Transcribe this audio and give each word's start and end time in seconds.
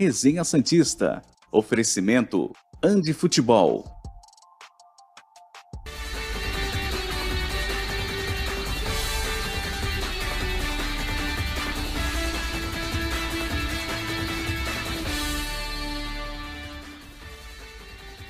Resenha 0.00 0.42
Santista. 0.44 1.20
Oferecimento 1.52 2.50
Andi 2.82 3.12
Futebol. 3.12 3.84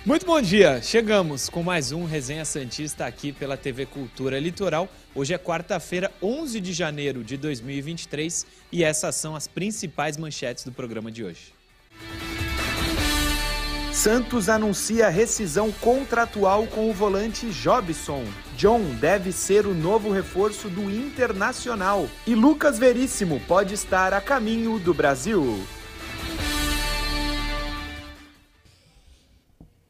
Muito 0.04 0.26
bom 0.26 0.42
dia! 0.42 0.82
Chegamos 0.82 1.48
com 1.48 1.62
mais 1.62 1.92
um 1.92 2.04
Resenha 2.04 2.44
Santista 2.44 3.06
aqui 3.06 3.32
pela 3.32 3.56
TV 3.56 3.86
Cultura 3.86 4.40
Litoral. 4.40 4.88
Hoje 5.14 5.34
é 5.34 5.38
quarta-feira, 5.38 6.10
11 6.20 6.60
de 6.60 6.72
janeiro 6.72 7.22
de 7.22 7.36
2023 7.36 8.44
e 8.72 8.82
essas 8.82 9.14
são 9.14 9.36
as 9.36 9.46
principais 9.46 10.16
manchetes 10.16 10.64
do 10.64 10.72
programa 10.72 11.12
de 11.12 11.22
hoje. 11.22 11.59
Santos 14.02 14.48
anuncia 14.48 15.10
rescisão 15.10 15.70
contratual 15.70 16.66
com 16.66 16.88
o 16.88 16.94
volante 16.94 17.50
Jobson. 17.50 18.24
John 18.56 18.80
deve 18.94 19.30
ser 19.30 19.66
o 19.66 19.74
novo 19.74 20.10
reforço 20.10 20.70
do 20.70 20.90
Internacional. 20.90 22.08
E 22.26 22.34
Lucas 22.34 22.78
Veríssimo 22.78 23.38
pode 23.46 23.74
estar 23.74 24.14
a 24.14 24.20
caminho 24.22 24.78
do 24.78 24.94
Brasil. 24.94 25.62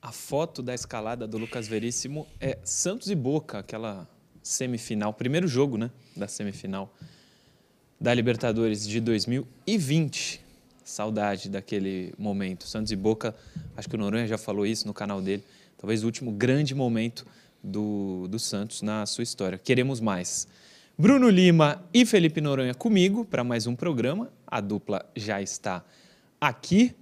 A 0.02 0.10
foto 0.10 0.60
da 0.60 0.74
escalada 0.74 1.24
do 1.24 1.38
Lucas 1.38 1.68
Veríssimo 1.68 2.26
é 2.40 2.58
Santos 2.64 3.12
e 3.12 3.14
Boca, 3.14 3.60
aquela 3.60 4.08
semifinal, 4.42 5.14
primeiro 5.14 5.46
jogo 5.46 5.78
né, 5.78 5.88
da 6.16 6.26
semifinal 6.26 6.92
da 8.00 8.12
Libertadores 8.12 8.84
de 8.84 9.00
2020. 9.00 10.49
Saudade 10.91 11.48
daquele 11.48 12.12
momento. 12.19 12.66
Santos 12.66 12.92
e 12.92 12.96
Boca, 12.96 13.34
acho 13.77 13.88
que 13.88 13.94
o 13.94 13.98
Noronha 13.98 14.27
já 14.27 14.36
falou 14.36 14.66
isso 14.66 14.86
no 14.86 14.92
canal 14.92 15.22
dele, 15.22 15.44
talvez 15.78 16.02
o 16.02 16.06
último 16.06 16.32
grande 16.32 16.74
momento 16.74 17.27
do, 17.62 18.27
do 18.28 18.38
Santos 18.38 18.82
na 18.82 19.06
sua 19.06 19.22
história. 19.22 19.58
Queremos 19.58 20.00
mais. 20.00 20.48
Bruno 20.98 21.30
Lima 21.30 21.82
e 21.94 22.05
Felipe 22.05 22.41
Noronha 22.41 22.74
comigo 22.74 23.24
para 23.24 23.42
mais 23.42 23.66
um 23.66 23.74
programa. 23.74 24.30
A 24.47 24.60
dupla 24.60 25.05
já 25.16 25.41
está 25.41 25.82
aqui. 26.41 26.94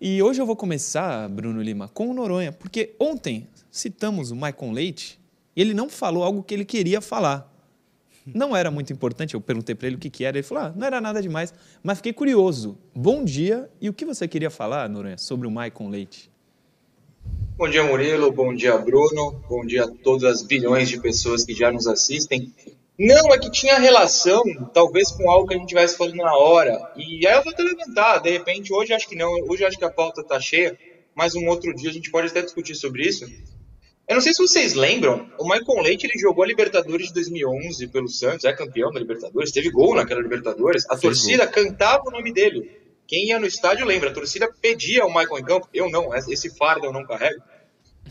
E 0.00 0.20
hoje 0.22 0.40
eu 0.40 0.46
vou 0.46 0.56
começar, 0.56 1.28
Bruno 1.28 1.62
Lima, 1.62 1.88
com 1.88 2.10
o 2.10 2.14
Noronha, 2.14 2.50
porque 2.50 2.94
ontem 2.98 3.46
citamos 3.70 4.30
o 4.30 4.36
Maicon 4.36 4.72
Leite 4.72 5.20
e 5.54 5.60
ele 5.60 5.72
não 5.72 5.88
falou 5.88 6.24
algo 6.24 6.42
que 6.42 6.52
ele 6.52 6.64
queria 6.64 7.00
falar. 7.00 7.53
Não 8.26 8.56
era 8.56 8.70
muito 8.70 8.92
importante, 8.92 9.34
eu 9.34 9.40
perguntei 9.40 9.74
para 9.74 9.86
ele 9.86 9.96
o 9.96 9.98
que, 9.98 10.08
que 10.08 10.24
era, 10.24 10.38
ele 10.38 10.46
falou, 10.46 10.64
ah, 10.64 10.72
não 10.74 10.86
era 10.86 11.00
nada 11.00 11.20
demais, 11.20 11.52
mas 11.82 11.98
fiquei 11.98 12.12
curioso. 12.12 12.78
Bom 12.94 13.22
dia, 13.22 13.70
e 13.80 13.88
o 13.88 13.92
que 13.92 14.04
você 14.04 14.26
queria 14.26 14.50
falar, 14.50 14.88
Noronha, 14.88 15.18
sobre 15.18 15.46
o 15.46 15.50
Maicon 15.50 15.88
Leite? 15.90 16.30
Bom 17.56 17.68
dia, 17.68 17.84
Murilo, 17.84 18.32
bom 18.32 18.54
dia, 18.54 18.76
Bruno, 18.78 19.42
bom 19.48 19.64
dia 19.64 19.84
a 19.84 19.88
todas 19.88 20.24
as 20.24 20.42
bilhões 20.42 20.88
de 20.88 20.98
pessoas 21.00 21.44
que 21.44 21.54
já 21.54 21.70
nos 21.70 21.86
assistem. 21.86 22.52
Não, 22.98 23.34
é 23.34 23.38
que 23.38 23.50
tinha 23.50 23.78
relação, 23.78 24.42
talvez, 24.72 25.10
com 25.10 25.28
algo 25.30 25.46
que 25.46 25.54
a 25.54 25.56
gente 25.56 25.66
estivesse 25.66 25.96
falando 25.96 26.16
na 26.16 26.34
hora. 26.34 26.92
E 26.96 27.26
aí 27.26 27.34
eu 27.34 27.42
vou 27.42 27.52
até 27.52 27.62
levantar, 27.62 28.18
de 28.18 28.30
repente, 28.30 28.72
hoje 28.72 28.92
acho 28.92 29.08
que 29.08 29.16
não, 29.16 29.30
hoje 29.48 29.64
acho 29.64 29.76
que 29.76 29.84
a 29.84 29.90
pauta 29.90 30.20
está 30.20 30.40
cheia, 30.40 30.78
mas 31.14 31.34
um 31.34 31.46
outro 31.48 31.74
dia 31.74 31.90
a 31.90 31.92
gente 31.92 32.10
pode 32.10 32.28
até 32.28 32.40
discutir 32.40 32.74
sobre 32.74 33.06
isso. 33.06 33.26
Eu 34.06 34.16
não 34.16 34.20
sei 34.20 34.34
se 34.34 34.42
vocês 34.42 34.74
lembram, 34.74 35.30
o 35.38 35.44
Michael 35.44 35.82
Leite 35.82 36.06
ele 36.06 36.18
jogou 36.18 36.44
a 36.44 36.46
Libertadores 36.46 37.08
de 37.08 37.14
2011 37.14 37.88
pelo 37.88 38.08
Santos, 38.08 38.44
é 38.44 38.52
campeão 38.52 38.92
da 38.92 39.00
Libertadores, 39.00 39.50
teve 39.50 39.70
gol 39.70 39.94
naquela 39.94 40.20
Libertadores, 40.20 40.84
a 40.90 40.96
torcida 40.96 41.46
cantava 41.46 42.02
o 42.06 42.10
nome 42.10 42.30
dele. 42.30 42.70
Quem 43.06 43.28
ia 43.28 43.38
no 43.38 43.46
estádio 43.46 43.86
lembra, 43.86 44.10
a 44.10 44.12
torcida 44.12 44.50
pedia 44.60 45.06
o 45.06 45.08
Michael 45.08 45.38
em 45.38 45.44
campo, 45.44 45.68
eu 45.72 45.90
não, 45.90 46.14
esse 46.14 46.54
fardo 46.54 46.84
eu 46.84 46.92
não 46.92 47.06
carrego. 47.06 47.42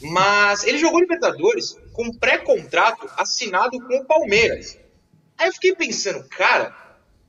Mas 0.01 0.63
ele 0.63 0.79
jogou 0.79 0.99
Libertadores 0.99 1.77
com 1.91 2.11
pré-contrato 2.17 3.07
assinado 3.15 3.79
com 3.79 3.97
o 3.97 4.05
Palmeiras. 4.05 4.79
Aí 5.37 5.47
eu 5.47 5.53
fiquei 5.53 5.75
pensando, 5.75 6.27
cara, 6.29 6.75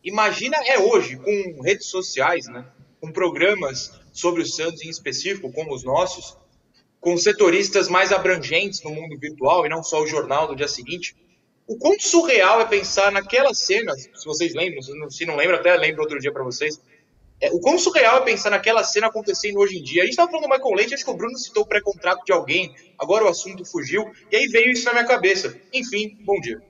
imagina 0.03 0.57
é 0.65 0.79
hoje, 0.79 1.17
com 1.17 1.61
redes 1.63 1.87
sociais, 1.87 2.47
né? 2.47 2.65
Com 2.99 3.13
programas 3.13 3.93
sobre 4.11 4.41
o 4.41 4.47
Santos 4.47 4.83
em 4.83 4.89
específico, 4.89 5.53
como 5.53 5.75
os 5.75 5.85
nossos, 5.85 6.37
com 7.05 7.19
setoristas 7.19 7.87
mais 7.87 8.11
abrangentes 8.13 8.83
no 8.83 8.91
mundo 8.91 9.19
virtual 9.19 9.67
e 9.67 9.69
não 9.69 9.83
só 9.83 10.03
o 10.03 10.07
jornal 10.07 10.49
do 10.49 10.57
dia 10.57 10.67
seguinte. 10.67 11.15
O 11.67 11.77
quanto 11.77 12.03
surreal 12.03 12.63
é 12.63 12.65
pensar 12.65 13.13
naquela 13.13 13.53
cena, 13.53 13.93
se 13.95 14.25
vocês 14.25 14.55
lembram, 14.55 14.81
se 15.11 15.27
não 15.27 15.37
lembram, 15.37 15.59
até 15.59 15.77
lembro 15.77 16.01
outro 16.01 16.19
dia 16.19 16.33
para 16.33 16.43
vocês, 16.43 16.81
é, 17.43 17.51
o 17.53 17.61
quão 17.61 17.79
surreal 17.79 18.19
é 18.19 18.21
pensar 18.23 18.51
naquela 18.51 18.83
cena 18.83 19.09
acontecendo 19.09 19.59
hoje 19.59 19.79
em 19.79 19.83
dia. 19.83 20.01
A 20.01 20.05
gente 20.07 20.13
estava 20.13 20.31
falando 20.31 20.49
do 20.49 20.51
Michael 20.51 20.75
Leite, 20.75 20.95
acho 20.95 21.05
que 21.05 21.11
o 21.11 21.15
Bruno 21.15 21.37
citou 21.37 21.65
o 21.65 21.67
pré-contrato 21.67 22.25
de 22.25 22.33
alguém, 22.33 22.75
agora 22.99 23.25
o 23.25 23.29
assunto 23.29 23.67
fugiu, 23.67 24.11
e 24.33 24.37
aí 24.37 24.47
veio 24.47 24.73
isso 24.73 24.87
na 24.87 24.93
minha 24.93 25.05
cabeça. 25.05 25.55
Enfim, 25.75 26.17
bom 26.25 26.41
dia. 26.41 26.63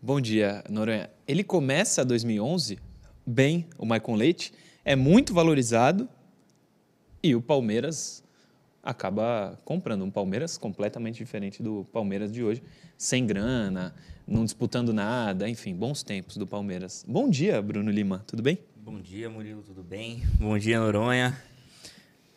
Bom 0.00 0.20
dia, 0.20 0.62
Noronha. 0.70 1.10
Ele 1.26 1.42
começa 1.42 2.04
2011 2.04 2.78
bem, 3.26 3.66
o 3.76 3.84
Michael 3.84 4.14
Leite, 4.14 4.52
é 4.84 4.94
muito 4.94 5.34
valorizado 5.34 6.08
e 7.20 7.34
o 7.34 7.42
Palmeiras 7.42 8.22
acaba 8.86 9.58
comprando. 9.64 10.04
Um 10.04 10.10
Palmeiras 10.10 10.56
completamente 10.56 11.16
diferente 11.16 11.62
do 11.62 11.84
Palmeiras 11.92 12.30
de 12.30 12.44
hoje, 12.44 12.62
sem 12.96 13.26
grana, 13.26 13.92
não 14.26 14.44
disputando 14.44 14.94
nada, 14.94 15.48
enfim, 15.48 15.74
bons 15.74 16.04
tempos 16.04 16.36
do 16.36 16.46
Palmeiras. 16.46 17.04
Bom 17.06 17.28
dia, 17.28 17.60
Bruno 17.60 17.90
Lima, 17.90 18.22
tudo 18.26 18.42
bem? 18.42 18.58
Bom 18.76 19.00
dia, 19.00 19.28
Murilo, 19.28 19.62
tudo 19.62 19.82
bem? 19.82 20.22
Bom 20.38 20.56
dia, 20.56 20.78
Noronha. 20.78 21.36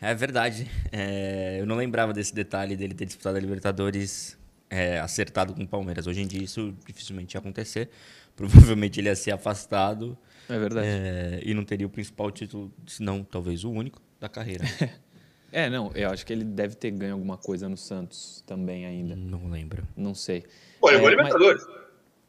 É 0.01 0.15
verdade, 0.15 0.67
é, 0.91 1.57
eu 1.59 1.65
não 1.67 1.75
lembrava 1.75 2.13
desse 2.13 2.33
detalhe 2.33 2.75
dele 2.75 2.95
ter 2.95 3.05
disputado 3.05 3.37
a 3.37 3.39
Libertadores 3.39 4.37
é, 4.69 4.99
acertado 4.99 5.53
com 5.53 5.63
o 5.63 5.67
Palmeiras. 5.67 6.07
Hoje 6.07 6.21
em 6.21 6.27
dia 6.27 6.41
isso 6.41 6.73
dificilmente 6.87 7.35
ia 7.35 7.39
acontecer. 7.39 7.89
Provavelmente 8.35 8.99
ele 8.99 9.09
ia 9.09 9.15
ser 9.15 9.31
afastado. 9.31 10.17
É 10.47 10.57
verdade. 10.57 10.87
É, 10.87 11.41
e 11.43 11.53
não 11.53 11.63
teria 11.63 11.85
o 11.85 11.89
principal 11.89 12.31
título, 12.31 12.73
se 12.87 13.03
não 13.03 13.23
talvez 13.23 13.63
o 13.63 13.71
único, 13.71 14.01
da 14.19 14.29
carreira. 14.29 14.63
é, 15.51 15.69
não, 15.69 15.91
eu 15.95 16.09
acho 16.09 16.25
que 16.25 16.33
ele 16.33 16.43
deve 16.43 16.75
ter 16.75 16.91
ganho 16.91 17.13
alguma 17.13 17.37
coisa 17.37 17.67
no 17.67 17.77
Santos 17.77 18.43
também 18.45 18.85
ainda. 18.85 19.15
Não 19.15 19.49
lembro. 19.49 19.83
Não 19.95 20.13
sei. 20.13 20.43
Pô, 20.79 20.89
ele 20.89 21.05
é, 21.05 21.09
Libertadores. 21.09 21.65
Mas... 21.65 21.79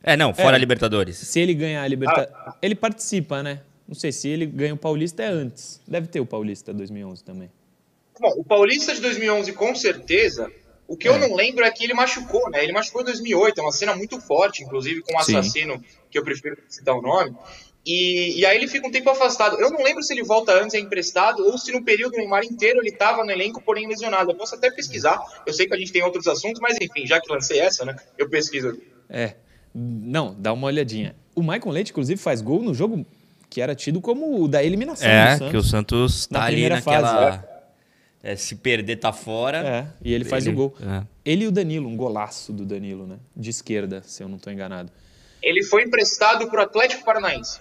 É, 0.03 0.17
não, 0.17 0.33
fora 0.33 0.53
é, 0.53 0.55
a 0.57 0.59
Libertadores. 0.59 1.17
Se 1.17 1.41
ele 1.41 1.55
ganhar 1.55 1.83
a 1.83 1.89
Libertadores. 1.89 2.33
Ah. 2.35 2.57
Ele 2.63 2.75
participa, 2.75 3.43
né? 3.43 3.61
Não 3.87 3.95
sei 3.95 4.13
se 4.13 4.29
ele 4.29 4.47
ganha 4.47 4.75
o 4.75 4.77
Paulista 4.77 5.23
é 5.23 5.29
antes. 5.29 5.81
Deve 5.87 6.07
ter 6.07 6.21
o 6.21 6.27
Paulista 6.27 6.73
2011 6.73 7.25
também. 7.25 7.51
Bom, 8.19 8.33
o 8.37 8.45
Paulista 8.45 8.95
de 8.95 9.01
2011 9.01 9.53
com 9.53 9.75
certeza. 9.75 10.51
O 10.87 10.97
que 10.97 11.09
é. 11.09 11.11
eu 11.11 11.19
não 11.19 11.35
lembro 11.35 11.65
é 11.65 11.71
que 11.71 11.85
ele 11.85 11.95
machucou, 11.95 12.51
né? 12.51 12.63
Ele 12.63 12.73
machucou 12.73 13.03
em 13.03 13.05
2008, 13.05 13.61
é 13.61 13.63
uma 13.63 13.73
cena 13.73 13.95
muito 13.95 14.21
forte, 14.21 14.63
inclusive 14.63 15.03
com 15.03 15.13
o 15.13 15.17
um 15.17 15.19
assassino, 15.19 15.75
Sim. 15.75 15.85
que 16.11 16.19
eu 16.19 16.25
prefiro 16.25 16.57
citar 16.69 16.97
o 16.97 17.03
nome. 17.03 17.37
E, 17.85 18.41
e, 18.41 18.47
aí 18.47 18.59
ele 18.59 18.69
fica 18.69 18.87
um 18.87 18.91
tempo 18.91 19.09
afastado. 19.09 19.59
Eu 19.59 19.71
não 19.71 19.83
lembro 19.83 20.03
se 20.03 20.13
ele 20.13 20.23
volta 20.23 20.53
antes, 20.53 20.75
é 20.75 20.79
emprestado, 20.79 21.43
ou 21.45 21.57
se 21.57 21.73
no 21.73 21.83
período 21.83 22.17
Neymar 22.17 22.45
inteiro 22.45 22.81
ele 22.81 22.91
estava 22.91 23.25
no 23.25 23.31
elenco, 23.31 23.63
porém 23.63 23.89
lesionado. 23.89 24.31
Eu 24.31 24.35
posso 24.35 24.55
até 24.55 24.71
pesquisar. 24.71 25.19
Eu 25.47 25.53
sei 25.53 25.67
que 25.67 25.75
a 25.75 25.79
gente 25.79 25.91
tem 25.91 26.03
outros 26.03 26.27
assuntos, 26.27 26.61
mas 26.61 26.77
enfim, 26.81 27.07
já 27.07 27.21
que 27.21 27.33
lancei 27.33 27.59
essa, 27.59 27.85
né? 27.85 27.97
Eu 28.19 28.29
pesquiso. 28.29 28.79
É. 29.09 29.35
Não, 29.75 30.35
dá 30.39 30.53
uma 30.53 30.67
olhadinha. 30.67 31.17
O 31.35 31.43
Michael 31.43 31.71
Leite, 31.71 31.91
inclusive, 31.91 32.21
faz 32.21 32.43
gol 32.43 32.63
no 32.63 32.75
jogo 32.75 33.07
que 33.49 33.61
era 33.61 33.75
tido 33.75 34.01
como 34.01 34.43
o 34.43 34.47
da 34.47 34.63
eliminação. 34.63 35.09
É, 35.09 35.39
que 35.51 35.57
o 35.57 35.63
Santos 35.63 36.27
tá 36.27 36.45
ali 36.45 36.69
naquela. 36.69 37.33
Fase, 37.33 37.45
é. 38.23 38.37
se 38.37 38.57
perder, 38.57 38.97
tá 38.97 39.13
fora. 39.13 39.59
É, 39.59 39.87
e 40.05 40.13
ele 40.13 40.25
faz 40.25 40.45
ele, 40.47 40.55
o 40.55 40.57
gol. 40.57 40.77
É. 40.81 41.03
Ele 41.25 41.45
e 41.45 41.49
o 41.49 41.53
Danilo, 41.53 41.89
um 41.89 41.97
golaço 41.97 42.53
do 42.53 42.65
Danilo, 42.65 43.07
né? 43.07 43.17
De 43.35 43.51
esquerda, 43.51 44.03
se 44.05 44.23
eu 44.23 44.29
não 44.29 44.37
estou 44.37 44.53
enganado. 44.53 44.93
Ele 45.43 45.65
foi 45.65 45.85
emprestado 45.85 46.49
para 46.49 46.61
o 46.61 46.63
Atlético 46.63 47.05
Paranaense. 47.05 47.61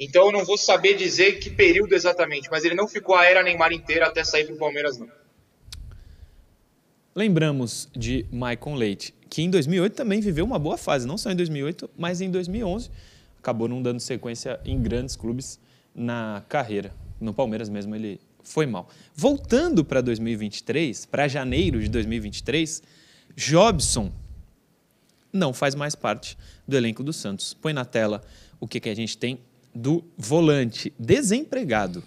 Então 0.00 0.26
eu 0.26 0.32
não 0.32 0.46
vou 0.46 0.56
saber 0.56 0.94
dizer 0.96 1.38
que 1.38 1.50
período 1.50 1.92
exatamente, 1.94 2.48
mas 2.50 2.64
ele 2.64 2.74
não 2.74 2.88
ficou 2.88 3.14
a 3.14 3.26
era 3.26 3.42
Neymar 3.42 3.70
inteira 3.70 4.06
até 4.06 4.24
sair 4.24 4.46
para 4.46 4.54
o 4.54 4.58
Palmeiras, 4.58 4.96
não. 4.96 5.06
Lembramos 7.14 7.86
de 7.94 8.24
Maicon 8.32 8.76
Leite, 8.76 9.14
que 9.28 9.42
em 9.42 9.50
2008 9.50 9.94
também 9.94 10.20
viveu 10.22 10.46
uma 10.46 10.58
boa 10.58 10.78
fase, 10.78 11.06
não 11.06 11.18
só 11.18 11.30
em 11.30 11.36
2008, 11.36 11.90
mas 11.98 12.22
em 12.22 12.30
2011 12.30 12.90
acabou 13.38 13.68
não 13.68 13.82
dando 13.82 14.00
sequência 14.00 14.58
em 14.64 14.80
grandes 14.80 15.16
clubes 15.16 15.60
na 15.94 16.42
carreira. 16.48 16.94
No 17.20 17.34
Palmeiras 17.34 17.68
mesmo 17.68 17.94
ele 17.94 18.18
foi 18.42 18.64
mal. 18.64 18.88
Voltando 19.14 19.84
para 19.84 20.00
2023, 20.00 21.04
para 21.04 21.28
janeiro 21.28 21.78
de 21.78 21.90
2023, 21.90 22.82
Jobson 23.36 24.10
não 25.30 25.52
faz 25.52 25.74
mais 25.74 25.94
parte 25.94 26.38
do 26.66 26.74
elenco 26.74 27.02
do 27.02 27.12
Santos. 27.12 27.52
Põe 27.52 27.74
na 27.74 27.84
tela 27.84 28.22
o 28.58 28.66
que, 28.66 28.80
que 28.80 28.88
a 28.88 28.96
gente 28.96 29.18
tem 29.18 29.40
do 29.74 30.04
volante 30.16 30.92
desempregado. 30.98 32.02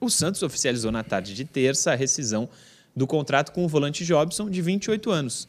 O 0.00 0.08
Santos 0.08 0.42
oficializou 0.42 0.92
na 0.92 1.02
tarde 1.02 1.34
de 1.34 1.44
terça 1.44 1.92
a 1.92 1.94
rescisão 1.94 2.48
do 2.94 3.06
contrato 3.06 3.52
com 3.52 3.64
o 3.64 3.68
volante 3.68 4.04
Jobson, 4.04 4.48
de 4.48 4.62
28 4.62 5.10
anos. 5.10 5.48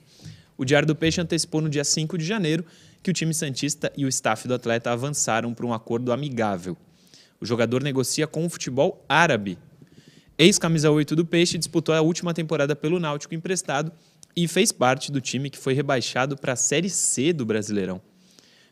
O 0.58 0.66
Diário 0.66 0.88
do 0.88 0.96
Peixe 0.96 1.22
antecipou 1.22 1.62
no 1.62 1.70
dia 1.70 1.84
5 1.84 2.18
de 2.18 2.26
janeiro 2.26 2.66
que 3.02 3.10
o 3.10 3.14
time 3.14 3.34
Santista 3.34 3.92
e 3.96 4.06
o 4.06 4.10
staff 4.10 4.48
do 4.48 4.54
atleta 4.54 4.92
avançaram 4.92 5.54
para 5.54 5.66
um 5.66 5.74
acordo 5.74 6.12
amigável. 6.12 6.76
O 7.40 7.46
jogador 7.46 7.82
negocia 7.82 8.28
com 8.28 8.46
o 8.46 8.50
futebol 8.50 9.04
árabe. 9.08 9.58
ex-camisa 10.38 10.92
8 10.92 11.16
do 11.16 11.26
Peixe, 11.26 11.58
disputou 11.58 11.96
a 11.96 12.02
última 12.02 12.34
temporada 12.34 12.76
pelo 12.76 13.00
Náutico 13.00 13.34
emprestado 13.34 13.92
e 14.36 14.48
fez 14.48 14.72
parte 14.72 15.12
do 15.12 15.22
time 15.22 15.50
que 15.50 15.58
foi 15.58 15.74
rebaixado 15.74 16.36
para 16.36 16.54
a 16.54 16.58
Série 16.58 16.90
C 16.90 17.32
do 17.32 17.46
Brasileirão. 17.46 18.02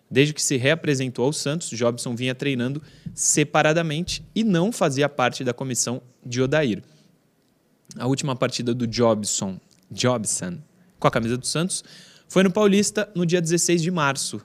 Desde 0.09 0.33
que 0.33 0.41
se 0.41 0.55
reapresentou 0.55 1.25
ao 1.25 1.33
Santos, 1.33 1.69
Jobson 1.69 2.15
vinha 2.15 2.33
treinando 2.33 2.81
separadamente 3.13 4.23
e 4.33 4.43
não 4.43 4.71
fazia 4.71 5.09
parte 5.09 5.43
da 5.43 5.53
comissão 5.53 6.01
de 6.25 6.41
Odair. 6.41 6.81
A 7.97 8.07
última 8.07 8.35
partida 8.35 8.73
do 8.73 8.87
Jobson, 8.87 9.59
Jobson 9.91 10.59
com 10.99 11.07
a 11.07 11.11
camisa 11.11 11.37
do 11.37 11.45
Santos 11.45 11.83
foi 12.27 12.43
no 12.43 12.51
Paulista 12.51 13.09
no 13.15 13.25
dia 13.25 13.41
16 13.41 13.81
de 13.81 13.91
março 13.91 14.41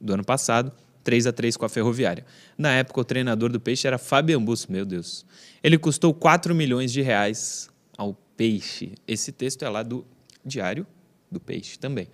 do 0.00 0.14
ano 0.14 0.24
passado, 0.24 0.72
3 1.04 1.26
a 1.26 1.32
3 1.32 1.56
com 1.56 1.64
a 1.64 1.68
Ferroviária. 1.68 2.24
Na 2.56 2.72
época, 2.72 3.00
o 3.00 3.04
treinador 3.04 3.50
do 3.50 3.60
Peixe 3.60 3.86
era 3.86 3.98
Fabian 3.98 4.42
Bus, 4.42 4.66
meu 4.66 4.84
Deus. 4.84 5.24
Ele 5.62 5.78
custou 5.78 6.12
4 6.12 6.54
milhões 6.54 6.92
de 6.92 7.00
reais 7.00 7.70
ao 7.96 8.14
Peixe. 8.36 8.92
Esse 9.06 9.32
texto 9.32 9.64
é 9.64 9.68
lá 9.68 9.82
do 9.82 10.06
Diário 10.44 10.86
do 11.30 11.40
Peixe 11.40 11.78
também. 11.78 12.08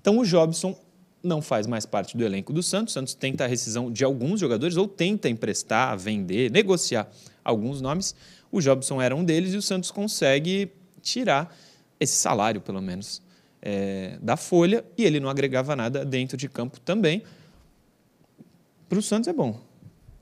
Então, 0.00 0.18
o 0.18 0.24
Jobson 0.24 0.78
não 1.26 1.42
faz 1.42 1.66
mais 1.66 1.84
parte 1.84 2.16
do 2.16 2.24
elenco 2.24 2.52
do 2.52 2.62
Santos. 2.62 2.92
O 2.92 2.94
Santos 2.94 3.14
tenta 3.14 3.44
a 3.44 3.46
rescisão 3.46 3.90
de 3.90 4.04
alguns 4.04 4.40
jogadores 4.40 4.76
ou 4.76 4.86
tenta 4.88 5.28
emprestar, 5.28 5.96
vender, 5.98 6.50
negociar 6.50 7.08
alguns 7.44 7.80
nomes. 7.80 8.14
O 8.50 8.60
Jobson 8.60 9.00
era 9.02 9.14
um 9.14 9.24
deles 9.24 9.52
e 9.54 9.56
o 9.56 9.62
Santos 9.62 9.90
consegue 9.90 10.70
tirar 11.02 11.54
esse 11.98 12.14
salário, 12.16 12.60
pelo 12.60 12.80
menos, 12.80 13.20
é, 13.60 14.18
da 14.22 14.36
folha 14.36 14.84
e 14.96 15.04
ele 15.04 15.18
não 15.20 15.28
agregava 15.28 15.74
nada 15.76 16.04
dentro 16.04 16.36
de 16.36 16.48
campo 16.48 16.78
também. 16.80 17.22
Para 18.88 18.98
o 18.98 19.02
Santos 19.02 19.28
é 19.28 19.32
bom. 19.32 19.60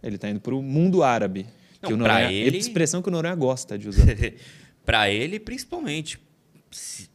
Ele 0.03 0.17
está 0.17 0.29
indo 0.29 0.41
para 0.41 0.55
o 0.55 0.63
mundo 0.63 1.03
árabe. 1.03 1.47
Não, 1.83 1.89
que 1.89 1.95
o 1.95 1.97
Noronha, 1.97 2.31
ele- 2.33 2.57
expressão 2.59 3.03
que 3.03 3.09
o 3.09 3.13
Noronha 3.13 3.35
gosta 3.35 3.79
de 3.79 3.89
usar. 3.89 4.07
Para 4.85 5.11
ele, 5.11 5.39
principalmente. 5.41 6.19
Se- 6.71 7.09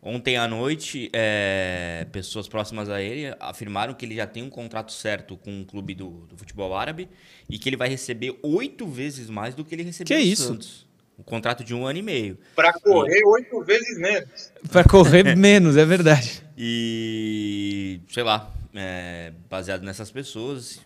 Ontem 0.00 0.36
à 0.36 0.46
noite, 0.46 1.10
é, 1.12 2.06
pessoas 2.12 2.46
próximas 2.46 2.88
a 2.88 3.02
ele 3.02 3.34
afirmaram 3.40 3.94
que 3.94 4.06
ele 4.06 4.14
já 4.14 4.28
tem 4.28 4.44
um 4.44 4.50
contrato 4.50 4.92
certo 4.92 5.36
com 5.36 5.50
um 5.50 5.64
clube 5.64 5.92
do, 5.92 6.26
do 6.26 6.36
futebol 6.36 6.76
árabe 6.76 7.08
e 7.50 7.58
que 7.58 7.68
ele 7.68 7.76
vai 7.76 7.88
receber 7.88 8.38
oito 8.42 8.86
vezes 8.86 9.28
mais 9.28 9.56
do 9.56 9.64
que 9.64 9.74
ele 9.74 9.82
recebeu 9.82 10.16
Que 10.16 10.24
no 10.24 10.30
isso? 10.30 10.46
Santos. 10.46 10.86
Um 11.18 11.24
contrato 11.24 11.64
de 11.64 11.74
um 11.74 11.84
ano 11.84 11.98
e 11.98 12.02
meio. 12.02 12.38
Para 12.54 12.72
correr 12.74 13.22
oito 13.26 13.60
vezes 13.64 13.98
menos. 13.98 14.52
para 14.70 14.84
correr 14.84 15.34
menos, 15.36 15.76
é 15.76 15.84
verdade. 15.84 16.44
E, 16.56 18.00
sei 18.08 18.22
lá, 18.22 18.54
é, 18.72 19.32
baseado 19.50 19.82
nessas 19.82 20.12
pessoas, 20.12 20.80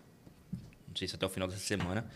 não 0.89 0.97
sei 0.97 1.07
se 1.07 1.15
até 1.15 1.27
o 1.27 1.29
final 1.29 1.47
dessa 1.47 1.61
semana, 1.61 2.07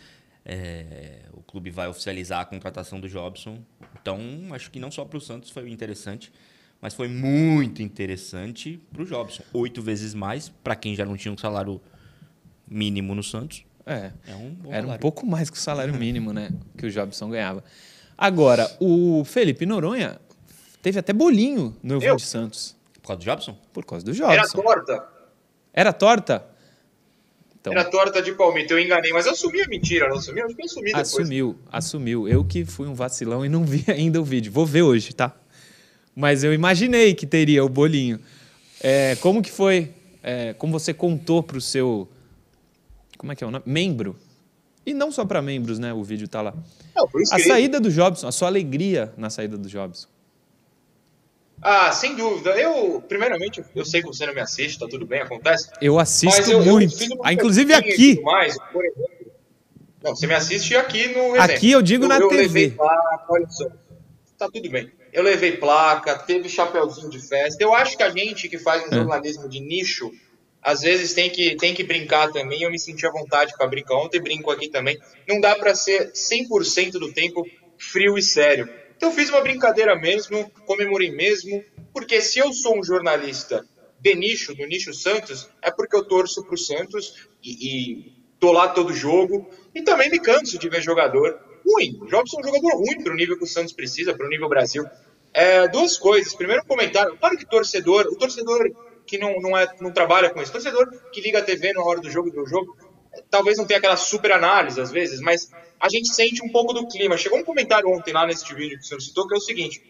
é, 0.47 1.25
o 1.33 1.43
clube 1.43 1.69
vai 1.69 1.89
oficializar 1.89 2.41
a 2.41 2.45
contratação 2.47 2.99
do 2.99 3.07
Jobson. 3.07 3.59
Então, 4.01 4.19
acho 4.53 4.71
que 4.71 4.81
não 4.81 4.91
só 4.91 5.05
para 5.05 5.19
o 5.19 5.21
Santos 5.21 5.51
foi 5.51 5.69
interessante, 5.69 6.33
mas 6.81 6.95
foi 6.95 7.09
muito 7.09 7.83
interessante 7.83 8.81
para 8.93 9.03
o 9.03 9.07
Jobson. 9.07 9.43
Oito 9.53 9.83
vezes 9.83 10.15
mais, 10.15 10.49
para 10.49 10.77
quem 10.77 10.95
já 10.95 11.05
não 11.05 11.17
tinha 11.17 11.33
um 11.33 11.39
salário 11.39 11.81
mínimo 12.69 13.15
no 13.15 13.23
Santos. 13.23 13.65
É. 13.85 14.11
É 14.27 14.35
um 14.35 14.51
bom 14.51 14.71
Era 14.71 14.79
um 14.81 14.83
salário. 14.83 15.01
pouco 15.01 15.25
mais 15.27 15.49
que 15.51 15.57
o 15.57 15.61
salário 15.61 15.95
mínimo, 15.99 16.33
né? 16.33 16.51
Que 16.77 16.87
o 16.87 16.91
Jobson 16.91 17.29
ganhava. 17.31 17.63
Agora, 18.19 18.71
o 18.81 19.25
Felipe 19.25 19.65
Noronha 19.67 20.19
teve 20.83 20.99
até 20.99 21.13
bolinho 21.13 21.77
no 21.83 21.95
Eu? 21.97 22.03
Evan 22.03 22.17
de 22.17 22.23
Santos. 22.23 22.77
Por 23.03 23.09
causa 23.09 23.21
do 23.21 23.25
Jobson? 23.25 23.59
Por 23.73 23.85
causa 23.85 24.05
do 24.05 24.11
Era 24.25 24.43
Jobson. 24.43 24.63
torta. 24.63 25.09
Era 25.73 25.93
torta? 25.93 26.47
Então, 27.61 27.73
Era 27.73 27.85
torta 27.85 28.23
de 28.23 28.33
palmito. 28.33 28.73
Eu 28.73 28.81
enganei, 28.81 29.13
mas 29.13 29.27
eu 29.27 29.33
assumi 29.33 29.61
a 29.61 29.69
mentira, 29.69 30.09
não 30.09 30.17
assumi? 30.17 30.41
Acho 30.41 30.55
que 30.55 30.63
eu 30.63 30.67
assumi 30.67 30.87
depois. 30.87 31.09
assumiu, 31.15 31.59
assumiu. 31.71 32.29
Eu 32.29 32.45
que 32.45 32.65
fui 32.65 32.87
um 32.89 32.95
vacilão 32.95 33.45
e 33.45 33.49
não 33.49 33.65
vi 33.65 33.85
ainda 33.91 34.21
o 34.21 34.25
vídeo. 34.25 34.51
Vou 34.53 34.65
ver 34.65 34.83
hoje, 34.83 35.13
tá? 35.13 35.35
Mas 36.17 36.43
eu 36.43 36.55
imaginei 36.55 37.15
que 37.15 37.27
teria 37.27 37.63
o 37.63 37.69
bolinho. 37.69 38.19
É, 38.81 39.17
como 39.17 39.43
que 39.43 39.51
foi? 39.51 39.93
É, 40.23 40.55
como 40.55 40.73
você 40.73 40.95
contou 40.95 41.43
pro 41.43 41.61
seu... 41.61 42.09
Como 43.19 43.33
é 43.33 43.37
que 43.37 43.45
é 43.45 43.47
o 43.47 43.51
nome? 43.51 43.65
Membro. 43.67 44.17
E 44.85 44.95
não 44.95 45.13
só 45.13 45.27
para 45.27 45.43
membros, 45.43 45.79
né? 45.79 45.93
O 45.93 46.03
vídeo 46.03 46.27
tá 46.27 46.41
lá. 46.41 46.55
Não, 46.95 47.07
A 47.33 47.39
saída 47.39 47.79
do 47.79 47.91
Jobson, 47.91 48.27
a 48.27 48.33
sua 48.33 48.49
alegria 48.49 49.13
na 49.17 49.29
saída 49.29 49.59
do 49.59 49.69
Jobson. 49.69 50.09
Ah, 51.61 51.93
sem 51.93 52.15
dúvida. 52.15 52.51
Eu, 52.51 53.03
primeiramente, 53.07 53.63
eu 53.75 53.85
sei 53.85 54.01
que 54.01 54.07
você 54.07 54.25
não 54.27 54.35
me 54.35 54.41
assiste, 54.41 54.79
tá 54.79 54.87
tudo 54.89 55.07
bem, 55.07 55.21
acontece. 55.21 55.71
Eu 55.81 55.99
assisto 55.99 56.39
Mas 56.39 56.49
eu, 56.49 56.61
eu 56.61 56.65
muito. 56.65 56.95
uma 57.15 57.29
Ah, 57.29 57.33
inclusive 57.33 57.75
aqui. 57.75 58.21
Mais, 58.23 58.57
por 58.73 58.85
exemplo. 58.85 59.33
Não, 60.03 60.15
você 60.15 60.27
me 60.27 60.35
assiste 60.35 60.77
aqui 60.77 61.09
no 61.09 61.37
evento. 61.37 61.41
Aqui 61.41 61.71
eu 61.73 61.83
digo 61.83 62.07
na 62.07 62.19
eu 62.19 62.29
TV. 62.29 62.71
placa, 62.71 63.25
olha 63.29 63.49
só. 63.49 63.67
Tá 64.39 64.49
tudo 64.51 64.71
bem. 64.71 64.91
Eu 65.17 65.23
levei 65.23 65.57
placa, 65.57 66.19
teve 66.19 66.47
chapeuzinho 66.47 67.09
de 67.09 67.19
festa. 67.27 67.57
Eu 67.65 67.73
acho 67.75 67.97
que 67.97 68.03
a 68.03 68.11
gente 68.11 68.51
que 68.51 68.59
faz 68.59 68.83
um 68.83 68.93
É. 68.93 68.97
jornalismo 68.97 69.49
de 69.49 69.61
nicho, 69.61 70.13
às 70.63 70.83
vezes 70.83 71.15
tem 71.15 71.31
que, 71.31 71.57
tem 71.57 71.73
que 71.73 71.83
brincar 71.83 72.31
também. 72.31 72.63
Eu 72.63 72.71
me 72.71 72.79
senti 72.79 73.07
à 73.07 73.11
vontade 73.11 73.55
para 73.57 73.67
brincar 73.67 73.97
ontem, 73.97 74.21
brinco 74.21 74.51
aqui 74.51 74.69
também. 74.69 74.99
Não 75.27 75.41
dá 75.41 75.57
para 75.57 75.75
ser 75.75 76.13
100% 76.13 76.99
do 76.99 77.15
tempo 77.15 77.47
frio 77.79 78.19
e 78.19 78.23
sério. 78.23 78.69
Então 78.95 79.09
eu 79.09 79.15
fiz 79.15 79.31
uma 79.31 79.41
brincadeira 79.41 79.97
mesmo, 79.99 80.51
comemorei 80.67 81.11
mesmo, 81.11 81.65
porque 81.95 82.21
se 82.21 82.39
eu 82.39 82.53
sou 82.53 82.79
um 82.79 82.85
jornalista 82.85 83.65
de 83.99 84.15
nicho, 84.15 84.55
do 84.55 84.67
nicho 84.67 84.93
Santos, 84.93 85.49
é 85.63 85.71
porque 85.71 85.97
eu 85.97 86.05
torço 86.05 86.45
pro 86.45 86.59
Santos 86.59 87.27
e, 87.43 87.53
e 87.53 88.13
tô 88.39 88.53
lá 88.53 88.69
todo 88.69 88.93
jogo. 88.93 89.49
E 89.75 89.81
também 89.81 90.11
me 90.11 90.19
canso 90.19 90.59
de 90.59 90.69
ver 90.69 90.83
jogador 90.83 91.41
ruim. 91.67 91.99
O 92.01 92.07
Jobson 92.07 92.39
é 92.39 92.41
um 92.41 92.45
jogador 92.45 92.77
ruim 92.77 93.03
pro 93.03 93.15
nível 93.15 93.37
que 93.37 93.45
o 93.45 93.47
Santos 93.47 93.73
precisa, 93.73 94.15
pro 94.15 94.29
nível 94.29 94.49
Brasil. 94.49 94.85
É, 95.35 95.69
duas 95.69 95.99
coisas. 95.99 96.35
Primeiro, 96.35 96.63
um 96.63 96.67
comentário. 96.67 97.17
Claro 97.19 97.37
que 97.37 97.45
torcedor, 97.45 98.07
o 98.07 98.17
torcedor 98.17 98.71
que 99.07 99.19
não, 99.19 99.41
não, 99.41 99.57
é, 99.57 99.69
não 99.81 99.93
trabalha 99.93 100.31
com 100.31 100.43
isso, 100.43 100.53
torcedor 100.53 100.91
que 101.13 101.21
liga 101.21 101.39
a 101.39 101.43
TV 101.43 101.73
na 101.73 101.83
hora 101.83 102.01
do 102.01 102.11
jogo 102.11 102.31
do 102.31 102.45
jogo, 102.47 102.77
talvez 103.31 103.57
não 103.57 103.65
tenha 103.65 103.79
aquela 103.79 103.97
super 103.97 104.33
análise 104.33 104.81
às 104.81 104.91
vezes, 104.91 105.21
mas 105.21 105.51
a 105.79 105.89
gente 105.89 106.09
sente 106.09 106.43
um 106.43 106.49
pouco 106.51 106.73
do 106.73 106.89
clima. 106.89 107.17
Chegou 107.17 107.39
um 107.39 107.45
comentário 107.45 107.89
ontem 107.89 108.13
lá 108.13 108.27
nesse 108.27 108.53
vídeo 108.55 108.79
que 108.79 108.85
o 108.85 108.87
senhor 108.87 109.01
citou, 109.01 109.29
que 109.29 109.35
é 109.35 109.37
o 109.37 109.41
seguinte: 109.41 109.83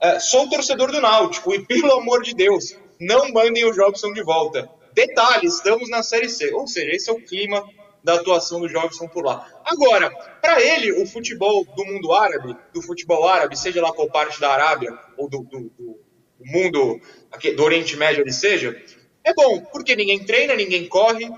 é, 0.00 0.18
sou 0.20 0.48
torcedor 0.48 0.92
do 0.92 1.00
Náutico 1.00 1.54
e, 1.54 1.64
pelo 1.64 1.92
amor 1.92 2.22
de 2.22 2.34
Deus, 2.34 2.76
não 3.00 3.32
mandem 3.32 3.64
o 3.64 3.72
Jobson 3.72 4.12
de 4.12 4.22
volta. 4.22 4.68
Detalhe, 4.92 5.46
estamos 5.46 5.88
na 5.88 6.02
Série 6.02 6.28
C. 6.28 6.52
Ou 6.52 6.66
seja, 6.66 6.94
esse 6.94 7.10
é 7.10 7.12
o 7.12 7.20
clima 7.20 7.64
da 8.02 8.14
atuação 8.14 8.60
do 8.60 8.68
Jobson 8.68 9.08
por 9.08 9.24
lá. 9.24 9.46
Agora, 9.64 10.10
para 10.40 10.60
ele, 10.60 10.92
o 11.02 11.06
futebol 11.06 11.64
do 11.74 11.84
mundo 11.84 12.12
árabe, 12.12 12.56
do 12.72 12.82
futebol 12.82 13.26
árabe, 13.28 13.56
seja 13.56 13.80
lá 13.80 13.92
qual 13.92 14.10
parte 14.10 14.40
da 14.40 14.50
Arábia 14.52 14.90
ou 15.16 15.28
do, 15.28 15.42
do- 15.44 15.70
do 15.78 15.98
mundo 16.44 16.98
do 17.56 17.62
Oriente 17.62 17.96
Médio 17.96 18.22
ele 18.22 18.32
seja, 18.32 18.76
é 19.24 19.32
bom, 19.32 19.64
porque 19.72 19.94
ninguém 19.94 20.24
treina, 20.24 20.54
ninguém 20.56 20.88
corre, 20.88 21.28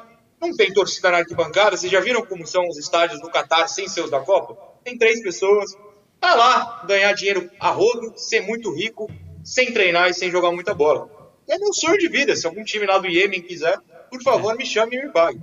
não 0.40 0.54
tem 0.56 0.72
torcida 0.72 1.10
na 1.10 1.18
arquibancada. 1.18 1.76
Vocês 1.76 1.92
já 1.92 2.00
viram 2.00 2.24
como 2.24 2.46
são 2.46 2.66
os 2.68 2.78
estádios 2.78 3.20
no 3.20 3.30
Catar 3.30 3.68
sem 3.68 3.86
seus 3.88 4.10
da 4.10 4.20
Copa? 4.20 4.56
Tem 4.82 4.96
três 4.96 5.22
pessoas. 5.22 5.76
Tá 6.20 6.34
lá, 6.34 6.80
ganhar 6.86 7.12
dinheiro 7.12 7.50
a 7.60 7.70
rodo, 7.70 8.14
ser 8.16 8.40
muito 8.40 8.74
rico, 8.74 9.10
sem 9.44 9.72
treinar 9.74 10.08
e 10.08 10.14
sem 10.14 10.30
jogar 10.30 10.50
muita 10.52 10.74
bola. 10.74 11.10
É 11.46 11.58
meu 11.58 11.72
sonho 11.74 11.98
de 11.98 12.08
vida. 12.08 12.34
Se 12.34 12.46
algum 12.46 12.64
time 12.64 12.86
lá 12.86 12.96
do 12.98 13.06
Iêmen 13.06 13.42
quiser, 13.42 13.76
por 14.10 14.22
favor, 14.22 14.56
me 14.56 14.64
chame 14.64 14.96
e 14.96 15.02
me 15.04 15.10
pague. 15.12 15.38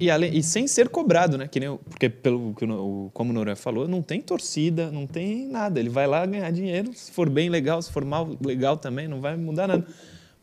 E, 0.00 0.10
além, 0.10 0.34
e 0.34 0.42
sem 0.42 0.66
ser 0.66 0.88
cobrado, 0.88 1.36
né? 1.36 1.46
Que 1.46 1.60
nem, 1.60 1.68
o- 1.68 1.76
porque, 1.78 2.08
pelo 2.08 2.54
que 2.54 2.64
o, 2.64 3.10
como 3.12 3.30
o 3.30 3.32
Noronha 3.34 3.54
falou, 3.54 3.86
não 3.86 4.00
tem 4.00 4.20
torcida, 4.22 4.90
não 4.90 5.06
tem 5.06 5.46
nada. 5.46 5.78
Ele 5.78 5.90
vai 5.90 6.06
lá 6.06 6.24
ganhar 6.24 6.50
dinheiro. 6.50 6.90
Se 6.94 7.12
for 7.12 7.28
bem 7.28 7.50
legal, 7.50 7.82
se 7.82 7.92
for 7.92 8.04
mal 8.04 8.28
legal 8.44 8.76
também, 8.78 9.06
não 9.06 9.20
vai 9.20 9.36
mudar 9.36 9.68
nada. 9.68 9.86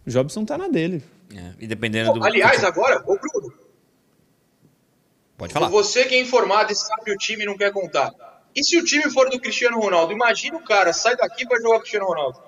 O 0.06 0.10
Jobson 0.12 0.46
tá 0.46 0.58
na 0.58 0.68
dele. 0.68 1.04
É, 1.36 1.54
e 1.60 1.66
dependendo 1.68 2.14
do. 2.14 2.24
Aliás, 2.24 2.64
agora, 2.64 3.02
ô 3.06 3.18
Bruno, 3.18 3.52
Pode 5.38 5.54
falar. 5.54 5.70
você 5.70 6.06
que 6.06 6.16
é 6.16 6.22
informado 6.22 6.72
e 6.72 6.76
sabe 6.76 7.12
o 7.12 7.18
time 7.18 7.44
e 7.44 7.46
não 7.46 7.58
quer 7.58 7.72
contar. 7.72 8.14
E 8.56 8.64
se 8.64 8.78
o 8.78 8.84
time 8.84 9.10
for 9.12 9.30
do 9.30 9.40
Cristiano 9.40 9.80
Ronaldo? 9.80 10.12
Imagina 10.14 10.58
o 10.58 10.64
cara, 10.64 10.92
sai 10.94 11.16
daqui 11.16 11.46
para 11.48 11.58
jogar 11.58 11.70
com 11.76 11.78
o 11.78 11.80
Cristiano 11.82 12.08
Ronaldo. 12.08 12.40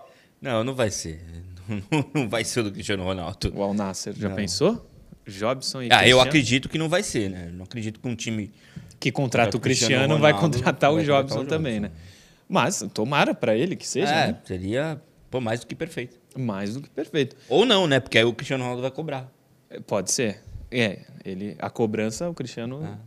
Não, 0.42 0.64
não 0.64 0.74
vai 0.76 0.90
ser. 0.90 1.22
Não 2.16 2.28
vai 2.28 2.44
ser 2.44 2.62
o 2.62 2.64
do 2.64 2.72
Cristiano 2.72 3.04
Ronaldo. 3.04 3.54
O 3.56 3.62
Al 3.62 3.76
Nasser, 3.76 4.12
já 4.16 4.32
pensou? 4.32 4.89
Jobson 5.34 5.84
e 5.84 5.86
Ah, 5.86 5.88
eu 5.88 6.00
Cristiano, 6.00 6.22
acredito 6.22 6.70
que 6.70 6.78
não 6.78 6.90
vai 6.90 7.04
ser, 7.04 7.30
né? 7.30 7.50
Não 7.54 7.64
acredito 7.64 8.00
que 8.00 8.08
um 8.08 8.16
time. 8.16 8.52
que 9.00 9.12
contrata 9.12 9.56
o 9.56 9.60
o 9.60 9.62
Cristiano 9.62 9.96
Cristiano, 9.96 10.22
vai 10.22 10.34
contratar 10.34 10.92
o 10.92 10.96
vai 10.96 11.06
contratar 11.06 11.24
Jobson 11.24 11.42
o 11.42 11.46
também, 11.46 11.80
né? 11.80 11.88
Jobson. 11.90 12.04
Mas 12.48 12.86
tomara 12.94 13.34
pra 13.36 13.56
ele 13.56 13.76
que 13.76 13.88
seja, 13.88 14.12
é, 14.12 14.28
né? 14.28 14.38
seria 14.44 15.02
pô, 15.30 15.40
mais 15.40 15.60
do 15.60 15.68
que 15.68 15.76
perfeito. 15.76 16.18
Mais 16.38 16.74
do 16.74 16.82
que 16.82 16.90
perfeito. 16.90 17.36
Ou 17.48 17.66
não, 17.66 17.86
né? 17.88 18.00
Porque 18.00 18.18
aí 18.18 18.24
o 18.24 18.34
Cristiano 18.34 18.64
Ronaldo 18.64 18.82
vai 18.82 18.92
cobrar. 18.92 19.32
É, 19.70 19.80
Pode 19.80 20.12
ser. 20.12 20.42
É, 20.72 21.00
ele, 21.24 21.56
a 21.60 21.70
cobrança, 21.70 22.30
o 22.30 22.34
Cristiano 22.34 22.98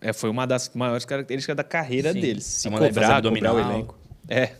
é, 0.00 0.12
foi 0.12 0.28
uma 0.28 0.46
das 0.46 0.70
maiores 0.74 1.04
características 1.04 1.56
da 1.56 1.64
carreira 1.64 2.12
Sim. 2.12 2.20
dele. 2.20 2.40
Se 2.40 2.64
Tamanho 2.64 2.82
da 2.82 2.88
cobrar, 2.88 3.22
cobrar 3.22 3.54
o 3.54 3.60
elenco. 3.60 3.98
É. 4.28 4.50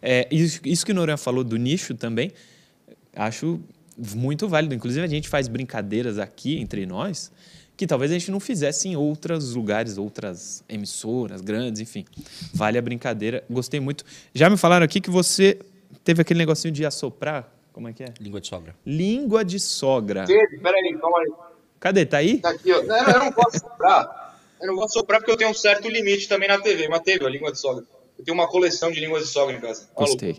é 0.00 0.28
isso, 0.30 0.60
isso 0.64 0.84
que 0.84 0.92
o 0.92 0.94
Noronha 0.94 1.16
falou 1.16 1.44
do 1.44 1.56
nicho 1.56 1.94
também, 1.94 2.32
acho 3.14 3.60
muito 3.96 4.48
válido. 4.48 4.74
Inclusive, 4.74 5.04
a 5.04 5.08
gente 5.08 5.28
faz 5.28 5.48
brincadeiras 5.48 6.18
aqui 6.18 6.58
entre 6.58 6.86
nós 6.86 7.30
que 7.76 7.86
talvez 7.86 8.10
a 8.10 8.14
gente 8.14 8.30
não 8.30 8.38
fizesse 8.38 8.88
em 8.88 8.96
outros 8.96 9.54
lugares, 9.54 9.98
outras 9.98 10.62
emissoras 10.68 11.40
grandes, 11.40 11.80
enfim. 11.80 12.04
Vale 12.54 12.78
a 12.78 12.82
brincadeira. 12.82 13.42
Gostei 13.50 13.80
muito. 13.80 14.04
Já 14.34 14.48
me 14.48 14.56
falaram 14.56 14.84
aqui 14.84 15.00
que 15.00 15.10
você 15.10 15.58
teve 16.04 16.22
aquele 16.22 16.38
negocinho 16.38 16.72
de 16.72 16.84
assoprar. 16.84 17.52
Como 17.72 17.88
é 17.88 17.92
que 17.92 18.02
é? 18.02 18.12
Língua 18.20 18.40
de 18.40 18.46
sogra. 18.46 18.76
Língua 18.84 19.44
de 19.44 19.58
sogra. 19.58 20.24
Teve, 20.26 20.58
peraí, 20.58 20.96
calma 21.00 21.18
aí. 21.18 21.32
Cadê? 21.80 22.06
Tá 22.06 22.18
aí? 22.18 22.38
Tá 22.38 22.50
aqui, 22.50 22.70
ó. 22.72 22.82
Não, 22.82 22.96
eu 22.96 23.18
não 23.18 23.32
posso 23.32 23.58
soprar. 23.58 24.38
Eu 24.60 24.68
não 24.68 24.76
posso 24.76 24.94
soprar 24.94 25.18
porque 25.20 25.32
eu 25.32 25.36
tenho 25.36 25.50
um 25.50 25.54
certo 25.54 25.88
limite 25.88 26.28
também 26.28 26.48
na 26.48 26.60
TV, 26.60 26.86
mas 26.88 27.00
teve 27.00 27.24
a 27.24 27.28
língua 27.28 27.50
de 27.50 27.58
sogra. 27.58 27.84
Eu 28.16 28.24
tenho 28.24 28.36
uma 28.36 28.46
coleção 28.46 28.92
de 28.92 29.00
línguas 29.00 29.24
de 29.24 29.30
sogra 29.30 29.56
em 29.56 29.60
casa. 29.60 29.88
Ó, 29.96 30.04
Gostei. 30.04 30.38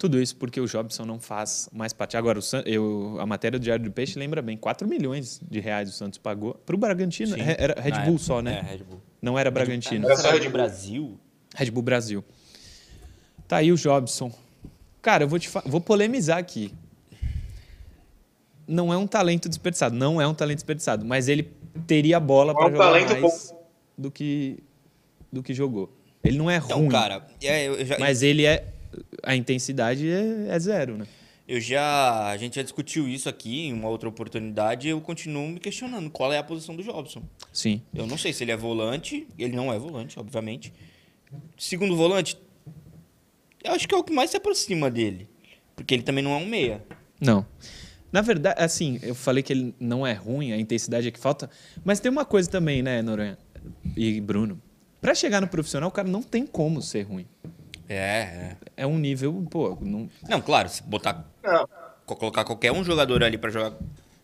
Tudo 0.00 0.18
isso 0.18 0.34
porque 0.36 0.58
o 0.58 0.66
Jobson 0.66 1.04
não 1.04 1.20
faz 1.20 1.68
mais 1.70 1.92
parte. 1.92 2.16
Agora, 2.16 2.38
o 2.38 2.42
San- 2.42 2.62
eu, 2.64 3.18
a 3.20 3.26
matéria 3.26 3.58
do 3.58 3.62
Diário 3.62 3.84
do 3.84 3.90
Peixe 3.90 4.18
lembra 4.18 4.40
bem: 4.40 4.56
4 4.56 4.88
milhões 4.88 5.38
de 5.46 5.60
reais 5.60 5.90
o 5.90 5.92
Santos 5.92 6.18
pagou 6.18 6.54
para 6.54 6.74
o 6.74 6.78
Bragantino. 6.78 7.34
Sim. 7.34 7.42
Era 7.42 7.78
Red 7.78 7.90
Bull 7.90 8.00
época. 8.14 8.18
só, 8.18 8.40
né? 8.40 8.60
É, 8.66 8.70
Red 8.72 8.78
Bull. 8.84 9.02
Não 9.20 9.38
era 9.38 9.50
Bragantino. 9.50 10.06
Era 10.06 10.16
só 10.16 10.30
Red 10.30 10.40
Bull. 10.40 10.50
Brasil? 10.52 11.20
Red 11.54 11.70
Bull 11.70 11.82
Brasil. 11.82 12.24
Tá 13.46 13.58
aí 13.58 13.70
o 13.70 13.76
Jobson. 13.76 14.32
Cara, 15.02 15.24
eu 15.24 15.28
vou 15.28 15.38
te 15.38 15.50
fa- 15.50 15.62
vou 15.66 15.82
polemizar 15.82 16.38
aqui. 16.38 16.72
Não 18.66 18.92
é 18.92 18.96
um 18.96 19.06
talento 19.06 19.48
desperdiçado, 19.48 19.94
não 19.94 20.20
é 20.20 20.26
um 20.26 20.32
talento 20.34 20.58
desperdiçado, 20.58 21.04
mas 21.04 21.28
ele 21.28 21.50
teria 21.86 22.18
bola 22.20 22.52
É 22.52 22.54
para 22.54 22.66
um 22.68 22.70
jogar 22.70 22.84
talento 22.84 23.20
mais 23.20 23.54
do 23.98 24.10
que 24.10 24.62
do 25.32 25.42
que 25.42 25.52
jogou. 25.52 25.94
Ele 26.24 26.38
não 26.38 26.48
é 26.50 26.56
Então, 26.56 26.78
ruim, 26.78 26.88
cara, 26.88 27.26
é, 27.42 27.84
já, 27.84 27.98
mas 27.98 28.22
ele 28.22 28.44
é 28.46 28.64
a 29.22 29.36
intensidade 29.36 30.08
é, 30.08 30.48
é 30.48 30.58
zero, 30.58 30.96
né? 30.96 31.06
eu 31.50 31.60
já. 31.60 32.28
A 32.28 32.36
gente 32.36 32.54
já 32.54 32.62
discutiu 32.62 33.08
isso 33.08 33.28
aqui 33.28 33.66
em 33.66 33.72
uma 33.72 33.88
outra 33.88 34.08
oportunidade 34.08 34.86
e 34.86 34.92
eu 34.92 35.00
continuo 35.00 35.48
me 35.48 35.58
questionando 35.58 36.08
qual 36.08 36.32
é 36.32 36.38
a 36.38 36.44
posição 36.44 36.76
do 36.76 36.82
Jobson. 36.82 37.24
Sim. 37.52 37.82
Eu 37.92 38.06
não 38.06 38.16
sei 38.16 38.32
se 38.32 38.44
ele 38.44 38.52
é 38.52 38.56
volante, 38.56 39.26
ele 39.36 39.56
não 39.56 39.72
é 39.72 39.76
volante, 39.76 40.16
obviamente. 40.16 40.72
Segundo 41.58 41.96
volante, 41.96 42.38
eu 43.64 43.72
acho 43.72 43.88
que 43.88 43.94
é 43.94 43.98
o 43.98 44.04
que 44.04 44.12
mais 44.12 44.30
se 44.30 44.36
aproxima 44.36 44.88
dele. 44.88 45.28
Porque 45.74 45.92
ele 45.92 46.04
também 46.04 46.22
não 46.22 46.30
é 46.34 46.36
um 46.36 46.46
meia. 46.46 46.84
Não. 47.20 47.44
Na 48.12 48.20
verdade, 48.20 48.62
assim, 48.62 49.00
eu 49.02 49.16
falei 49.16 49.42
que 49.42 49.52
ele 49.52 49.74
não 49.80 50.06
é 50.06 50.12
ruim, 50.12 50.52
a 50.52 50.56
intensidade 50.56 51.08
é 51.08 51.10
que 51.10 51.18
falta, 51.18 51.50
mas 51.84 51.98
tem 51.98 52.12
uma 52.12 52.24
coisa 52.24 52.48
também, 52.48 52.80
né, 52.80 53.02
Noronha 53.02 53.36
e 53.96 54.20
Bruno. 54.20 54.60
Pra 55.00 55.16
chegar 55.16 55.40
no 55.40 55.48
profissional, 55.48 55.88
o 55.88 55.92
cara 55.92 56.08
não 56.08 56.22
tem 56.22 56.46
como 56.46 56.80
ser 56.80 57.02
ruim. 57.02 57.26
É, 57.92 57.96
é. 57.96 58.56
É 58.78 58.86
um 58.86 58.96
nível, 58.98 59.46
pô, 59.50 59.76
não, 59.80 60.08
Não, 60.28 60.40
claro, 60.40 60.68
se 60.68 60.82
botar. 60.82 61.28
Não. 61.42 61.68
co- 62.06 62.14
Colocar 62.16 62.44
qualquer 62.44 62.70
um 62.72 62.84
jogador 62.84 63.22
ali 63.24 63.36
pra 63.36 63.50
jogar, 63.50 63.72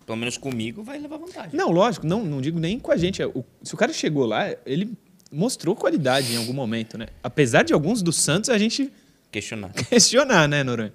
pelo 0.06 0.16
menos 0.16 0.38
comigo, 0.38 0.82
vai 0.84 0.98
levar 0.98 1.16
vantagem. 1.18 1.50
Não, 1.52 1.70
lógico, 1.72 2.06
não, 2.06 2.24
não 2.24 2.40
digo 2.40 2.58
nem 2.60 2.78
com 2.78 2.92
a 2.92 2.96
gente. 2.96 3.20
é, 3.20 3.26
o- 3.26 3.44
se 3.62 3.74
o 3.74 3.76
cara 3.76 3.92
chegou 3.92 4.24
lá, 4.24 4.54
ele 4.64 4.96
mostrou 5.32 5.74
qualidade 5.74 6.32
em 6.32 6.36
algum 6.36 6.52
momento, 6.52 6.96
né? 6.96 7.08
Apesar 7.22 7.64
de 7.64 7.72
alguns 7.74 8.02
do 8.02 8.12
Santos 8.12 8.48
a 8.50 8.56
gente 8.58 8.92
Questionar. 9.32 9.72
questionar, 9.90 10.48
né, 10.48 10.62
Noronha? 10.62 10.92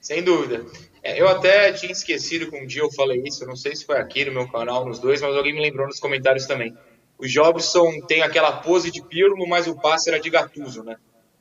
Sem 0.00 0.22
dúvida. 0.22 0.64
É, 1.02 1.20
eu 1.20 1.28
até 1.28 1.72
tinha 1.72 1.90
esquecido 1.92 2.48
que 2.50 2.56
um 2.56 2.66
dia 2.66 2.82
eu 2.82 2.90
falei 2.92 3.22
isso, 3.26 3.42
eu 3.44 3.48
não 3.48 3.56
sei 3.56 3.74
se 3.74 3.84
foi 3.84 3.96
aqui 3.98 4.24
no 4.24 4.32
meu 4.32 4.48
canal, 4.48 4.86
nos 4.86 4.98
dois, 4.98 5.20
mas 5.20 5.34
alguém 5.34 5.52
me 5.54 5.60
lembrou 5.60 5.86
nos 5.86 5.98
comentários 6.00 6.46
também. 6.46 6.76
O 7.18 7.26
Jobson 7.26 8.00
tem 8.06 8.22
aquela 8.22 8.52
pose 8.60 8.90
de 8.90 9.02
Pirlo, 9.02 9.46
mas 9.48 9.66
o 9.66 9.74
passe 9.74 10.10
era 10.10 10.20
de 10.20 10.28
Gattuso, 10.28 10.82
né? 10.82 10.96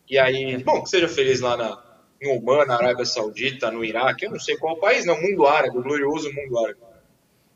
E 0.10 0.18
aí, 0.18 0.64
bom, 0.64 0.82
que 0.84 0.90
seja 0.90 1.08
feliz 1.10 1.42
lá 1.42 1.58
na, 1.58 1.84
em 2.22 2.38
Oman, 2.38 2.66
na 2.66 2.76
Arábia 2.76 3.06
Saudita, 3.06 3.70
no 3.72 3.84
Iraque, 3.84 4.26
eu 4.26 4.32
não 4.32 4.40
sei 4.40 4.56
qual 4.58 4.78
país, 4.78 5.06
não, 5.06 5.20
mundo 5.22 5.46
árabe, 5.46 5.78
o 5.78 5.84
glorioso 5.84 6.32
mundo 6.32 6.58
árabe. 6.60 6.80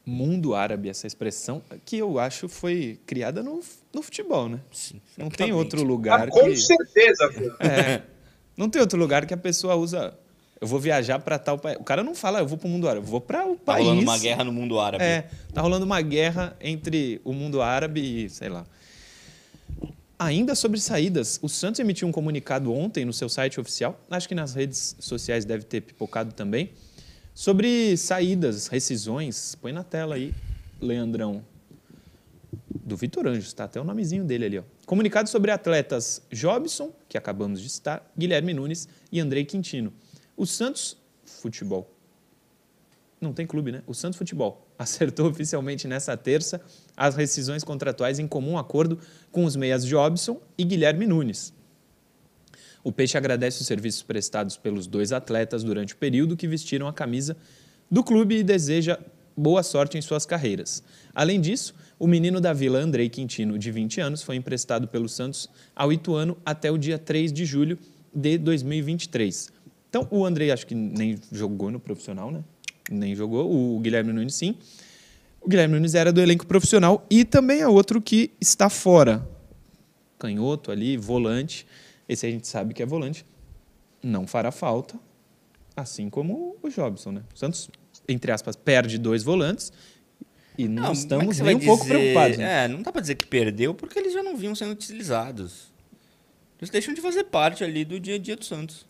Mundo 0.06 0.56
árabe, 0.56 0.90
essa 0.90 1.06
expressão 1.06 1.62
que 1.86 1.98
eu 1.98 2.18
acho 2.18 2.50
foi 2.50 3.00
criada 3.06 3.44
no, 3.44 3.60
no 3.94 4.02
futebol, 4.02 4.50
né? 4.50 4.60
Sim, 4.72 5.00
Não 5.16 5.30
tem 5.30 5.54
outro 5.54 5.82
Ah, 5.82 5.86
lugar 5.86 6.30
com 6.30 6.46
que... 6.46 6.58
certeza, 6.58 7.32
pô. 7.32 7.64
É. 7.64 8.02
Não 8.58 8.70
tem 8.70 8.82
outro 8.82 9.00
lugar 9.00 9.26
que 9.26 9.34
a 9.34 9.38
pessoa 9.38 9.76
usa. 9.76 10.18
Eu 10.62 10.68
vou 10.68 10.80
viajar 10.80 11.20
para 11.20 11.40
tal 11.40 11.58
país. 11.58 11.78
O 11.80 11.84
cara 11.84 12.04
não 12.04 12.14
fala, 12.14 12.40
eu 12.40 12.48
vou 12.48 12.58
para 12.58 12.68
o 12.68 12.70
mundo 12.70 12.88
árabe, 12.90 13.06
eu 13.06 13.10
vou 13.12 13.22
para 13.22 13.48
o 13.48 13.56
Tá 13.56 13.74
país. 13.74 13.86
rolando 13.86 14.02
uma 14.04 14.18
guerra 14.18 14.44
no 14.44 14.52
mundo 14.52 14.80
árabe. 14.80 15.04
É, 15.04 15.30
tá 15.54 15.62
rolando 15.62 15.86
uma 15.86 16.02
guerra 16.02 16.56
entre 16.60 17.22
o 17.24 17.32
mundo 17.32 17.62
árabe 17.62 18.26
e, 18.26 18.30
sei 18.30 18.50
lá. 18.50 18.66
Ainda 20.18 20.54
sobre 20.56 20.80
saídas, 20.82 21.40
o 21.42 21.48
Santos 21.48 21.80
emitiu 21.80 22.06
um 22.06 22.12
comunicado 22.12 22.74
ontem 22.74 23.06
no 23.06 23.14
seu 23.14 23.30
site 23.30 23.58
oficial, 23.58 23.98
acho 24.12 24.28
que 24.28 24.36
nas 24.36 24.54
redes 24.54 24.98
sociais 25.00 25.46
deve 25.46 25.64
ter 25.64 25.80
pipocado 25.80 26.34
também, 26.34 26.72
sobre 27.34 27.96
saídas, 27.96 28.68
rescisões. 28.68 29.56
Põe 29.56 29.72
na 29.72 29.82
tela 29.84 30.16
aí, 30.16 30.34
Leandrão. 30.82 31.42
Do 32.70 32.98
Vitor 32.98 33.28
Anjos, 33.28 33.54
tá 33.54 33.64
até 33.64 33.80
o 33.80 33.84
nomezinho 33.86 34.26
dele 34.26 34.46
ali, 34.46 34.60
ó. 34.60 34.64
Comunicado 34.86 35.30
sobre 35.30 35.52
atletas 35.52 36.22
Jobson, 36.32 36.92
que 37.08 37.18
acabamos 37.18 37.62
de 37.62 37.70
citar, 37.70 38.06
Guilherme 38.18 38.54
Nunes 38.54 38.90
e 39.10 39.22
Andrei 39.22 39.46
Quintino. 39.46 39.94
O 40.40 40.46
Santos 40.46 40.96
Futebol 41.26 41.94
não 43.20 43.34
tem 43.34 43.46
clube, 43.46 43.74
né? 43.74 43.84
O 43.86 43.94
Santos 43.94 44.18
Futebol 44.18 44.66
acertou 44.80 45.28
oficialmente 45.28 45.86
nessa 45.86 46.16
terça 46.16 46.62
as 46.96 47.18
rescisões 47.18 47.62
contratuais 47.62 48.20
em 48.20 48.26
comum 48.26 48.58
acordo 48.58 48.98
com 49.34 49.44
os 49.44 49.58
meias 49.58 49.86
Jobson 49.86 50.42
e 50.58 50.64
Guilherme 50.64 51.06
Nunes. 51.06 51.54
O 52.82 52.90
Peixe 52.90 53.18
agradece 53.18 53.60
os 53.60 53.68
serviços 53.68 54.02
prestados 54.02 54.56
pelos 54.56 54.88
dois 54.88 55.12
atletas 55.12 55.62
durante 55.62 55.94
o 55.94 55.98
período 55.98 56.38
que 56.38 56.48
vestiram 56.48 56.88
a 56.88 56.94
camisa 56.94 57.36
do 57.92 58.02
clube 58.02 58.38
e 58.38 58.44
deseja 58.44 58.98
boa 59.36 59.62
sorte 59.62 59.98
em 59.98 60.02
suas 60.02 60.26
carreiras. 60.26 60.82
Além 61.14 61.42
disso, 61.42 61.76
o 62.00 62.08
menino 62.08 62.40
da 62.40 62.54
Vila 62.54 62.80
Andrei 62.80 63.10
Quintino, 63.10 63.60
de 63.60 63.72
20 63.72 64.00
anos, 64.00 64.24
foi 64.24 64.38
emprestado 64.38 64.88
pelo 64.88 65.10
Santos 65.10 65.50
ao 65.76 65.92
Ituano 65.92 66.38
até 66.46 66.72
o 66.72 66.78
dia 66.78 66.98
3 66.98 67.34
de 67.34 67.44
julho 67.44 67.78
de 68.14 68.38
2023. 68.38 69.59
Então, 69.90 70.08
o 70.12 70.26
Andrei 70.26 70.52
acho 70.52 70.68
que 70.68 70.76
nem 70.76 71.18
jogou 71.32 71.72
no 71.72 71.80
profissional, 71.80 72.32
né? 72.32 72.44
Nem 72.90 73.16
jogou. 73.16 73.52
O 73.52 73.80
Guilherme 73.80 74.14
Nunes, 74.14 74.36
sim. 74.36 74.56
O 75.42 75.50
Guilherme 75.50 75.76
Nunes 75.76 75.96
era 75.96 76.12
do 76.12 76.22
elenco 76.22 76.46
profissional 76.46 77.06
e 77.10 77.26
também 77.26 77.62
é 77.62 77.68
outro 77.68 78.02
que 78.02 78.32
está 78.40 78.70
fora. 78.70 79.28
Canhoto 80.18 80.72
ali, 80.72 80.98
volante. 80.98 81.66
Esse 82.08 82.26
a 82.26 82.32
gente 82.32 82.48
sabe 82.48 82.74
que 82.74 82.84
é 82.84 82.86
volante. 82.86 83.26
Não 84.02 84.28
fará 84.28 84.52
falta, 84.52 85.00
assim 85.76 86.10
como 86.10 86.56
o 86.62 86.70
Jobson, 86.70 87.12
né? 87.12 87.24
O 87.34 87.38
Santos, 87.38 87.70
entre 88.08 88.32
aspas, 88.32 88.56
perde 88.56 88.98
dois 88.98 89.24
volantes 89.24 89.72
e 90.60 90.68
não, 90.68 90.88
é 90.88 90.92
que 90.92 90.98
estamos 90.98 91.38
você 91.38 91.44
nem 91.44 91.56
um 91.56 91.60
pouco 91.60 91.86
preocupados. 91.86 92.38
Né? 92.38 92.66
É, 92.66 92.68
não 92.68 92.82
dá 92.82 92.92
pra 92.92 93.00
dizer 93.00 93.16
que 93.16 93.26
perdeu 93.26 93.74
porque 93.74 93.98
eles 93.98 94.12
já 94.12 94.22
não 94.22 94.36
vinham 94.36 94.54
sendo 94.54 94.74
utilizados. 94.74 95.72
Eles 96.60 96.70
deixam 96.70 96.94
de 96.94 97.00
fazer 97.00 97.24
parte 97.24 97.64
ali 97.64 97.86
do 97.86 97.98
dia 97.98 98.16
a 98.16 98.18
dia 98.18 98.36
do 98.36 98.44
Santos. 98.44 98.86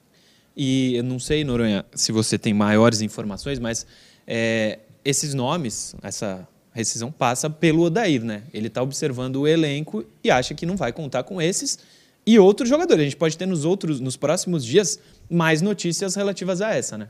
E 0.61 0.97
eu 0.97 1.05
não 1.05 1.19
sei, 1.19 1.45
Noronha, 1.45 1.85
se 1.95 2.11
você 2.11 2.37
tem 2.37 2.53
maiores 2.53 2.99
informações, 2.99 3.59
mas 3.59 3.87
é, 4.27 4.79
esses 5.05 5.33
nomes, 5.33 5.95
essa 6.03 6.45
rescisão 6.73 7.09
passa 7.09 7.49
pelo 7.49 7.83
Odair, 7.83 8.21
né? 8.21 8.43
Ele 8.53 8.67
está 8.67 8.83
observando 8.83 9.37
o 9.37 9.47
elenco 9.47 10.03
e 10.21 10.29
acha 10.29 10.53
que 10.53 10.65
não 10.65 10.75
vai 10.75 10.91
contar 10.91 11.23
com 11.23 11.41
esses 11.41 11.79
e 12.27 12.37
outros 12.37 12.67
jogadores. 12.67 12.99
A 12.99 13.03
gente 13.05 13.15
pode 13.15 13.37
ter 13.37 13.45
nos 13.45 13.63
outros, 13.63 14.01
nos 14.01 14.17
próximos 14.17 14.65
dias, 14.65 14.99
mais 15.29 15.61
notícias 15.61 16.15
relativas 16.15 16.59
a 16.59 16.75
essa, 16.75 16.97
né? 16.97 17.07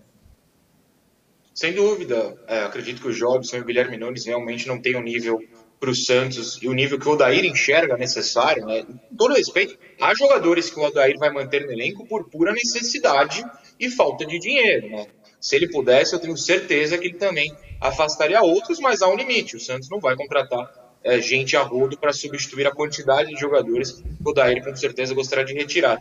Sem 1.55 1.73
dúvida. 1.73 2.37
É, 2.47 2.61
acredito 2.65 3.01
que 3.01 3.07
o 3.07 3.11
Jobson 3.11 3.57
e 3.57 3.61
o 3.61 3.65
Guilherme 3.65 3.97
Nunes 3.97 4.27
realmente 4.27 4.67
não 4.67 4.79
têm 4.79 4.95
o 4.95 5.01
nível 5.01 5.43
para 5.79 5.89
o 5.89 5.95
Santos 5.95 6.59
e 6.61 6.67
o 6.67 6.73
nível 6.73 6.99
que 6.99 7.07
o 7.07 7.11
Odair 7.11 7.45
enxerga 7.45 7.97
necessário. 7.97 8.65
Né? 8.65 8.83
Com 8.83 9.15
todo 9.15 9.33
respeito, 9.33 9.77
há 9.99 10.13
jogadores 10.13 10.69
que 10.69 10.79
o 10.79 10.83
Odair 10.83 11.17
vai 11.17 11.31
manter 11.31 11.65
no 11.65 11.71
elenco 11.71 12.05
por 12.05 12.29
pura 12.29 12.51
necessidade 12.51 13.43
e 13.79 13.89
falta 13.89 14.25
de 14.25 14.37
dinheiro. 14.39 14.89
Né? 14.89 15.07
Se 15.39 15.55
ele 15.55 15.69
pudesse, 15.69 16.13
eu 16.13 16.19
tenho 16.19 16.35
certeza 16.35 16.97
que 16.97 17.07
ele 17.07 17.17
também 17.17 17.55
afastaria 17.79 18.41
outros, 18.41 18.79
mas 18.79 19.01
há 19.01 19.07
um 19.07 19.15
limite. 19.15 19.55
O 19.55 19.59
Santos 19.59 19.89
não 19.89 19.99
vai 19.99 20.15
contratar 20.15 20.69
é, 21.03 21.21
gente 21.21 21.55
a 21.55 21.61
rodo 21.61 21.97
para 21.97 22.11
substituir 22.11 22.67
a 22.67 22.71
quantidade 22.71 23.29
de 23.29 23.39
jogadores 23.39 23.91
que 23.93 24.03
o 24.23 24.29
Odair 24.29 24.63
com 24.63 24.75
certeza 24.75 25.13
gostaria 25.13 25.45
de 25.45 25.53
retirar. 25.53 25.97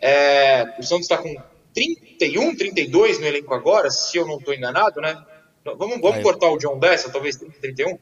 É, 0.00 0.74
o 0.78 0.82
Santos 0.82 1.02
está 1.02 1.18
com 1.18 1.32
31, 1.72 2.56
32 2.56 3.20
no 3.20 3.26
elenco 3.26 3.54
agora, 3.54 3.90
se 3.90 4.16
eu 4.16 4.26
não 4.26 4.38
estou 4.38 4.52
enganado, 4.52 5.00
né? 5.00 5.24
Vamos, 5.64 6.00
vamos 6.00 6.22
cortar 6.22 6.50
o 6.50 6.58
John 6.58 6.78
dessa, 6.78 7.10
talvez 7.10 7.36
30, 7.36 7.60
31. 7.60 7.98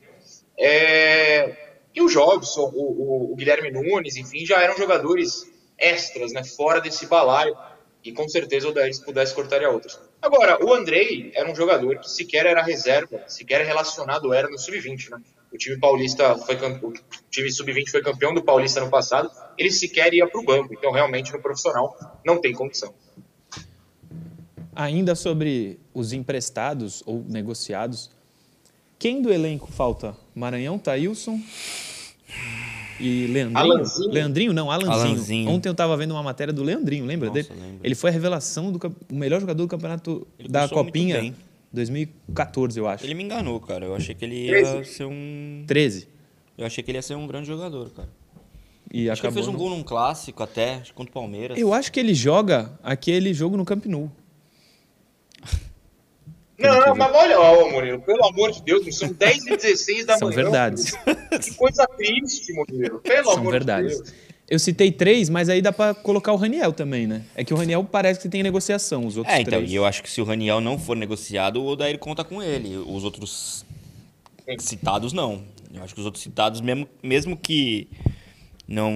É, 0.59 1.57
e 1.95 2.03
o 2.03 2.09
Jobson, 2.09 2.71
o, 2.75 2.83
o- 3.29 3.33
o 3.33 3.37
Guilherme 3.37 3.71
Nunes, 3.71 4.17
enfim, 4.17 4.45
já 4.45 4.61
eram 4.61 4.77
jogadores 4.77 5.51
extras, 5.79 6.33
né? 6.33 6.43
Fora 6.45 6.81
desse 6.81 7.07
balaio. 7.07 7.57
E 8.05 8.13
com 8.13 8.29
certeza 8.29 8.69
o 8.69 8.73
Daís 8.73 8.99
pudesse 9.01 9.35
cortaria 9.35 9.69
outros. 9.69 9.99
Agora, 10.23 10.65
o 10.65 10.73
Andrei 10.73 11.33
era 11.35 11.51
um 11.51 11.55
jogador 11.55 11.99
que 11.99 12.09
sequer 12.09 12.47
era 12.47 12.63
reserva, 12.63 13.23
sequer 13.27 13.65
relacionado 13.67 14.33
era 14.33 14.49
no 14.49 14.57
Sub-20, 14.59 15.11
né? 15.11 15.21
O 15.53 15.59
time 15.59 15.79
paulista 15.79 16.37
foi 16.39 16.55
o 16.57 16.93
time 17.31 17.51
sub-20 17.51 17.91
foi 17.91 18.03
campeão 18.03 18.33
do 18.35 18.43
Paulista 18.43 18.81
no 18.81 18.91
passado, 18.91 19.31
ele 19.57 19.71
sequer 19.71 20.13
ia 20.15 20.29
para 20.29 20.39
o 20.41 20.45
banco, 20.45 20.73
então 20.75 20.93
realmente 20.93 21.33
no 21.33 21.41
profissional 21.41 21.97
não 22.25 22.39
tem 22.41 22.53
condição. 22.53 22.95
Ainda 24.75 25.15
sobre 25.15 25.81
os 25.93 26.13
emprestados 26.13 27.03
ou 27.07 27.25
negociados, 27.27 28.11
Quem 28.99 29.23
do 29.23 29.33
elenco 29.33 29.71
falta? 29.71 30.17
Maranhão, 30.35 30.79
Thailson 30.79 31.41
e 33.01 33.27
Leandrinho? 33.29 33.59
Alanzinho. 33.59 34.11
Leandrinho, 34.11 34.53
não, 34.53 34.71
Alanzinho. 34.71 34.93
Alanzinho. 34.93 35.51
Ontem 35.51 35.69
eu 35.69 35.73
estava 35.73 35.97
vendo 35.97 36.11
uma 36.13 36.23
matéria 36.23 36.53
do 36.53 36.63
Leandrinho, 36.65 37.05
lembra 37.07 37.29
Nossa, 37.29 37.43
dele? 37.43 37.61
lembro. 37.61 37.81
Ele 37.85 37.95
foi 37.95 38.11
a 38.11 38.13
revelação 38.13 38.73
do 38.73 38.95
o 39.11 39.15
melhor 39.15 39.41
jogador 39.41 39.63
do 39.63 39.69
campeonato 39.69 40.27
Ele 40.39 40.49
da 40.49 40.69
Copinha 40.69 41.21
bem. 41.21 41.35
2014, 41.73 42.79
eu 42.81 42.89
acho. 42.89 43.05
Ele 43.05 43.15
me 43.15 43.23
enganou, 43.25 43.61
cara. 43.61 43.85
Eu 43.85 43.95
achei 43.95 44.15
que 44.15 44.25
ele 44.25 44.47
ia 44.47 44.63
Treze. 44.75 44.91
ser 44.93 45.05
um. 45.05 45.65
13. 45.67 46.09
Eu 46.57 46.67
achei 46.67 46.83
que 46.83 46.91
ele 46.91 46.99
ia 46.99 47.03
ser 47.03 47.15
um 47.15 47.27
grande 47.27 47.47
jogador, 47.47 47.91
cara. 47.91 48.09
E 48.93 49.09
Acho 49.11 49.21
que 49.21 49.27
ele 49.27 49.33
acabou. 49.33 49.45
fez 49.45 49.47
um 49.49 49.53
gol 49.57 49.71
num 49.71 49.83
clássico 49.83 50.43
até, 50.43 50.77
acho 50.77 50.87
que 50.87 50.93
contra 50.95 51.11
o 51.11 51.13
Palmeiras. 51.15 51.59
Eu 51.59 51.75
acho 51.75 51.93
que 51.93 52.01
ele 52.01 52.15
joga 52.15 52.73
aquele 52.83 53.35
jogo 53.35 53.57
no 53.57 53.65
Camp 53.65 53.85
Nou. 53.85 54.11
Não, 56.59 56.95
mas 56.97 57.15
olha, 57.15 57.39
ó, 57.41 57.71
Murilo, 57.71 58.01
pelo 58.01 58.25
amor 58.27 58.51
de 58.51 58.63
Deus, 58.63 58.97
são 58.97 59.13
10 59.13 59.47
e 59.47 59.57
16 59.57 60.07
da 60.07 60.19
São 60.19 60.29
manhã. 60.29 60.43
verdades. 60.43 60.93
Que 61.41 61.55
coisa 61.55 61.87
triste, 61.97 62.53
Murilo. 62.53 62.99
Pelo 62.99 63.31
São 63.31 63.39
amor 63.41 63.53
verdades. 63.53 63.97
de 63.97 64.03
Deus. 64.03 64.15
Eu 64.51 64.59
citei 64.59 64.91
três, 64.91 65.29
mas 65.29 65.49
aí 65.51 65.61
dá 65.61 65.71
pra 65.71 65.93
colocar 65.95 66.33
o 66.33 66.37
Raniel 66.37 66.73
também, 66.73 67.07
né? 67.07 67.23
É 67.37 67.45
que 67.45 67.53
o 67.53 67.57
Raniel 67.57 67.85
parece 67.85 68.19
que 68.19 68.29
tem 68.31 68.43
negociação, 68.43 69.07
os 69.07 69.17
outros 69.19 69.35
É, 69.37 69.43
então, 69.43 69.59
três. 69.59 69.71
e 69.71 69.75
eu 69.75 69.85
acho 69.85 70.03
que 70.03 70.11
se 70.11 70.21
o 70.23 70.25
Raniel 70.25 70.59
não 70.61 70.79
for 70.79 70.97
negociado, 70.97 71.61
o 71.63 71.67
Odair 71.67 71.99
conta 71.99 72.25
com 72.25 72.43
ele. 72.43 72.77
Os 72.79 73.05
outros 73.05 73.65
citados, 74.59 75.13
não. 75.13 75.43
Eu 75.73 75.83
acho 75.85 75.95
que 75.95 76.01
os 76.01 76.07
outros 76.07 76.23
citados, 76.23 76.63
mesmo, 76.63 76.89
mesmo 77.03 77.37
que 77.37 77.89
não, 78.67 78.91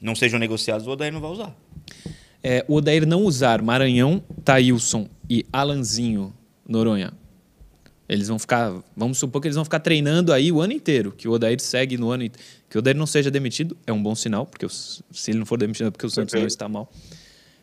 não 0.00 0.14
sejam 0.14 0.38
negociados, 0.38 0.86
o 0.86 0.90
Odair 0.90 1.12
não 1.12 1.20
vai 1.20 1.30
usar. 1.30 1.56
É, 2.42 2.62
o 2.68 2.74
Odair 2.74 3.06
não 3.06 3.22
usar 3.22 3.62
Maranhão, 3.62 4.22
Thailson 4.44 5.08
e 5.30 5.46
Alanzinho 5.52 6.34
Noronha. 6.68 7.12
Eles 8.08 8.26
vão 8.26 8.40
ficar, 8.40 8.82
vamos 8.96 9.18
supor 9.18 9.40
que 9.40 9.46
eles 9.46 9.54
vão 9.54 9.64
ficar 9.64 9.78
treinando 9.78 10.32
aí 10.32 10.50
o 10.50 10.60
ano 10.60 10.72
inteiro, 10.72 11.12
que 11.12 11.28
o 11.28 11.30
Odair 11.30 11.60
segue 11.60 11.96
no 11.96 12.10
ano 12.10 12.24
inteiro. 12.24 12.48
Que 12.68 12.76
o 12.76 12.80
Odair 12.80 12.96
não 12.96 13.06
seja 13.06 13.30
demitido 13.30 13.76
é 13.86 13.92
um 13.92 14.02
bom 14.02 14.16
sinal, 14.16 14.44
porque 14.44 14.66
se 14.68 15.30
ele 15.30 15.38
não 15.38 15.46
for 15.46 15.56
demitido 15.56 15.86
é 15.86 15.90
porque 15.92 16.04
o 16.04 16.10
Santos 16.10 16.34
não 16.34 16.46
está 16.46 16.68
mal. 16.68 16.90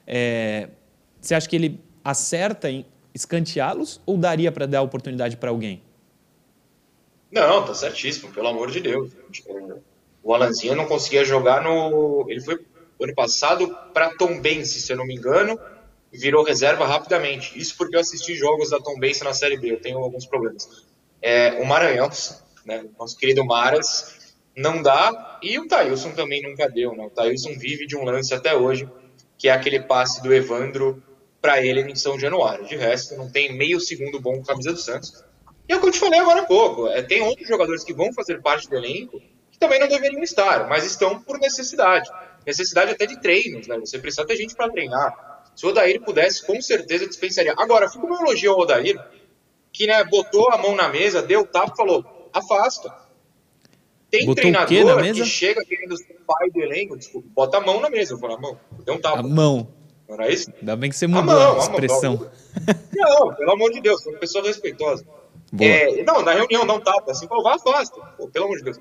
É, 0.05 0.69
você 1.19 1.36
acha 1.36 1.50
que 1.50 1.55
ele 1.57 1.81
acerta 2.01 2.71
em 2.71 2.86
escanteá-los 3.13 4.00
ou 4.05 4.17
daria 4.17 4.50
para 4.50 4.65
dar 4.65 4.81
oportunidade 4.81 5.36
para 5.36 5.50
alguém? 5.50 5.81
Não, 7.29 7.65
tá 7.65 7.74
certíssimo, 7.74 8.31
pelo 8.31 8.47
amor 8.47 8.71
de 8.71 8.79
Deus. 8.79 9.12
O 10.24 10.33
Alanzinho 10.33 10.77
não 10.77 10.86
conseguia 10.86 11.25
jogar 11.25 11.62
no. 11.62 12.25
Ele 12.29 12.39
foi 12.39 12.57
ano 13.01 13.13
passado 13.13 13.75
para 13.93 14.15
Tombense, 14.15 14.79
se 14.79 14.93
eu 14.93 14.97
não 14.97 15.05
me 15.05 15.15
engano, 15.15 15.59
virou 16.17 16.43
reserva 16.43 16.86
rapidamente. 16.86 17.57
Isso 17.59 17.75
porque 17.77 17.95
eu 17.95 18.00
assisti 18.00 18.36
jogos 18.36 18.69
da 18.69 18.79
Tombense 18.79 19.24
na 19.24 19.33
Série 19.33 19.57
B, 19.57 19.71
eu 19.71 19.81
tenho 19.81 19.97
alguns 20.00 20.25
problemas. 20.25 20.86
É, 21.21 21.62
o 21.62 21.65
Maranhão, 21.65 22.09
né, 22.65 22.86
nosso 22.97 23.17
querido 23.17 23.45
Maras, 23.45 24.36
não 24.55 24.81
dá, 24.81 25.39
e 25.41 25.59
o 25.59 25.67
Thailson 25.67 26.12
também 26.12 26.41
nunca 26.41 26.67
deu. 26.67 26.95
Né? 26.95 27.05
O 27.05 27.09
Thailson 27.09 27.53
vive 27.57 27.86
de 27.86 27.95
um 27.95 28.03
lance 28.03 28.33
até 28.33 28.55
hoje, 28.55 28.89
que 29.38 29.47
é 29.47 29.51
aquele 29.51 29.79
passe 29.79 30.21
do 30.21 30.33
Evandro 30.33 31.03
para 31.41 31.63
ele 31.63 31.81
em 31.81 31.95
São 31.95 32.19
Januário. 32.19 32.65
De 32.65 32.75
resto, 32.75 33.15
não 33.15 33.31
tem 33.31 33.55
meio 33.55 33.79
segundo 33.79 34.19
bom 34.19 34.36
com 34.38 34.41
a 34.41 34.45
camisa 34.45 34.74
do 34.74 34.79
Santos. 34.79 35.24
E 35.69 35.74
é 35.74 35.75
o 35.75 35.81
que 35.81 35.87
eu 35.87 35.92
te 35.92 36.00
falei 36.00 36.20
agora 36.20 36.42
há 36.42 36.46
pouco. 36.46 36.87
É, 36.87 37.01
tem 37.01 37.22
outros 37.22 37.48
jogadores 37.48 37.83
que 37.83 37.94
vão 37.94 38.11
fazer 38.13 38.42
parte 38.42 38.70
do 38.70 38.75
elenco 38.75 39.22
que 39.51 39.59
também 39.59 39.79
não 39.79 39.87
deveriam 39.87 40.24
estar, 40.24 40.68
mas 40.68 40.85
estão 40.85 41.22
por 41.22 41.39
necessidade. 41.39 42.09
Necessidade 42.46 42.92
até 42.92 43.05
de 43.05 43.20
treinos, 43.20 43.68
né? 43.68 43.77
Você 43.79 44.00
precisa 44.00 44.25
ter 44.25 44.37
gente 44.37 44.55
para 44.55 44.72
treinar. 44.72 45.13
Se 45.57 45.65
o 45.65 45.70
Odair 45.70 46.00
pudesse, 46.03 46.46
com 46.46 46.61
certeza 46.61 47.07
dispensaria. 47.07 47.55
Agora, 47.57 47.89
fica 47.89 48.05
uma 48.05 48.22
elogio 48.22 48.51
ao 48.51 48.59
Odair, 48.59 48.96
que 49.74 49.87
né, 49.87 50.03
botou 50.03 50.51
a 50.51 50.57
mão 50.59 50.75
na 50.75 50.87
mesa, 50.87 51.20
deu 51.20 51.41
o 51.41 51.48
tapa 51.48 51.74
e 51.74 51.75
falou: 51.75 52.29
afasta. 52.31 52.93
Tem 54.11 54.27
Botou 54.27 54.35
treinador 54.35 55.01
que 55.13 55.25
chega 55.25 55.65
querendo 55.65 55.98
ser 55.98 56.15
pai 56.27 56.51
do 56.51 56.61
elenco, 56.61 56.96
desculpa, 56.96 57.27
bota 57.33 57.57
a 57.57 57.61
mão 57.61 57.81
na 57.81 57.89
mesa. 57.89 58.13
Eu 58.13 58.20
falo, 58.20 58.35
a 58.35 58.39
mão, 58.39 58.59
deu 58.85 58.93
um 58.93 59.01
tapa. 59.01 59.20
A 59.20 59.24
mão. 59.24 59.67
Não 60.07 60.13
era 60.13 60.31
isso? 60.31 60.53
Ainda 60.59 60.75
bem 60.75 60.91
que 60.91 60.96
você 60.96 61.05
A 61.05 61.07
mudou 61.07 61.25
mão, 61.25 61.35
a, 61.35 61.50
a 61.50 61.53
mão, 61.55 61.63
expressão. 61.63 62.31
Não, 62.96 63.33
pelo 63.33 63.51
amor 63.51 63.72
de 63.72 63.81
Deus, 63.81 64.01
sou 64.03 64.13
uma 64.13 64.20
pessoa 64.20 64.46
respeitosa. 64.46 65.05
É, 65.59 66.03
não, 66.03 66.22
na 66.22 66.33
reunião 66.33 66.65
não 66.65 66.79
tapa, 66.79 67.11
assim, 67.11 67.27
pô, 67.27 67.41
vá 67.41 67.55
afasta, 67.55 68.00
pô, 68.15 68.27
pelo 68.27 68.46
amor 68.46 68.57
de 68.57 68.63
Deus. 68.63 68.79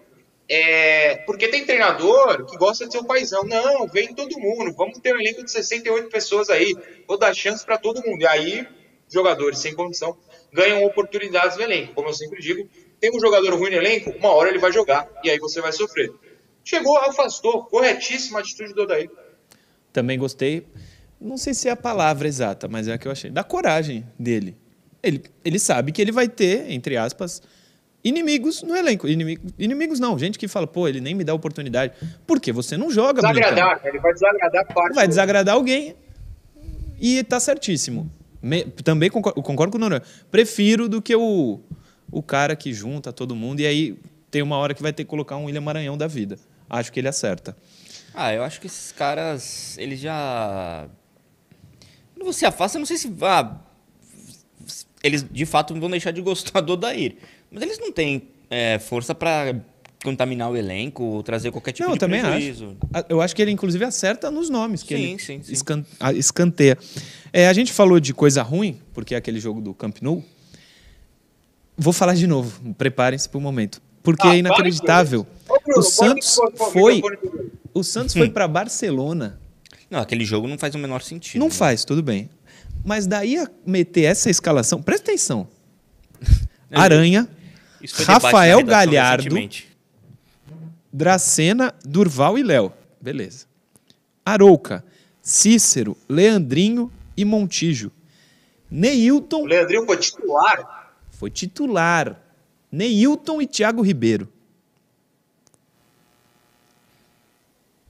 É, 0.49 1.17
porque 1.27 1.49
tem 1.49 1.67
treinador 1.67 2.47
que 2.47 2.57
gosta 2.57 2.87
de 2.87 2.93
ser 2.93 2.99
o 2.99 3.05
paizão. 3.05 3.43
Não, 3.45 3.87
vem 3.89 4.15
todo 4.15 4.39
mundo, 4.39 4.73
vamos 4.75 4.99
ter 4.99 5.15
um 5.15 5.21
elenco 5.21 5.45
de 5.45 5.51
68 5.51 6.09
pessoas 6.09 6.49
aí, 6.49 6.75
vou 7.07 7.19
dar 7.19 7.35
chance 7.35 7.65
para 7.65 7.79
todo 7.79 8.03
mundo. 8.07 8.23
E 8.23 8.27
aí, 8.27 8.67
jogadores 9.09 9.59
sem 9.59 9.75
condição 9.75 10.17
ganham 10.53 10.85
oportunidades 10.85 11.57
no 11.57 11.63
elenco. 11.63 11.95
Como 11.95 12.09
eu 12.09 12.15
sempre 12.15 12.41
digo, 12.41 12.69
tem 13.01 13.11
um 13.15 13.21
jogador 13.21 13.53
ruim 13.55 13.71
no 13.71 13.77
elenco, 13.77 14.11
uma 14.19 14.31
hora 14.31 14.49
ele 14.49 14.59
vai 14.59 14.73
jogar, 14.73 15.09
e 15.23 15.31
aí 15.31 15.39
você 15.39 15.61
vai 15.61 15.73
sofrer. 15.73 16.11
Chegou, 16.65 16.97
afastou, 16.99 17.65
corretíssima 17.65 18.41
atitude 18.41 18.73
do 18.73 18.83
Odair. 18.83 19.11
Também 19.93 20.19
gostei. 20.19 20.67
Não 21.21 21.37
sei 21.37 21.55
se 21.55 21.69
é 21.69 21.71
a 21.71 21.77
palavra 21.77 22.27
exata, 22.27 22.69
mas 22.69 22.89
é 22.89 22.93
a 22.93 22.99
que 22.99 23.07
eu 23.07 23.13
achei. 23.13 23.31
Da 23.31 23.45
coragem 23.45 24.07
dele. 24.19 24.57
Ele, 25.03 25.23
ele 25.45 25.59
sabe 25.59 25.93
que 25.93 26.03
ele 26.03 26.13
vai 26.13 26.29
ter, 26.29 26.71
entre 26.71 26.97
aspas, 26.97 27.41
inimigos 28.09 28.63
no 28.63 28.75
elenco. 28.77 29.07
Inimigo- 29.09 29.43
inimigos 29.59 29.99
não, 30.01 30.19
gente 30.19 30.39
que 30.39 30.47
fala, 30.49 30.67
pô, 30.67 30.87
ele 30.89 31.01
nem 31.01 31.15
me 31.15 31.25
dá 31.25 31.35
oportunidade. 31.35 31.93
Porque 32.27 32.53
você 32.53 32.77
não 32.77 32.91
joga. 32.91 33.21
Desagradar, 33.23 33.81
ele 33.85 33.99
vai 33.99 34.13
desagradar 34.13 34.67
parte. 34.73 34.95
Vai 34.95 35.09
desagradar 35.09 35.55
alguém 35.55 35.95
e 37.01 37.23
tá 37.25 37.39
certíssimo. 37.41 38.11
Me- 38.43 38.65
também 38.65 39.11
concordo, 39.11 39.43
concordo 39.43 39.73
com 39.73 39.79
o 39.79 39.81
Noronha. 39.81 40.03
Prefiro 40.31 40.89
do 40.89 41.03
que 41.03 41.15
o, 41.17 41.61
o 42.11 42.23
cara 42.23 42.55
que 42.55 42.73
junta 42.73 43.13
todo 43.13 43.35
mundo 43.35 43.61
e 43.61 43.67
aí 43.67 43.99
tem 44.31 44.43
uma 44.43 44.57
hora 44.57 44.75
que 44.75 44.83
vai 44.83 44.93
ter 44.93 45.05
que 45.05 45.11
colocar 45.11 45.37
um 45.37 45.45
William 45.47 45.61
Maranhão 45.63 45.97
da 45.99 46.07
vida. 46.07 46.39
Acho 46.69 46.93
que 46.93 47.01
ele 47.01 47.09
acerta. 47.09 47.57
Ah, 48.15 48.33
eu 48.33 48.43
acho 48.43 48.61
que 48.61 48.67
esses 48.67 48.93
caras, 48.93 49.77
eles 49.79 50.01
já. 50.01 50.87
Quando 52.15 52.25
você 52.33 52.47
afasta, 52.47 52.77
eu 52.77 52.81
não 52.81 52.87
sei 52.87 52.97
se. 52.97 53.13
Ah, 53.23 53.57
eles 55.03 55.25
de 55.31 55.45
fato 55.47 55.79
vão 55.79 55.91
deixar 55.91 56.11
de 56.13 56.21
gostar 56.23 56.61
do 56.61 56.73
Odair. 56.73 57.17
Mas 57.51 57.63
eles 57.63 57.79
não 57.79 57.93
têm 57.93 58.23
é, 58.51 58.79
força 58.79 59.15
pra 59.15 59.55
contaminar 60.05 60.51
o 60.51 60.57
elenco 60.57 61.03
ou 61.03 61.23
trazer 61.23 61.51
qualquer 61.51 61.73
tipo 61.73 61.85
Não, 61.85 61.93
eu 61.95 61.97
de 61.97 62.01
também 62.01 62.21
prejuízo. 62.21 62.77
acho. 62.93 63.07
Eu 63.09 63.21
acho 63.21 63.35
que 63.35 63.43
ele, 63.43 63.51
inclusive, 63.51 63.85
acerta 63.85 64.31
nos 64.31 64.49
nomes 64.49 64.83
que 64.83 64.97
Sim, 64.97 65.03
ele 65.03 65.19
sim, 65.19 65.43
sim. 65.43 65.53
escan- 65.53 65.85
escanteia. 66.15 66.79
É, 67.33 67.49
a 67.49 67.53
gente 67.53 67.73
falou 67.73 67.99
de 67.99 68.13
coisa 68.15 68.43
ruim, 68.43 68.79
porque 68.95 69.15
é 69.15 69.19
aquele 69.19 69.41
jogo 69.41 69.61
do 69.61 69.75
Camp 69.75 69.97
Nou. 70.01 70.23
Vou 71.77 71.93
falar 71.93 72.15
de 72.15 72.27
novo, 72.27 72.73
preparem-se 72.75 73.29
para 73.29 73.39
o 73.39 73.41
momento. 73.41 73.83
Porque 74.03 74.27
Ah, 74.27 74.35
é 74.35 74.39
inacreditável. 74.39 75.27
Ô, 75.49 75.59
Bruno, 75.61 75.81
O 75.81 75.83
Santos 75.83 76.39
foi, 76.73 77.03
o 77.75 77.83
Santos 77.83 78.15
foi 78.15 78.31
para 78.31 78.47
Barcelona. 78.47 79.39
Não, 79.91 79.99
aquele 80.01 80.25
jogo 80.25 80.47
não 80.49 80.57
faz 80.57 80.75
o 80.75 80.79
menor 80.79 81.03
sentido. 81.03 81.41
Não 81.41 81.49
né? 81.49 81.53
faz, 81.53 81.85
tudo 81.85 82.03
bem. 82.03 82.31
Mas 82.85 83.07
daí 83.07 83.37
a 83.37 83.51
meter 83.67 84.03
essa 84.05 84.31
escalação, 84.31 84.81
presta 84.81 85.11
atenção. 85.11 85.49
Não, 86.71 86.81
Aranha, 86.81 87.29
Debate 87.81 88.05
Rafael 88.05 88.65
Galhardo. 88.65 89.37
Dracena, 90.93 91.75
Durval 91.85 92.39
e 92.39 92.43
Léo. 92.43 92.73
Beleza. 93.01 93.47
Arouca, 94.25 94.85
Cícero, 95.21 95.97
Leandrinho 96.09 96.91
e 97.17 97.25
Montijo. 97.25 97.91
Neilton 98.71 99.43
O 99.43 99.47
Leandrinho 99.47 99.87
foi 99.87 99.97
titular. 99.99 100.93
foi 101.11 101.31
titular. 101.31 102.21
Neilton 102.73 103.41
e 103.41 103.47
Thiago 103.47 103.83
Ribeiro. 103.83 104.29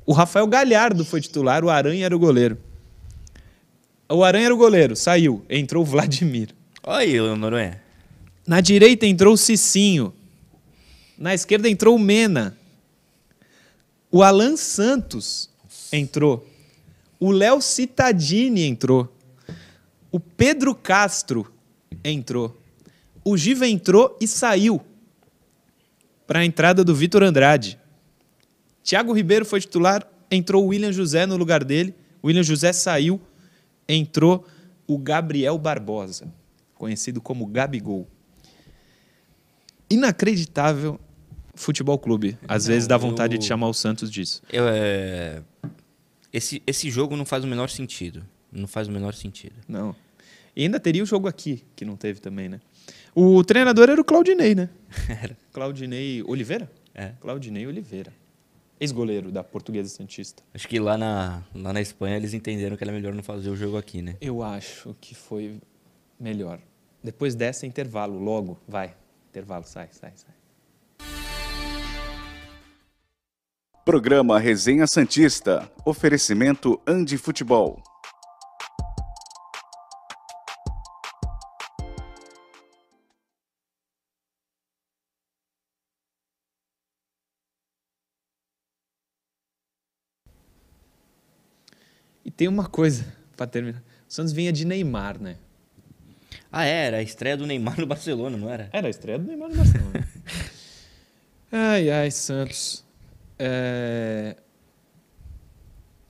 O 0.04 0.12
Rafael 0.12 0.46
Galhardo 0.46 1.04
foi 1.04 1.20
titular, 1.20 1.64
o 1.64 1.70
Aranha 1.70 2.06
era 2.06 2.14
o 2.14 2.18
goleiro. 2.18 2.58
O 4.08 4.22
Aranha 4.22 4.46
era 4.46 4.54
o 4.54 4.58
goleiro, 4.58 4.94
saiu. 4.94 5.44
Entrou 5.48 5.82
o 5.82 5.86
Vladimir. 5.86 6.54
Olha 6.82 6.98
aí, 6.98 7.36
Noronha. 7.36 7.82
Na 8.46 8.60
direita 8.60 9.04
entrou 9.04 9.34
o 9.34 9.38
Cicinho. 9.38 10.14
Na 11.18 11.34
esquerda 11.34 11.68
entrou 11.68 11.96
o 11.96 11.98
Mena. 11.98 12.56
O 14.10 14.22
Alan 14.22 14.56
Santos 14.56 15.50
entrou. 15.92 16.46
O 17.18 17.32
Léo 17.32 17.60
Cittadini 17.60 18.62
entrou. 18.62 19.12
O 20.12 20.20
Pedro 20.20 20.74
Castro 20.74 21.52
entrou. 22.04 22.56
O 23.24 23.36
Giva 23.36 23.66
entrou 23.66 24.16
e 24.20 24.28
saiu 24.28 24.80
para 26.26 26.40
a 26.40 26.44
entrada 26.44 26.84
do 26.84 26.94
Vitor 26.94 27.24
Andrade. 27.24 27.78
Thiago 28.84 29.12
Ribeiro 29.12 29.44
foi 29.44 29.60
titular, 29.60 30.08
entrou 30.30 30.64
o 30.64 30.68
William 30.68 30.92
José 30.92 31.26
no 31.26 31.36
lugar 31.36 31.64
dele. 31.64 31.94
O 32.22 32.28
William 32.28 32.44
José 32.44 32.72
saiu, 32.72 33.20
entrou 33.88 34.46
o 34.86 34.96
Gabriel 34.96 35.58
Barbosa, 35.58 36.32
conhecido 36.76 37.20
como 37.20 37.46
Gabigol. 37.46 38.06
Inacreditável 39.90 40.98
futebol 41.54 41.98
clube. 41.98 42.36
Às 42.46 42.64
Não, 42.66 42.74
vezes 42.74 42.86
dá 42.88 42.96
vontade 42.96 43.34
eu- 43.36 43.38
de 43.38 43.44
chamar 43.46 43.68
o 43.68 43.74
Santos 43.74 44.10
disso. 44.10 44.42
Eu, 44.52 44.64
é, 44.68 45.42
esse, 46.32 46.62
esse 46.66 46.90
jogo 46.90 47.16
não 47.16 47.24
faz 47.24 47.44
o 47.44 47.46
menor 47.46 47.70
sentido. 47.70 48.24
Não 48.52 48.66
faz 48.66 48.88
o 48.88 48.92
menor 48.92 49.14
sentido. 49.14 49.54
Não. 49.68 49.94
E 50.54 50.62
ainda 50.62 50.80
teria 50.80 51.02
o 51.02 51.06
jogo 51.06 51.28
aqui, 51.28 51.62
que 51.74 51.84
não 51.84 51.96
teve 51.96 52.20
também, 52.20 52.48
né? 52.48 52.60
O 53.14 53.42
treinador 53.44 53.88
era 53.88 54.00
o 54.00 54.04
Claudinei, 54.04 54.54
né? 54.54 54.68
Era. 55.08 55.36
Claudinei 55.52 56.22
Oliveira? 56.26 56.70
É. 56.94 57.12
Claudinei 57.20 57.66
Oliveira. 57.66 58.12
Ex-goleiro 58.78 59.32
da 59.32 59.42
Portuguesa 59.42 59.88
Santista. 59.88 60.42
Acho 60.52 60.68
que 60.68 60.78
lá 60.78 60.98
na, 60.98 61.42
lá 61.54 61.72
na 61.72 61.80
Espanha 61.80 62.16
eles 62.16 62.34
entenderam 62.34 62.76
que 62.76 62.84
era 62.84 62.92
melhor 62.92 63.14
não 63.14 63.22
fazer 63.22 63.48
o 63.48 63.56
jogo 63.56 63.78
aqui, 63.78 64.02
né? 64.02 64.16
Eu 64.20 64.42
acho 64.42 64.94
que 65.00 65.14
foi 65.14 65.58
melhor. 66.20 66.58
Depois 67.02 67.34
dessa, 67.34 67.66
intervalo, 67.66 68.18
logo. 68.18 68.58
Vai. 68.68 68.94
Intervalo, 69.36 69.64
sai, 69.66 69.90
sai, 69.92 70.14
sai. 70.16 70.34
Programa 73.84 74.38
Resenha 74.38 74.86
Santista. 74.86 75.70
Oferecimento 75.84 76.80
Andi 76.86 77.18
Futebol. 77.18 77.82
E 92.24 92.30
tem 92.30 92.48
uma 92.48 92.66
coisa 92.66 93.04
para 93.36 93.46
terminar. 93.46 93.82
O 94.08 94.12
Santos 94.14 94.32
vinha 94.32 94.50
de 94.50 94.64
Neymar, 94.64 95.20
né? 95.20 95.36
Ah, 96.50 96.64
é, 96.64 96.86
era 96.86 96.96
a 96.98 97.02
estreia 97.02 97.36
do 97.36 97.46
Neymar 97.46 97.78
no 97.80 97.86
Barcelona, 97.86 98.36
não 98.36 98.48
era? 98.48 98.68
Era 98.72 98.86
a 98.86 98.90
estreia 98.90 99.18
do 99.18 99.26
Neymar 99.26 99.50
no 99.50 99.56
Barcelona. 99.56 100.08
ai, 101.52 101.90
ai, 101.90 102.10
Santos. 102.10 102.84
É... 103.38 104.36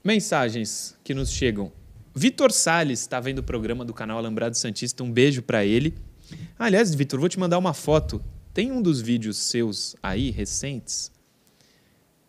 Mensagens 0.05 0.97
que 1.03 1.15
nos 1.15 1.31
chegam. 1.31 1.73
Vitor 2.15 2.53
Salles 2.53 3.01
está 3.01 3.21
vendo 3.21 3.41
o 3.41 3.43
programa 3.43 3.85
do 3.85 3.93
canal 3.93 4.19
Alambrado 4.19 4.57
Santista. 4.57 5.03
Um 5.03 5.11
beijo 5.11 5.43
para 5.43 5.65
ele. 5.65 5.95
Aliás, 6.59 6.95
Vitor, 6.95 7.21
vou 7.21 7.29
te 7.29 7.39
mandar 7.39 7.59
uma 7.59 7.75
foto. 7.75 8.23
Tem 8.55 8.73
um 8.73 8.81
dos 8.81 9.01
vídeos 9.01 9.37
seus 9.37 9.97
aí, 10.03 10.31
recentes, 10.31 11.13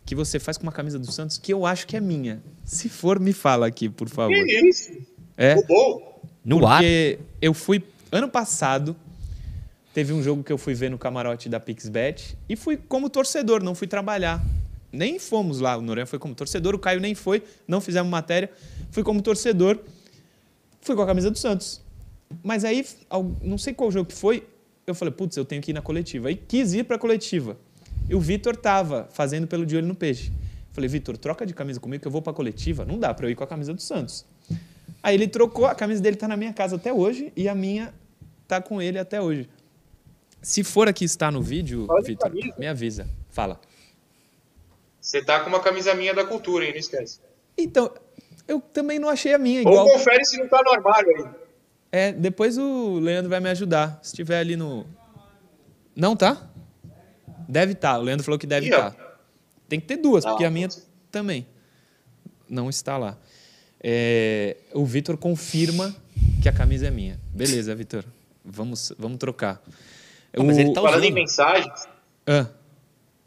que 0.04 0.14
você 0.14 0.38
faz 0.38 0.58
com 0.58 0.64
uma 0.64 0.72
camisa 0.72 0.98
do 0.98 1.10
Santos 1.10 1.38
que 1.38 1.52
eu 1.52 1.64
acho 1.64 1.86
que 1.86 1.96
é 1.96 2.00
minha. 2.00 2.42
Se 2.64 2.88
for, 2.88 3.18
me 3.18 3.32
fala 3.32 3.66
aqui, 3.66 3.88
por 3.88 4.08
favor. 4.08 4.34
Que 4.34 4.68
isso? 4.68 4.92
É? 5.36 5.54
No 6.44 6.66
ar? 6.66 6.82
Porque 6.82 7.18
eu 7.40 7.54
fui 7.54 7.82
ano 8.10 8.28
passado, 8.28 8.96
teve 9.92 10.12
um 10.12 10.22
jogo 10.22 10.42
que 10.42 10.52
eu 10.52 10.58
fui 10.58 10.74
ver 10.74 10.90
no 10.90 10.98
camarote 10.98 11.48
da 11.48 11.60
Pixbet 11.60 12.36
e 12.48 12.56
fui 12.56 12.76
como 12.76 13.10
torcedor, 13.10 13.62
não 13.62 13.74
fui 13.74 13.86
trabalhar. 13.86 14.42
Nem 14.90 15.18
fomos 15.18 15.60
lá, 15.60 15.76
o 15.76 15.82
Noronha 15.82 16.06
foi 16.06 16.18
como 16.18 16.34
torcedor, 16.34 16.74
o 16.74 16.78
Caio 16.78 17.00
nem 17.00 17.14
foi, 17.14 17.42
não 17.66 17.80
fizemos 17.80 18.10
matéria. 18.10 18.50
Fui 18.90 19.02
como 19.02 19.20
torcedor, 19.20 19.78
fui 20.80 20.96
com 20.96 21.02
a 21.02 21.06
camisa 21.06 21.30
do 21.30 21.38
Santos. 21.38 21.82
Mas 22.42 22.64
aí, 22.64 22.86
não 23.42 23.58
sei 23.58 23.74
qual 23.74 23.90
jogo 23.90 24.08
que 24.08 24.14
foi, 24.14 24.46
eu 24.86 24.94
falei, 24.94 25.12
putz, 25.12 25.36
eu 25.36 25.44
tenho 25.44 25.60
que 25.60 25.72
ir 25.72 25.74
na 25.74 25.82
coletiva. 25.82 26.28
Aí 26.28 26.36
quis 26.36 26.72
ir 26.72 26.84
para 26.84 26.96
a 26.96 26.98
coletiva. 26.98 27.58
E 28.08 28.14
o 28.14 28.20
Vitor 28.20 28.56
tava 28.56 29.06
fazendo 29.12 29.46
pelo 29.46 29.66
de 29.66 29.76
olho 29.76 29.86
no 29.86 29.94
peixe. 29.94 30.32
Falei, 30.72 30.88
Vitor, 30.88 31.18
troca 31.18 31.44
de 31.44 31.52
camisa 31.52 31.78
comigo 31.78 32.00
que 32.00 32.08
eu 32.08 32.12
vou 32.12 32.22
para 32.22 32.30
a 32.30 32.34
coletiva. 32.34 32.84
Não 32.86 32.98
dá 32.98 33.12
para 33.12 33.26
eu 33.26 33.30
ir 33.30 33.34
com 33.34 33.44
a 33.44 33.46
camisa 33.46 33.74
do 33.74 33.82
Santos. 33.82 34.24
Aí 35.02 35.14
ele 35.14 35.28
trocou, 35.28 35.66
a 35.66 35.74
camisa 35.74 36.02
dele 36.02 36.16
tá 36.16 36.26
na 36.28 36.36
minha 36.36 36.52
casa 36.52 36.76
até 36.76 36.92
hoje 36.92 37.32
e 37.36 37.48
a 37.48 37.54
minha 37.54 37.94
tá 38.46 38.60
com 38.60 38.80
ele 38.82 38.98
até 38.98 39.20
hoje. 39.20 39.48
Se 40.42 40.62
for 40.64 40.88
aqui 40.88 41.04
estar 41.04 41.30
no 41.30 41.42
vídeo, 41.42 41.86
Vitor, 42.04 42.30
me 42.58 42.66
avisa. 42.66 43.08
Fala. 43.30 43.60
Você 45.00 45.22
tá 45.24 45.40
com 45.40 45.48
uma 45.48 45.60
camisa 45.60 45.94
minha 45.94 46.12
da 46.14 46.24
cultura, 46.24 46.64
hein? 46.64 46.72
Não 46.72 46.78
esquece. 46.78 47.20
Então, 47.56 47.92
eu 48.46 48.60
também 48.60 48.98
não 48.98 49.08
achei 49.08 49.32
a 49.34 49.38
minha 49.38 49.62
Ou 49.64 49.70
igual. 49.72 49.86
confere 49.88 50.24
se 50.24 50.38
não 50.38 50.48
tá 50.48 50.62
no 50.62 50.70
armário 50.72 51.08
aí. 51.16 51.30
É, 51.90 52.12
depois 52.12 52.58
o 52.58 52.98
Leandro 52.98 53.30
vai 53.30 53.40
me 53.40 53.48
ajudar. 53.50 53.98
Se 54.02 54.14
tiver 54.14 54.38
ali 54.38 54.56
no. 54.56 54.84
Não 55.96 56.14
tá? 56.14 56.48
Deve 57.48 57.72
estar. 57.72 57.98
O 57.98 58.02
Leandro 58.02 58.24
falou 58.24 58.38
que 58.38 58.46
deve 58.46 58.66
estar. 58.68 58.94
Tem 59.68 59.80
que 59.80 59.86
ter 59.86 59.96
duas, 59.96 60.24
Ah, 60.24 60.30
porque 60.30 60.44
a 60.44 60.50
minha 60.50 60.68
também 61.10 61.46
não 62.48 62.68
está 62.68 62.96
lá. 62.98 63.16
É, 63.82 64.56
o 64.72 64.84
Vitor 64.84 65.16
confirma 65.16 65.94
que 66.42 66.48
a 66.48 66.52
camisa 66.52 66.88
é 66.88 66.90
minha. 66.90 67.18
Beleza, 67.32 67.74
Vitor. 67.74 68.04
Vamos, 68.44 68.92
vamos 68.98 69.18
trocar. 69.18 69.62
Ah, 70.36 70.42
mas 70.42 70.56
O- 70.56 70.60
ele 70.60 70.72
tá 70.72 70.82
Falando 70.82 71.04
em 71.04 71.12
mensagens, 71.12 71.86
Ah, 72.26 72.46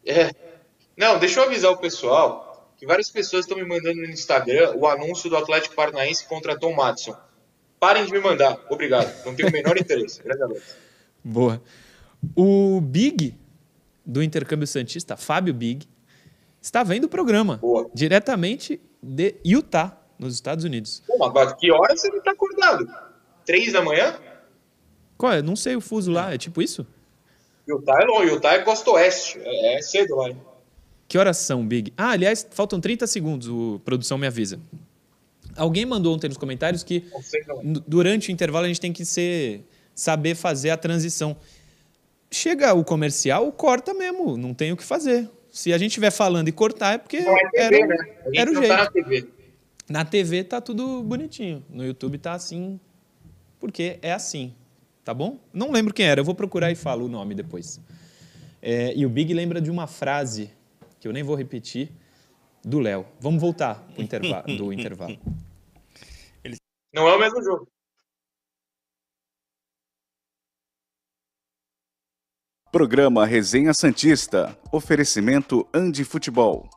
É. 0.05 0.31
Não, 0.97 1.17
deixa 1.19 1.39
eu 1.39 1.45
avisar 1.45 1.71
o 1.71 1.77
pessoal 1.77 2.71
que 2.77 2.85
várias 2.85 3.09
pessoas 3.09 3.45
estão 3.45 3.57
me 3.57 3.63
mandando 3.65 3.95
no 4.01 4.05
Instagram 4.09 4.73
o 4.75 4.85
anúncio 4.87 5.29
do 5.29 5.37
Atlético 5.37 5.73
Paranaense 5.75 6.23
que 6.23 6.29
contratou 6.29 6.71
o 6.71 6.75
Madison. 6.75 7.15
Parem 7.79 8.05
de 8.05 8.11
me 8.11 8.19
mandar. 8.19 8.59
Obrigado. 8.69 9.11
Não 9.25 9.33
tenho 9.33 9.49
o 9.49 9.51
menor 9.51 9.77
interesse. 9.77 10.21
Boa. 11.23 11.61
O 12.35 12.79
Big, 12.81 13.35
do 14.05 14.21
Intercâmbio 14.21 14.67
Santista, 14.67 15.17
Fábio 15.17 15.53
Big, 15.53 15.87
está 16.61 16.83
vendo 16.83 17.05
o 17.05 17.09
programa 17.09 17.57
Boa. 17.57 17.89
diretamente 17.93 18.79
de 19.01 19.35
Utah, 19.43 19.97
nos 20.21 20.33
Estados 20.35 20.63
Unidos. 20.63 21.01
Pô, 21.07 21.17
mas 21.33 21.53
que 21.53 21.71
hora 21.71 21.95
você 21.95 22.09
tá 22.21 22.31
acordado? 22.31 22.87
Três 23.45 23.73
da 23.73 23.81
manhã? 23.81 24.15
Qual 25.17 25.33
é? 25.33 25.41
Não 25.41 25.55
sei 25.55 25.75
o 25.75 25.81
fuso 25.81 26.11
lá, 26.11 26.33
é 26.33 26.37
tipo 26.37 26.61
isso? 26.61 26.85
Utah 27.67 27.99
é 28.01 28.05
longe. 28.05 28.31
Utah 28.31 28.53
é 28.53 28.59
costa 28.59 28.89
oeste. 28.91 29.39
É, 29.43 29.75
é 29.77 29.81
cedo 29.81 30.15
lá. 30.15 30.29
Que 31.07 31.17
horas 31.17 31.37
são, 31.37 31.65
Big? 31.65 31.91
Ah, 31.97 32.11
aliás, 32.11 32.47
faltam 32.51 32.79
30 32.79 33.05
segundos, 33.07 33.47
o 33.47 33.81
produção 33.83 34.17
me 34.17 34.25
avisa. 34.27 34.59
Alguém 35.57 35.85
mandou 35.85 36.15
ontem 36.15 36.27
nos 36.29 36.37
comentários 36.37 36.83
que 36.83 37.03
durante 37.85 38.29
o 38.29 38.31
intervalo 38.31 38.65
a 38.65 38.67
gente 38.69 38.79
tem 38.79 38.93
que 38.93 39.03
ser 39.03 39.65
saber 39.93 40.33
fazer 40.35 40.69
a 40.69 40.77
transição. 40.77 41.35
Chega 42.31 42.73
o 42.73 42.83
comercial, 42.85 43.51
corta 43.51 43.93
mesmo, 43.93 44.37
não 44.37 44.53
tem 44.53 44.71
o 44.71 44.77
que 44.77 44.83
fazer. 44.83 45.29
Se 45.51 45.73
a 45.73 45.77
gente 45.77 45.89
estiver 45.91 46.11
falando 46.11 46.47
e 46.47 46.51
cortar 46.53 46.93
é 46.93 46.97
porque 46.97 47.19
Não 47.19 47.35
é 47.37 47.41
era, 47.55 47.69
TV, 47.69 47.83
o- 47.83 47.87
né? 47.87 47.95
A 47.99 48.25
gente 48.27 48.39
era 48.39 48.49
o 48.49 48.53
não 48.53 48.61
jeito. 48.61 48.75
tá 48.77 48.83
na 48.85 48.89
TV. 48.91 49.27
Na 49.91 50.05
TV 50.05 50.43
tá 50.45 50.61
tudo 50.61 51.03
bonitinho. 51.03 51.63
No 51.69 51.85
YouTube 51.85 52.17
tá 52.17 52.33
assim, 52.33 52.79
porque 53.59 53.99
é 54.01 54.13
assim, 54.13 54.55
tá 55.03 55.13
bom? 55.13 55.37
Não 55.53 55.71
lembro 55.71 55.93
quem 55.93 56.05
era, 56.05 56.21
eu 56.21 56.25
vou 56.25 56.33
procurar 56.33 56.71
e 56.71 56.75
falo 56.75 57.05
o 57.05 57.09
nome 57.09 57.35
depois. 57.35 57.79
É, 58.61 58.95
e 58.95 59.05
o 59.05 59.09
Big 59.09 59.33
lembra 59.33 59.59
de 59.59 59.69
uma 59.69 59.87
frase, 59.87 60.49
que 60.99 61.07
eu 61.07 61.11
nem 61.11 61.23
vou 61.23 61.35
repetir, 61.35 61.91
do 62.63 62.79
Léo. 62.79 63.05
Vamos 63.19 63.41
voltar 63.41 63.83
pro 63.93 64.01
interva 64.01 64.43
do 64.57 64.71
intervalo. 64.71 65.19
Não 66.93 67.07
é 67.07 67.15
o 67.15 67.19
mesmo 67.19 67.41
jogo. 67.43 67.67
Programa 72.71 73.25
Resenha 73.25 73.73
Santista. 73.73 74.57
Oferecimento 74.71 75.67
Andi 75.73 76.05
Futebol. 76.05 76.69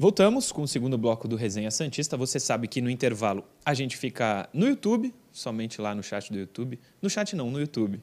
Voltamos 0.00 0.52
com 0.52 0.62
o 0.62 0.68
segundo 0.68 0.96
bloco 0.96 1.26
do 1.26 1.34
Resenha 1.34 1.72
Santista. 1.72 2.16
Você 2.16 2.38
sabe 2.38 2.68
que 2.68 2.80
no 2.80 2.88
intervalo 2.88 3.42
a 3.64 3.74
gente 3.74 3.96
fica 3.96 4.48
no 4.52 4.68
YouTube, 4.68 5.12
somente 5.32 5.80
lá 5.80 5.92
no 5.92 6.04
chat 6.04 6.32
do 6.32 6.38
YouTube. 6.38 6.78
No 7.02 7.10
chat 7.10 7.34
não, 7.34 7.50
no 7.50 7.58
YouTube. 7.58 8.00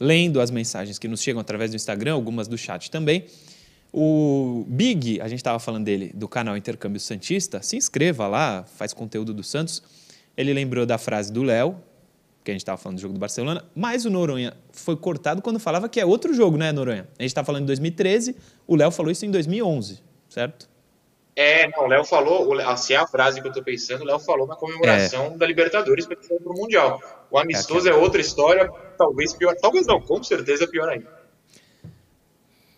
Lendo 0.00 0.40
as 0.40 0.50
mensagens 0.50 0.98
que 0.98 1.06
nos 1.06 1.22
chegam 1.22 1.40
através 1.40 1.70
do 1.70 1.76
Instagram, 1.76 2.14
algumas 2.14 2.48
do 2.48 2.58
chat 2.58 2.90
também. 2.90 3.24
O 3.92 4.64
Big, 4.66 5.20
a 5.20 5.28
gente 5.28 5.38
estava 5.38 5.60
falando 5.60 5.84
dele, 5.84 6.10
do 6.12 6.26
canal 6.26 6.56
Intercâmbio 6.56 6.98
Santista. 6.98 7.62
Se 7.62 7.76
inscreva 7.76 8.26
lá, 8.26 8.64
faz 8.64 8.92
conteúdo 8.92 9.32
do 9.32 9.44
Santos. 9.44 9.80
Ele 10.36 10.52
lembrou 10.52 10.84
da 10.84 10.98
frase 10.98 11.32
do 11.32 11.44
Léo, 11.44 11.76
que 12.42 12.50
a 12.50 12.54
gente 12.54 12.62
estava 12.62 12.78
falando 12.78 12.98
do 12.98 13.00
jogo 13.00 13.14
do 13.14 13.20
Barcelona, 13.20 13.64
mas 13.76 14.04
o 14.04 14.10
Noronha 14.10 14.56
foi 14.72 14.96
cortado 14.96 15.40
quando 15.40 15.60
falava 15.60 15.88
que 15.88 16.00
é 16.00 16.04
outro 16.04 16.34
jogo, 16.34 16.56
né, 16.56 16.72
Noronha? 16.72 17.06
A 17.16 17.22
gente 17.22 17.30
está 17.30 17.44
falando 17.44 17.62
em 17.62 17.66
2013, 17.66 18.34
o 18.66 18.74
Léo 18.74 18.90
falou 18.90 19.12
isso 19.12 19.24
em 19.24 19.30
2011, 19.30 20.02
certo? 20.28 20.68
É, 21.40 21.68
não, 21.68 21.84
o 21.84 21.86
Léo 21.86 22.04
falou, 22.04 22.52
se 22.76 22.94
é 22.94 22.96
a 22.96 23.06
frase 23.06 23.40
que 23.40 23.46
eu 23.46 23.52
tô 23.52 23.62
pensando, 23.62 24.02
o 24.02 24.04
Léo 24.04 24.18
falou 24.18 24.44
na 24.44 24.56
comemoração 24.56 25.38
da 25.38 25.46
Libertadores 25.46 26.04
para 26.04 26.16
ir 26.16 26.40
pro 26.42 26.52
Mundial. 26.52 27.00
O 27.30 27.38
amistoso 27.38 27.88
é, 27.88 27.94
outra 27.94 28.20
história, 28.20 28.68
talvez 28.98 29.32
pior, 29.34 29.54
talvez 29.54 29.86
não, 29.86 30.00
com 30.00 30.20
certeza 30.20 30.66
pior 30.66 30.88
ainda. 30.88 31.06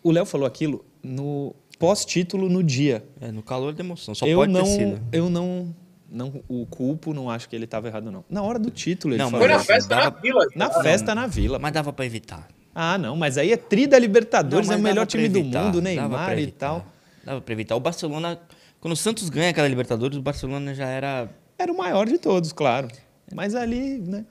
O 0.03 0.11
Léo 0.13 0.27
falou 0.27 0.47
aquilo 0.47 0.85
no 1.03 1.55
pós-título 1.79 2.51
no 2.51 2.63
dia. 2.63 3.03
É, 3.19 3.33
no 3.33 3.43
calor 3.43 3.73
da 3.73 3.83
emoção. 3.83 4.15
Só 4.15 4.27
eu 4.27 4.37
pode 4.41 4.53
não, 4.53 4.63
ter 4.63 4.71
sido. 4.71 5.01
eu 5.11 5.31
não, 5.31 5.75
não 6.11 6.43
o 6.47 6.67
culpo, 6.67 7.15
não 7.15 7.31
acho 7.31 7.49
que 7.49 7.57
ele 7.57 7.65
estava 7.65 7.89
errado 7.89 8.11
não. 8.13 8.23
Na 8.29 8.43
hora 8.43 8.59
do 8.59 8.71
título 8.71 9.15
ele 9.15 9.23
Não, 9.23 9.31
falou. 9.31 9.47
Foi 9.47 9.57
na 9.57 9.65
festa 9.65 9.89
dava- 9.89 10.11
na 10.11 10.21
Vila. 10.21 10.47
Na 10.55 10.69
cara. 10.69 10.83
festa 10.83 11.15
na 11.15 11.27
Vila. 11.27 11.59
Mas 11.59 11.73
dava 11.73 11.95
pra 11.95 12.05
evitar. 12.05 12.47
Ah, 12.75 12.99
não, 12.99 13.17
mas 13.17 13.39
aí 13.39 13.53
é 13.53 13.57
tri 13.57 13.87
da 13.87 13.99
Libertadores, 13.99 14.69
Não, 14.69 14.75
é 14.75 14.79
o 14.79 14.83
melhor 14.83 15.07
time 15.07 15.31
do 15.31 15.43
mundo, 15.43 15.81
Neymar 15.81 16.39
e 16.39 16.43
evitar. 16.43 16.69
tal. 16.69 16.87
Dava 17.25 17.41
pra 17.41 17.53
evitar. 17.53 17.77
O 17.77 17.81
Barcelona, 17.81 18.41
quando 18.81 18.93
o 18.93 18.97
Santos 18.97 19.29
ganha 19.29 19.51
aquela 19.51 19.69
Libertadores, 19.69 20.17
o 20.17 20.23
Barcelona 20.23 20.75
já 20.75 20.87
era. 20.87 21.29
Era 21.59 21.73
o 21.73 21.77
maior 21.77 22.07
de 22.07 22.19
todos, 22.19 22.53
claro. 22.53 22.89
Mas 23.35 23.55
ali, 23.55 23.99
né? 23.99 24.25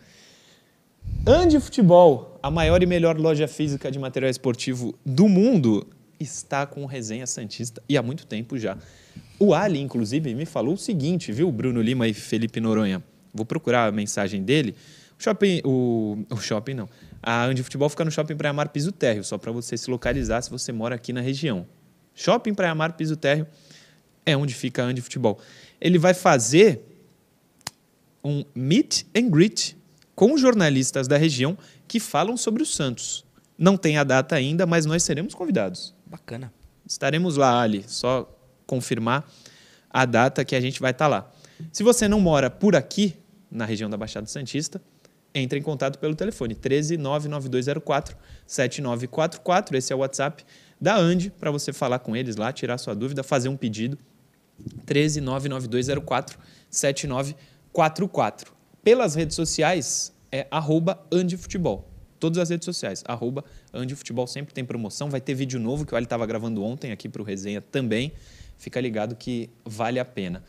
Andi 1.25 1.60
Futebol, 1.60 2.39
a 2.41 2.49
maior 2.49 2.82
e 2.82 2.86
melhor 2.86 3.17
loja 3.17 3.47
física 3.47 3.91
de 3.91 3.99
material 3.99 4.30
esportivo 4.30 4.97
do 5.06 5.28
mundo, 5.28 5.88
está 6.19 6.65
com 6.65 6.86
Resenha 6.86 7.28
Santista 7.28 7.82
e 7.88 7.97
há 7.97 8.02
muito 8.02 8.25
tempo 8.25 8.58
já. 8.58 8.78
O 9.38 9.54
Ali, 9.54 9.80
inclusive, 9.80 10.34
me 10.36 10.45
falou 10.45 10.73
o 10.73 10.78
seguinte, 10.78 11.32
viu, 11.32 11.52
Bruno 11.52 11.82
Lima 11.82 12.08
e 12.08 12.13
Felipe 12.13 12.60
Noronha? 12.60 13.04
Vou 13.34 13.45
procurar 13.45 13.88
a 13.88 13.91
mensagem 13.91 14.43
dele. 14.43 14.75
O 15.17 15.23
shopping, 15.23 15.62
o, 15.63 16.17
o 16.30 16.38
shopping 16.38 16.73
não. 16.73 16.89
A 17.21 17.45
Andi 17.45 17.63
Futebol 17.63 17.89
fica 17.89 18.04
no 18.04 18.12
Shopping 18.12 18.36
Praia 18.36 18.54
Mar 18.54 18.69
Piso 18.69 18.91
Térreo, 18.91 19.23
só 19.23 19.38
para 19.38 19.52
você 19.52 19.78
se 19.78 19.89
localizar 19.89 20.41
se 20.41 20.49
você 20.49 20.71
mora 20.71 20.95
aqui 20.95 21.13
na 21.13 21.21
região. 21.21 21.65
Shopping 22.19 22.53
Praia 22.53 22.75
Mar 22.75 22.93
Piso 22.97 23.15
Térreo 23.15 23.47
é 24.25 24.36
onde 24.36 24.53
fica 24.53 24.84
a 24.84 24.86
Andi 24.86 25.01
Futebol. 25.01 25.39
Ele 25.79 25.97
vai 25.97 26.13
fazer 26.13 26.82
um 28.21 28.43
meet 28.53 29.05
and 29.15 29.29
greet 29.29 29.77
com 30.13 30.38
jornalistas 30.38 31.08
da 31.08 31.15
região 31.15 31.58
que 31.88 31.97
falam 31.97 32.36
sobre 32.36 32.62
o 32.62 32.65
Santos. 32.65 33.23
Não 33.58 33.77
tem 33.77 33.97
a 33.97 34.03
data 34.03 34.36
ainda, 34.36 34.65
mas 34.65 34.86
nós 34.86 35.01
seremos 35.01 35.34
convidados. 35.34 35.95
Bacana. 36.05 36.51
Estaremos 36.86 37.38
lá, 37.38 37.62
Ali. 37.62 37.86
Só 37.88 38.29
confirmar 38.67 39.25
a 39.89 40.03
data 40.05 40.43
que 40.43 40.58
a 40.58 40.62
gente 40.62 40.82
vai 40.82 40.91
estar 40.91 41.08
lá. 41.08 41.32
Se 41.71 41.84
você 41.84 42.05
não 42.10 42.19
mora 42.19 42.49
por 42.49 42.75
aqui, 42.75 43.15
na 43.49 43.63
região 43.63 43.89
da 43.89 43.95
Baixada 43.95 44.27
Santista, 44.27 44.82
entre 45.34 45.58
em 45.58 45.62
contato 45.62 45.97
pelo 45.97 46.15
telefone 46.15 46.53
13 46.53 46.97
99204 46.97 48.17
7944. 48.45 49.77
Esse 49.77 49.93
é 49.93 49.95
o 49.95 49.99
WhatsApp 49.99 50.43
da 50.79 50.95
Andi 50.97 51.29
para 51.29 51.51
você 51.51 51.73
falar 51.73 51.99
com 51.99 52.15
eles 52.15 52.35
lá, 52.35 52.51
tirar 52.53 52.77
sua 52.77 52.95
dúvida, 52.95 53.23
fazer 53.23 53.49
um 53.49 53.57
pedido. 53.57 53.97
13 54.85 55.21
99204 55.21 56.37
7944. 56.69 58.53
Pelas 58.83 59.15
redes 59.15 59.35
sociais 59.35 60.13
é 60.31 60.47
arroba 60.51 60.99
Andifutebol. 61.11 61.87
Todas 62.19 62.37
as 62.37 62.49
redes 62.49 62.65
sociais, 62.65 63.01
arroba 63.07 63.45
Andifutebol 63.73 64.27
sempre 64.27 64.53
tem 64.53 64.65
promoção. 64.65 65.09
Vai 65.09 65.21
ter 65.21 65.33
vídeo 65.33 65.59
novo 65.59 65.85
que 65.85 65.93
o 65.93 65.95
Ali 65.95 66.05
estava 66.05 66.25
gravando 66.25 66.63
ontem 66.63 66.91
aqui 66.91 67.07
para 67.07 67.21
o 67.21 67.25
Resenha 67.25 67.61
também. 67.61 68.11
Fica 68.57 68.79
ligado 68.81 69.15
que 69.15 69.49
vale 69.63 69.99
a 69.99 70.05
pena. 70.05 70.43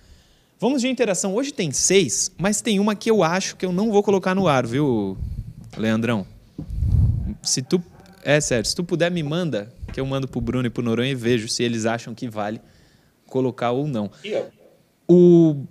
Vamos 0.58 0.82
de 0.82 0.88
interação. 0.88 1.34
Hoje 1.34 1.52
tem 1.52 1.72
seis, 1.72 2.30
mas 2.36 2.60
tem 2.60 2.80
uma 2.80 2.94
que 2.94 3.10
eu 3.10 3.22
acho 3.22 3.56
que 3.56 3.64
eu 3.64 3.72
não 3.72 3.90
vou 3.90 4.02
colocar 4.02 4.34
no 4.34 4.46
ar, 4.48 4.66
viu, 4.66 5.16
Leandrão? 5.76 6.26
Se 7.42 7.62
tu. 7.62 7.82
É 8.22 8.38
sério, 8.38 8.66
se 8.68 8.74
tu 8.74 8.84
puder, 8.84 9.10
me 9.10 9.22
manda, 9.22 9.72
que 9.90 10.00
eu 10.00 10.06
mando 10.06 10.28
pro 10.28 10.40
Bruno 10.40 10.66
e 10.66 10.70
pro 10.70 10.82
Noronha 10.82 11.10
e 11.10 11.14
vejo 11.14 11.48
se 11.48 11.62
eles 11.62 11.86
acham 11.86 12.14
que 12.14 12.28
vale 12.28 12.60
colocar 13.26 13.70
ou 13.70 13.86
não. 13.86 14.10
O, 15.08 15.64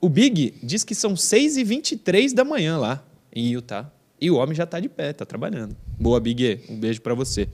o 0.00 0.08
Big 0.08 0.54
diz 0.62 0.84
que 0.84 0.94
são 0.94 1.14
6h23 1.14 2.34
da 2.34 2.44
manhã 2.44 2.78
lá 2.78 3.04
em 3.32 3.48
Utah. 3.48 3.90
E 4.20 4.30
o 4.30 4.36
homem 4.36 4.54
já 4.54 4.64
está 4.64 4.78
de 4.78 4.88
pé, 4.88 5.10
está 5.10 5.24
trabalhando. 5.24 5.74
Boa, 5.98 6.20
Big. 6.20 6.60
Um 6.68 6.78
beijo 6.78 7.00
para 7.00 7.14
você. 7.14 7.48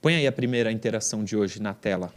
Põe 0.00 0.14
aí 0.14 0.26
a 0.26 0.32
primeira 0.32 0.70
interação 0.70 1.24
de 1.24 1.36
hoje 1.36 1.60
na 1.60 1.74
tela. 1.74 2.12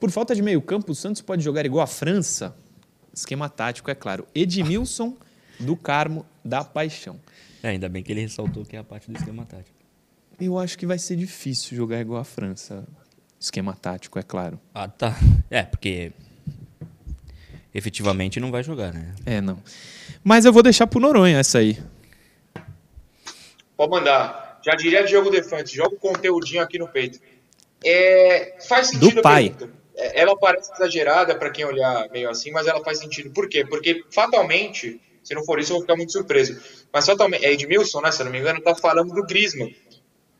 Por 0.00 0.10
falta 0.10 0.34
de 0.34 0.42
meio 0.42 0.60
campo, 0.60 0.92
o 0.92 0.94
Santos 0.94 1.22
pode 1.22 1.42
jogar 1.42 1.64
igual 1.64 1.84
a 1.84 1.86
França? 1.86 2.54
Esquema 3.12 3.48
tático, 3.48 3.90
é 3.90 3.94
claro. 3.94 4.26
Edmilson 4.34 5.16
do 5.60 5.76
Carmo 5.76 6.26
da 6.44 6.64
Paixão. 6.64 7.20
É, 7.64 7.70
ainda 7.70 7.88
bem 7.88 8.02
que 8.02 8.12
ele 8.12 8.20
ressaltou 8.20 8.62
que 8.62 8.76
é 8.76 8.78
a 8.78 8.84
parte 8.84 9.10
do 9.10 9.16
esquema 9.16 9.46
tático. 9.46 9.74
Eu 10.38 10.58
acho 10.58 10.76
que 10.76 10.84
vai 10.84 10.98
ser 10.98 11.16
difícil 11.16 11.74
jogar 11.74 11.98
igual 11.98 12.20
a 12.20 12.24
França. 12.24 12.86
Esquema 13.40 13.74
tático, 13.74 14.18
é 14.18 14.22
claro. 14.22 14.60
Ah, 14.74 14.86
tá. 14.86 15.16
É, 15.50 15.62
porque 15.62 16.12
efetivamente 17.74 18.38
não 18.38 18.50
vai 18.50 18.62
jogar, 18.62 18.92
né? 18.92 19.14
É, 19.24 19.40
não. 19.40 19.62
Mas 20.22 20.44
eu 20.44 20.52
vou 20.52 20.62
deixar 20.62 20.86
pro 20.86 21.00
Noronha 21.00 21.38
essa 21.38 21.56
aí. 21.56 21.78
Pode 23.74 23.90
mandar. 23.90 24.60
Já 24.62 24.74
diria 24.74 25.02
Diogo 25.02 25.30
Defante, 25.30 25.74
joga 25.74 25.94
o 25.94 25.98
conteúdinho 25.98 26.60
aqui 26.60 26.78
no 26.78 26.88
peito. 26.88 27.18
É, 27.82 28.58
faz 28.68 28.88
sentido 28.88 29.16
Do 29.16 29.22
pai. 29.22 29.56
É, 29.96 30.20
ela 30.20 30.36
parece 30.36 30.70
exagerada 30.70 31.34
para 31.34 31.48
quem 31.48 31.64
olhar 31.64 32.10
meio 32.10 32.28
assim, 32.28 32.50
mas 32.50 32.66
ela 32.66 32.84
faz 32.84 32.98
sentido. 32.98 33.30
Por 33.30 33.48
quê? 33.48 33.64
Porque 33.64 34.04
fatalmente, 34.10 35.00
se 35.22 35.34
não 35.34 35.42
for 35.46 35.58
isso, 35.58 35.72
eu 35.72 35.76
vou 35.76 35.82
ficar 35.82 35.96
muito 35.96 36.12
surpreso. 36.12 36.83
Mas 36.94 37.06
fatalmente, 37.06 37.44
é 37.44 37.52
Edmilson, 37.52 38.00
né? 38.00 38.12
Se 38.12 38.22
eu 38.22 38.26
não 38.26 38.30
me 38.32 38.38
engano, 38.38 38.60
tá 38.60 38.72
falando 38.72 39.12
do 39.12 39.26
Griezmann. 39.26 39.74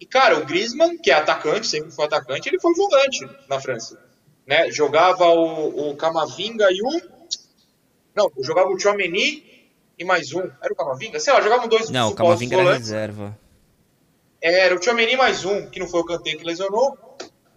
E, 0.01 0.07
cara, 0.07 0.39
o 0.39 0.47
Griezmann, 0.47 0.97
que 0.97 1.11
é 1.11 1.15
atacante, 1.15 1.67
sempre 1.67 1.91
foi 1.91 2.05
atacante, 2.05 2.49
ele 2.49 2.61
foi 2.61 2.73
volante 2.75 3.29
na 3.49 3.61
França. 3.61 4.01
Né? 4.47 4.71
Jogava 4.71 5.27
o, 5.31 5.91
o 5.91 5.97
Camavinga 5.97 6.69
e 6.71 6.81
o. 6.81 7.03
Não, 8.15 8.31
jogava 8.39 8.69
o 8.69 8.79
Chouameni 8.79 9.73
e 9.99 10.05
mais 10.05 10.33
um. 10.33 10.49
Era 10.63 10.73
o 10.73 10.77
Camavinga? 10.77 11.19
Sei 11.19 11.33
lá, 11.33 11.41
jogavam 11.41 11.67
dois 11.67 11.91
Não, 11.91 12.11
o 12.11 12.15
Camavinga 12.15 12.57
era 12.57 12.75
reserva. 12.75 13.37
Era 14.41 14.77
o 14.77 14.83
Chouameni 14.83 15.17
mais 15.17 15.45
um, 15.45 15.69
que 15.69 15.81
não 15.81 15.89
foi 15.89 16.03
o 16.03 16.05
Kanté 16.05 16.37
que 16.37 16.45
lesionou. 16.45 16.97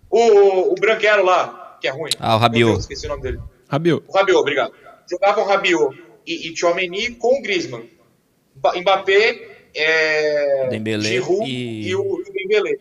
O, 0.10 0.72
o 0.72 0.76
Branquero 0.76 1.24
lá, 1.24 1.78
que 1.80 1.88
é 1.88 1.92
ruim. 1.92 2.10
Ah, 2.18 2.36
o 2.36 2.40
Rabiot. 2.40 2.72
Deus, 2.72 2.80
esqueci 2.80 3.06
o 3.06 3.10
nome 3.10 3.22
dele. 3.22 3.40
Rabiot. 3.70 4.04
O 4.08 4.12
Rabiot, 4.12 4.40
obrigado. 4.40 4.74
Jogavam 5.08 5.46
Rabiot 5.46 5.96
e, 6.26 6.52
e 6.52 6.58
Chouameni 6.58 7.14
com 7.14 7.38
o 7.38 7.42
Griezmann. 7.44 7.97
Mbappé, 8.76 9.70
é, 9.74 10.68
Dembélé 10.70 11.10
Giroud 11.10 11.50
e... 11.50 11.88
e 11.90 11.96
o, 11.96 12.02
o 12.02 12.24
Dembélé. 12.24 12.78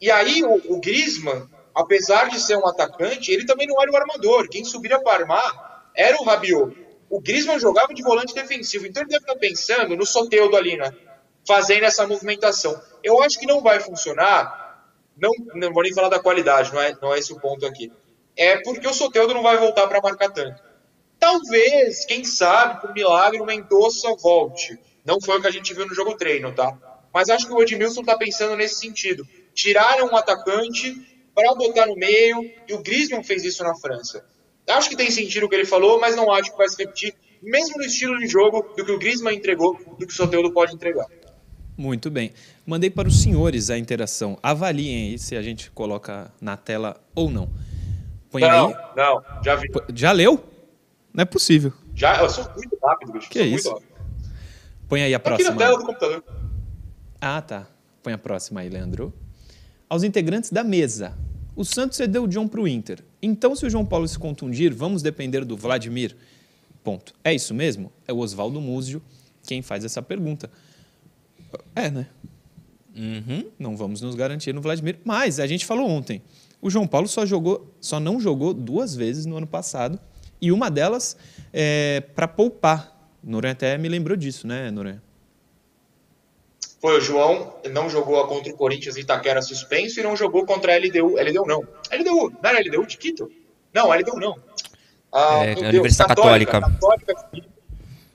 E 0.00 0.10
aí 0.10 0.42
o, 0.42 0.54
o 0.74 0.80
Griezmann, 0.80 1.48
apesar 1.74 2.30
de 2.30 2.40
ser 2.40 2.56
um 2.56 2.66
atacante, 2.66 3.30
ele 3.30 3.44
também 3.44 3.66
não 3.66 3.80
era 3.80 3.90
o 3.90 3.96
armador. 3.96 4.48
Quem 4.48 4.64
subiria 4.64 5.00
para 5.00 5.20
armar 5.20 5.90
era 5.94 6.16
o 6.20 6.24
Rabiot. 6.24 6.74
O 7.08 7.20
Griezmann 7.20 7.58
jogava 7.58 7.92
de 7.92 8.02
volante 8.02 8.34
defensivo, 8.34 8.86
então 8.86 9.02
ele 9.02 9.10
deve 9.10 9.24
estar 9.24 9.36
pensando 9.36 9.96
no 9.96 10.06
Soteldo 10.06 10.56
ali, 10.56 10.76
né? 10.76 10.94
Fazendo 11.46 11.84
essa 11.84 12.06
movimentação. 12.06 12.80
Eu 13.02 13.22
acho 13.22 13.38
que 13.38 13.46
não 13.46 13.60
vai 13.60 13.80
funcionar, 13.80 14.86
não, 15.16 15.32
não 15.54 15.72
vou 15.72 15.82
nem 15.82 15.92
falar 15.92 16.08
da 16.08 16.20
qualidade, 16.20 16.72
não 16.72 16.80
é, 16.80 16.96
não 17.02 17.12
é 17.12 17.18
esse 17.18 17.32
o 17.32 17.40
ponto 17.40 17.66
aqui. 17.66 17.92
É 18.36 18.58
porque 18.62 18.86
o 18.86 18.94
Soteldo 18.94 19.34
não 19.34 19.42
vai 19.42 19.58
voltar 19.58 19.86
para 19.88 20.00
marcar 20.00 20.30
tanto. 20.30 20.69
Talvez, 21.20 22.06
quem 22.06 22.24
sabe, 22.24 22.80
por 22.80 22.94
milagre, 22.94 23.40
o 23.40 23.44
Mendonça 23.44 24.08
volte. 24.16 24.78
Não 25.04 25.20
foi 25.20 25.38
o 25.38 25.40
que 25.42 25.46
a 25.46 25.50
gente 25.50 25.74
viu 25.74 25.86
no 25.86 25.94
jogo 25.94 26.16
treino, 26.16 26.50
tá? 26.52 26.76
Mas 27.12 27.28
acho 27.28 27.46
que 27.46 27.52
o 27.52 27.62
Edmilson 27.62 28.02
tá 28.02 28.16
pensando 28.16 28.56
nesse 28.56 28.76
sentido. 28.76 29.26
Tiraram 29.52 30.06
um 30.06 30.16
atacante 30.16 30.94
para 31.34 31.54
botar 31.54 31.86
no 31.86 31.94
meio, 31.94 32.50
e 32.66 32.72
o 32.72 32.82
Griezmann 32.82 33.22
fez 33.22 33.44
isso 33.44 33.62
na 33.62 33.74
França. 33.74 34.24
Acho 34.66 34.88
que 34.88 34.96
tem 34.96 35.10
sentido 35.10 35.44
o 35.44 35.48
que 35.48 35.56
ele 35.56 35.66
falou, 35.66 36.00
mas 36.00 36.16
não 36.16 36.32
acho 36.32 36.52
que 36.52 36.56
vai 36.56 36.68
se 36.68 36.76
repetir, 36.78 37.14
mesmo 37.42 37.76
no 37.76 37.84
estilo 37.84 38.18
de 38.18 38.26
jogo 38.26 38.62
do 38.76 38.84
que 38.84 38.92
o 38.92 38.98
Griezmann 38.98 39.36
entregou, 39.36 39.78
do 39.98 40.06
que 40.06 40.12
o 40.12 40.16
Soteldo 40.16 40.52
pode 40.52 40.74
entregar. 40.74 41.06
Muito 41.76 42.10
bem. 42.10 42.32
Mandei 42.64 42.90
para 42.90 43.08
os 43.08 43.22
senhores 43.22 43.70
a 43.70 43.78
interação. 43.78 44.38
Avaliem 44.42 45.12
aí 45.12 45.18
se 45.18 45.36
a 45.36 45.42
gente 45.42 45.70
coloca 45.70 46.32
na 46.40 46.56
tela 46.56 47.00
ou 47.14 47.30
não. 47.30 47.50
Põe 48.30 48.42
não, 48.42 48.68
aí. 48.68 48.74
não, 48.96 49.22
já 49.42 49.56
vi. 49.56 49.68
Já 49.94 50.12
leu? 50.12 50.49
Não 51.12 51.22
é 51.22 51.24
possível. 51.24 51.72
Já, 51.94 52.20
eu 52.22 52.28
sou 52.30 52.44
muito 52.56 52.78
rápido, 52.82 53.12
bicho. 53.12 53.28
Que 53.30 53.38
sou 53.40 53.48
isso? 53.48 53.70
Rápido. 53.70 53.88
Põe 54.88 55.02
aí 55.02 55.14
a 55.14 55.18
Tô 55.18 55.34
aqui 55.34 55.42
próxima. 55.44 55.50
na 55.50 55.66
tela 55.66 55.78
do 55.78 55.86
computador. 55.86 56.24
Ah, 57.20 57.42
tá. 57.42 57.66
Põe 58.02 58.12
a 58.12 58.18
próxima 58.18 58.60
aí, 58.60 58.68
Leandro. 58.68 59.12
Aos 59.88 60.02
integrantes 60.02 60.50
da 60.50 60.64
mesa. 60.64 61.16
O 61.54 61.64
Santos 61.64 61.96
cedeu 61.96 62.24
o 62.24 62.28
John 62.28 62.48
para 62.48 62.60
o 62.60 62.66
Inter. 62.68 63.04
Então, 63.20 63.54
se 63.54 63.66
o 63.66 63.70
João 63.70 63.84
Paulo 63.84 64.08
se 64.08 64.18
contundir, 64.18 64.72
vamos 64.72 65.02
depender 65.02 65.44
do 65.44 65.56
Vladimir? 65.56 66.16
Ponto. 66.82 67.12
É 67.22 67.34
isso 67.34 67.52
mesmo? 67.52 67.92
É 68.08 68.12
o 68.12 68.18
Oswaldo 68.18 68.60
Múzio 68.60 69.02
quem 69.46 69.62
faz 69.62 69.84
essa 69.84 70.02
pergunta. 70.02 70.50
É, 71.74 71.90
né? 71.90 72.06
Uhum. 72.96 73.50
Não 73.58 73.76
vamos 73.76 74.00
nos 74.00 74.14
garantir 74.14 74.52
no 74.54 74.60
Vladimir. 74.60 74.98
Mas 75.04 75.40
a 75.40 75.46
gente 75.46 75.66
falou 75.66 75.88
ontem. 75.88 76.22
O 76.60 76.70
João 76.70 76.86
Paulo 76.86 77.08
só 77.08 77.24
jogou, 77.24 77.74
só 77.80 77.98
não 77.98 78.20
jogou 78.20 78.52
duas 78.52 78.94
vezes 78.94 79.26
no 79.26 79.36
ano 79.36 79.46
passado. 79.46 79.98
E 80.40 80.50
uma 80.50 80.70
delas 80.70 81.16
é 81.52 82.02
para 82.14 82.26
poupar. 82.28 82.96
Noronha 83.22 83.52
até 83.52 83.76
me 83.76 83.88
lembrou 83.88 84.16
disso, 84.16 84.46
né, 84.46 84.70
Noronha? 84.70 85.02
Foi 86.80 86.96
o 86.96 87.00
João, 87.00 87.56
não 87.70 87.90
jogou 87.90 88.26
contra 88.26 88.50
o 88.50 88.56
Corinthians 88.56 88.96
em 88.96 89.00
Itaquera 89.00 89.42
suspenso 89.42 90.00
e 90.00 90.02
não 90.02 90.16
jogou 90.16 90.46
contra 90.46 90.74
a 90.74 90.78
LDU. 90.78 91.16
LDU 91.20 91.46
não. 91.46 91.60
LDU, 91.92 92.32
não 92.42 92.50
era 92.50 92.58
LDU 92.60 92.86
de 92.86 92.96
Quito? 92.96 93.30
Não, 93.74 93.90
LDU 93.92 94.18
não. 94.18 94.38
Ah, 95.12 95.44
É, 95.44 95.52
a 95.52 95.68
Universidade 95.68 96.08
Católica. 96.14 96.60
Católica. 96.60 97.30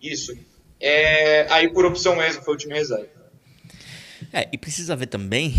Isso. 0.02 0.36
É, 0.80 1.46
aí 1.52 1.70
por 1.70 1.86
opção 1.86 2.16
mesmo 2.16 2.42
foi 2.42 2.56
o 2.56 2.58
time 2.58 2.74
reserva. 2.74 3.08
É, 4.34 4.50
e 4.52 4.58
precisa 4.58 4.96
ver 4.96 5.08
também. 5.08 5.54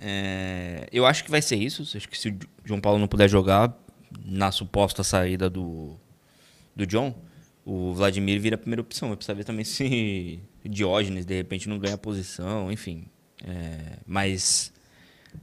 é, 0.00 0.86
eu 0.92 1.04
acho 1.04 1.24
que 1.24 1.30
vai 1.30 1.42
ser 1.42 1.56
isso. 1.56 1.82
Acho 1.96 2.08
que 2.08 2.18
se 2.18 2.28
o 2.28 2.38
João 2.64 2.80
Paulo 2.80 3.00
não 3.00 3.08
puder 3.08 3.28
jogar 3.28 3.76
na 4.24 4.50
suposta 4.50 5.02
saída 5.02 5.48
do, 5.48 5.96
do 6.74 6.86
John, 6.86 7.14
o 7.64 7.92
Vladimir 7.92 8.40
vira 8.40 8.56
a 8.56 8.58
primeira 8.58 8.82
opção. 8.82 9.08
Vai 9.08 9.16
precisar 9.16 9.34
ver 9.34 9.44
também 9.44 9.64
se 9.64 10.40
Diógenes 10.64 11.24
de 11.24 11.34
repente 11.34 11.68
não 11.68 11.78
ganha 11.78 11.98
posição, 11.98 12.70
enfim. 12.70 13.06
É, 13.44 13.98
mas 14.06 14.72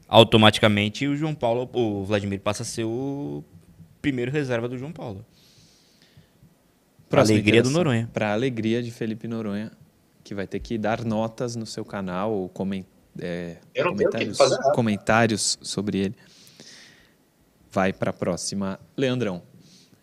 automaticamente 0.08 1.08
o 1.08 1.16
João 1.16 1.36
Paulo, 1.36 1.70
o 1.74 2.06
Vladimir 2.06 2.40
passa 2.40 2.64
a 2.64 2.66
ser 2.66 2.86
o 2.86 3.44
primeiro 4.02 4.32
reserva 4.32 4.68
do 4.68 4.78
João 4.78 4.92
Paulo. 4.92 5.26
Pra 7.10 7.22
alegria 7.22 7.64
do 7.64 7.70
Noronha. 7.72 8.10
Para 8.14 8.34
alegria 8.34 8.84
de 8.84 8.92
Felipe 8.92 9.28
Noronha, 9.28 9.72
que 10.24 10.36
vai 10.36 10.46
ter 10.46 10.60
que 10.60 10.78
dar 10.78 11.04
notas 11.04 11.56
no 11.56 11.66
seu 11.66 11.84
canal 11.84 12.32
ou 12.32 12.52
é, 13.20 13.58
comentários, 13.84 14.38
comentários 14.74 15.60
sobre 15.62 15.98
ele. 15.98 16.16
Vai 17.72 17.94
para 17.94 18.10
a 18.10 18.14
próxima. 18.14 18.80
Leandrão. 18.98 19.42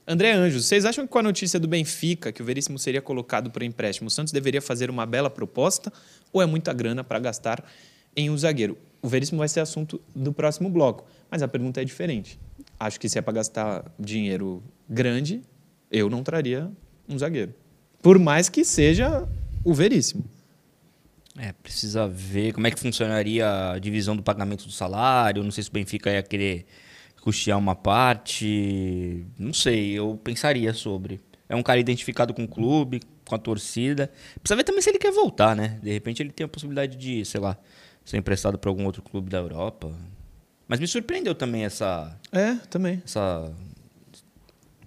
André 0.08 0.32
Anjos, 0.32 0.66
vocês 0.66 0.84
acham 0.84 1.04
que 1.04 1.12
com 1.12 1.18
a 1.18 1.22
notícia 1.22 1.58
do 1.58 1.66
Benfica, 1.66 2.30
que 2.30 2.40
o 2.40 2.44
Veríssimo 2.44 2.78
seria 2.78 3.02
colocado 3.02 3.50
para 3.50 3.64
empréstimo, 3.64 4.06
o 4.06 4.10
Santos 4.10 4.32
deveria 4.32 4.62
fazer 4.62 4.88
uma 4.88 5.04
bela 5.04 5.28
proposta 5.28 5.92
ou 6.32 6.40
é 6.40 6.46
muita 6.46 6.72
grana 6.72 7.02
para 7.02 7.18
gastar 7.18 7.64
em 8.14 8.30
um 8.30 8.38
zagueiro? 8.38 8.78
O 9.02 9.08
Veríssimo 9.08 9.38
vai 9.38 9.48
ser 9.48 9.60
assunto 9.60 10.00
do 10.14 10.32
próximo 10.32 10.70
bloco, 10.70 11.06
mas 11.28 11.42
a 11.42 11.48
pergunta 11.48 11.82
é 11.82 11.84
diferente. 11.84 12.38
Acho 12.78 13.00
que 13.00 13.08
se 13.08 13.18
é 13.18 13.22
para 13.22 13.32
gastar 13.32 13.84
dinheiro 13.98 14.62
grande, 14.88 15.42
eu 15.90 16.08
não 16.08 16.22
traria 16.22 16.70
um 17.08 17.18
zagueiro. 17.18 17.52
Por 18.00 18.16
mais 18.18 18.48
que 18.48 18.64
seja 18.64 19.26
o 19.64 19.74
Veríssimo. 19.74 20.24
É, 21.36 21.52
precisa 21.52 22.06
ver 22.06 22.52
como 22.52 22.66
é 22.66 22.70
que 22.70 22.78
funcionaria 22.78 23.72
a 23.72 23.78
divisão 23.78 24.16
do 24.16 24.22
pagamento 24.22 24.64
do 24.64 24.72
salário. 24.72 25.42
Não 25.42 25.50
sei 25.50 25.64
se 25.64 25.68
o 25.68 25.72
Benfica 25.72 26.10
ia 26.10 26.22
querer 26.22 26.64
custear 27.26 27.58
uma 27.58 27.74
parte. 27.74 29.26
Não 29.36 29.52
sei, 29.52 29.90
eu 29.98 30.16
pensaria 30.22 30.72
sobre. 30.72 31.20
É 31.48 31.56
um 31.56 31.62
cara 31.62 31.80
identificado 31.80 32.32
com 32.32 32.44
o 32.44 32.48
clube, 32.48 33.00
com 33.24 33.34
a 33.34 33.38
torcida. 33.38 34.08
Precisa 34.40 34.54
ver 34.54 34.62
também 34.62 34.80
se 34.80 34.90
ele 34.90 34.98
quer 35.00 35.10
voltar, 35.10 35.56
né? 35.56 35.80
De 35.82 35.90
repente 35.90 36.22
ele 36.22 36.30
tem 36.30 36.44
a 36.44 36.48
possibilidade 36.48 36.96
de, 36.96 37.24
sei 37.24 37.40
lá, 37.40 37.58
ser 38.04 38.16
emprestado 38.16 38.56
para 38.56 38.70
algum 38.70 38.84
outro 38.84 39.02
clube 39.02 39.28
da 39.28 39.38
Europa. 39.38 39.92
Mas 40.68 40.78
me 40.78 40.86
surpreendeu 40.86 41.34
também 41.34 41.64
essa, 41.64 42.16
É, 42.30 42.54
também. 42.70 43.02
essa 43.04 43.52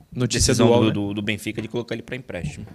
Notícia 0.09 0.53
decisão 0.53 0.67
do, 0.67 0.79
do, 0.79 0.85
né? 0.85 0.91
do, 0.93 1.13
do 1.15 1.21
Benfica 1.21 1.61
de 1.61 1.67
colocar 1.67 1.93
ele 1.93 2.03
para 2.03 2.15
empréstimo. 2.15 2.65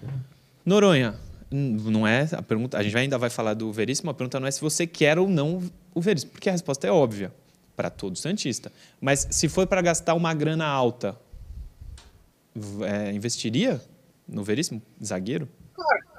Noronha, 0.62 1.14
não 1.50 2.06
é 2.06 2.28
a 2.32 2.42
pergunta. 2.42 2.76
A 2.76 2.82
gente 2.82 2.98
ainda 2.98 3.16
vai 3.16 3.30
falar 3.30 3.54
do 3.54 3.72
Veríssimo. 3.72 4.10
A 4.10 4.14
pergunta 4.14 4.38
não 4.38 4.46
é 4.46 4.50
se 4.50 4.60
você 4.60 4.86
quer 4.86 5.18
ou 5.18 5.26
não 5.26 5.62
o 5.94 6.02
Veríssimo, 6.02 6.32
porque 6.32 6.50
a 6.50 6.52
resposta 6.52 6.86
é 6.86 6.90
óbvia 6.90 7.32
para 7.76 7.90
todo 7.90 8.16
santista. 8.16 8.72
Mas 9.00 9.26
se 9.30 9.48
for 9.48 9.66
para 9.66 9.82
gastar 9.82 10.14
uma 10.14 10.32
grana 10.32 10.66
alta, 10.66 11.16
é, 12.82 13.10
investiria 13.12 13.80
no 14.26 14.42
Veríssimo, 14.42 14.80
zagueiro? 15.02 15.48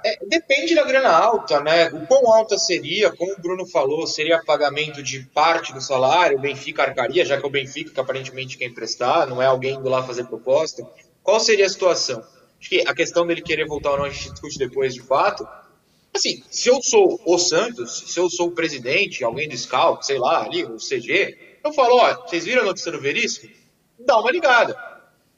É, 0.04 0.20
depende 0.28 0.76
da 0.76 0.84
grana 0.84 1.10
alta, 1.10 1.60
né? 1.62 1.88
O 1.89 2.06
quão 2.06 2.32
alta 2.32 2.58
seria, 2.58 3.12
como 3.12 3.34
o 3.34 3.41
Bruno 3.41 3.65
falou, 3.65 4.06
seria 4.06 4.44
pagamento 4.44 5.02
de 5.02 5.22
parte 5.34 5.74
do 5.74 5.82
salário, 5.82 6.38
o 6.38 6.41
Benfica 6.41 6.84
arcaria, 6.84 7.26
já 7.26 7.38
que 7.38 7.44
é 7.44 7.48
o 7.48 7.52
Benfica 7.52 7.91
que 7.91 8.00
aparentemente 8.00 8.58
quer 8.58 8.65
emprestar, 8.65 9.28
não 9.28 9.41
é 9.41 9.48
alguém 9.48 9.76
indo 9.76 9.89
lá 9.89 10.04
fazer 10.04 10.26
proposta. 10.26 10.88
Qual 11.24 11.39
seria 11.39 11.65
a 11.65 11.70
situação? 11.70 12.24
Acho 12.60 12.70
que 12.70 12.84
a 12.88 12.94
questão 12.94 13.26
dele 13.26 13.41
querer 13.41 13.65
voltar 13.65 13.91
ou 13.91 13.98
não 13.98 14.06
a 14.06 14.10
gente 14.10 14.30
discute 14.32 14.60
depois 14.60 14.94
de 14.94 15.02
fato. 15.02 15.48
Assim, 16.13 16.44
se 16.50 16.70
eu 16.70 16.82
sou 16.82 17.20
o 17.26 17.38
Santos, 17.38 18.04
se 18.08 18.20
eu 18.20 18.30
sou 18.30 18.48
o 18.48 18.52
presidente, 18.52 19.24
alguém 19.24 19.50
do 19.50 19.58
Scout, 19.58 20.06
sei 20.06 20.18
lá, 20.18 20.44
ali, 20.44 20.63
o 20.63 20.78
CG, 20.78 21.38
eu 21.65 21.73
falo, 21.73 21.95
ó, 21.97 22.28
vocês 22.28 22.45
viram 22.45 22.62
a 22.62 22.65
notícia 22.65 22.91
do 22.91 23.01
Veríssimo? 23.01 23.51
Dá 23.99 24.19
uma 24.19 24.32
ligada. 24.32 24.78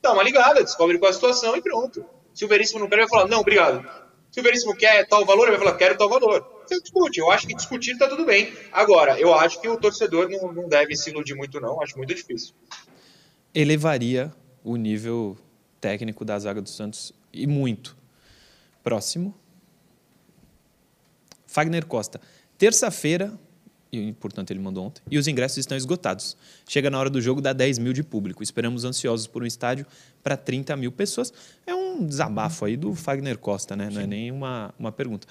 Dá 0.02 0.12
uma 0.14 0.24
ligada, 0.24 0.64
descobre 0.64 1.00
qual 1.00 1.08
é 1.08 1.12
a 1.12 1.14
situação 1.14 1.56
e 1.56 1.62
pronto. 1.62 2.06
Se 2.34 2.44
o 2.46 2.48
Veríssimo 2.48 2.80
não 2.82 2.90
quer, 2.90 2.98
vai 2.98 3.08
falar, 3.08 3.28
não, 3.28 3.40
obrigado. 3.40 3.88
Se 4.30 4.40
o 4.40 4.44
Veríssimo 4.44 4.76
quer 4.76 5.08
tal 5.08 5.26
valor, 5.26 5.48
ele 5.48 5.58
vai 5.58 5.66
falar, 5.66 5.78
quero 5.78 5.98
tal 5.98 6.10
valor. 6.10 6.64
Você 6.66 6.82
discute. 6.82 7.20
Eu 7.20 7.32
acho 7.32 7.48
que 7.48 7.56
discutir 7.56 7.92
está 7.92 8.10
tudo 8.10 8.26
bem. 8.26 8.54
Agora, 8.72 9.20
eu 9.20 9.34
acho 9.34 9.62
que 9.62 9.70
o 9.70 9.78
torcedor 9.78 10.30
não, 10.30 10.52
não 10.52 10.68
deve 10.68 10.96
se 10.96 11.10
iludir 11.10 11.34
muito, 11.34 11.60
não. 11.62 11.82
Acho 11.82 11.98
muito 11.98 12.14
difícil. 12.14 12.54
Elevaria 13.56 14.34
o 14.64 14.76
nível 14.76 15.38
técnico 15.80 16.26
da 16.26 16.38
zaga 16.38 16.62
do 16.62 16.70
Santos 16.70 17.14
e 17.32 17.48
muito. 17.48 17.98
Próximo. 18.84 19.34
Fagner 21.46 21.86
Costa. 21.86 22.20
Terça-feira, 22.58 23.40
e 23.92 24.12
portanto 24.14 24.52
ele 24.52 24.60
mandou 24.60 24.86
ontem, 24.86 25.02
e 25.10 25.18
os 25.18 25.28
ingressos 25.28 25.58
estão 25.58 25.78
esgotados. 25.78 26.36
Chega 26.68 26.90
na 26.90 27.00
hora 27.00 27.10
do 27.10 27.22
jogo, 27.22 27.40
dá 27.42 27.54
10 27.54 27.80
mil 27.80 27.94
de 27.94 28.04
público. 28.04 28.44
Esperamos 28.44 28.84
ansiosos 28.84 29.28
por 29.28 29.44
um 29.44 29.46
estádio 29.46 29.86
para 30.24 30.36
30 30.36 30.76
mil 30.76 30.92
pessoas. 30.92 31.32
É 31.66 31.74
um 31.74 32.06
desabafo 32.06 32.66
aí 32.66 32.76
do 32.76 32.94
Fagner 32.94 33.38
Costa, 33.38 33.76
né? 33.76 33.90
Não 33.92 34.02
é 34.02 34.08
nem 34.08 34.32
uma, 34.32 34.74
uma 34.78 34.92
pergunta. 34.92 35.28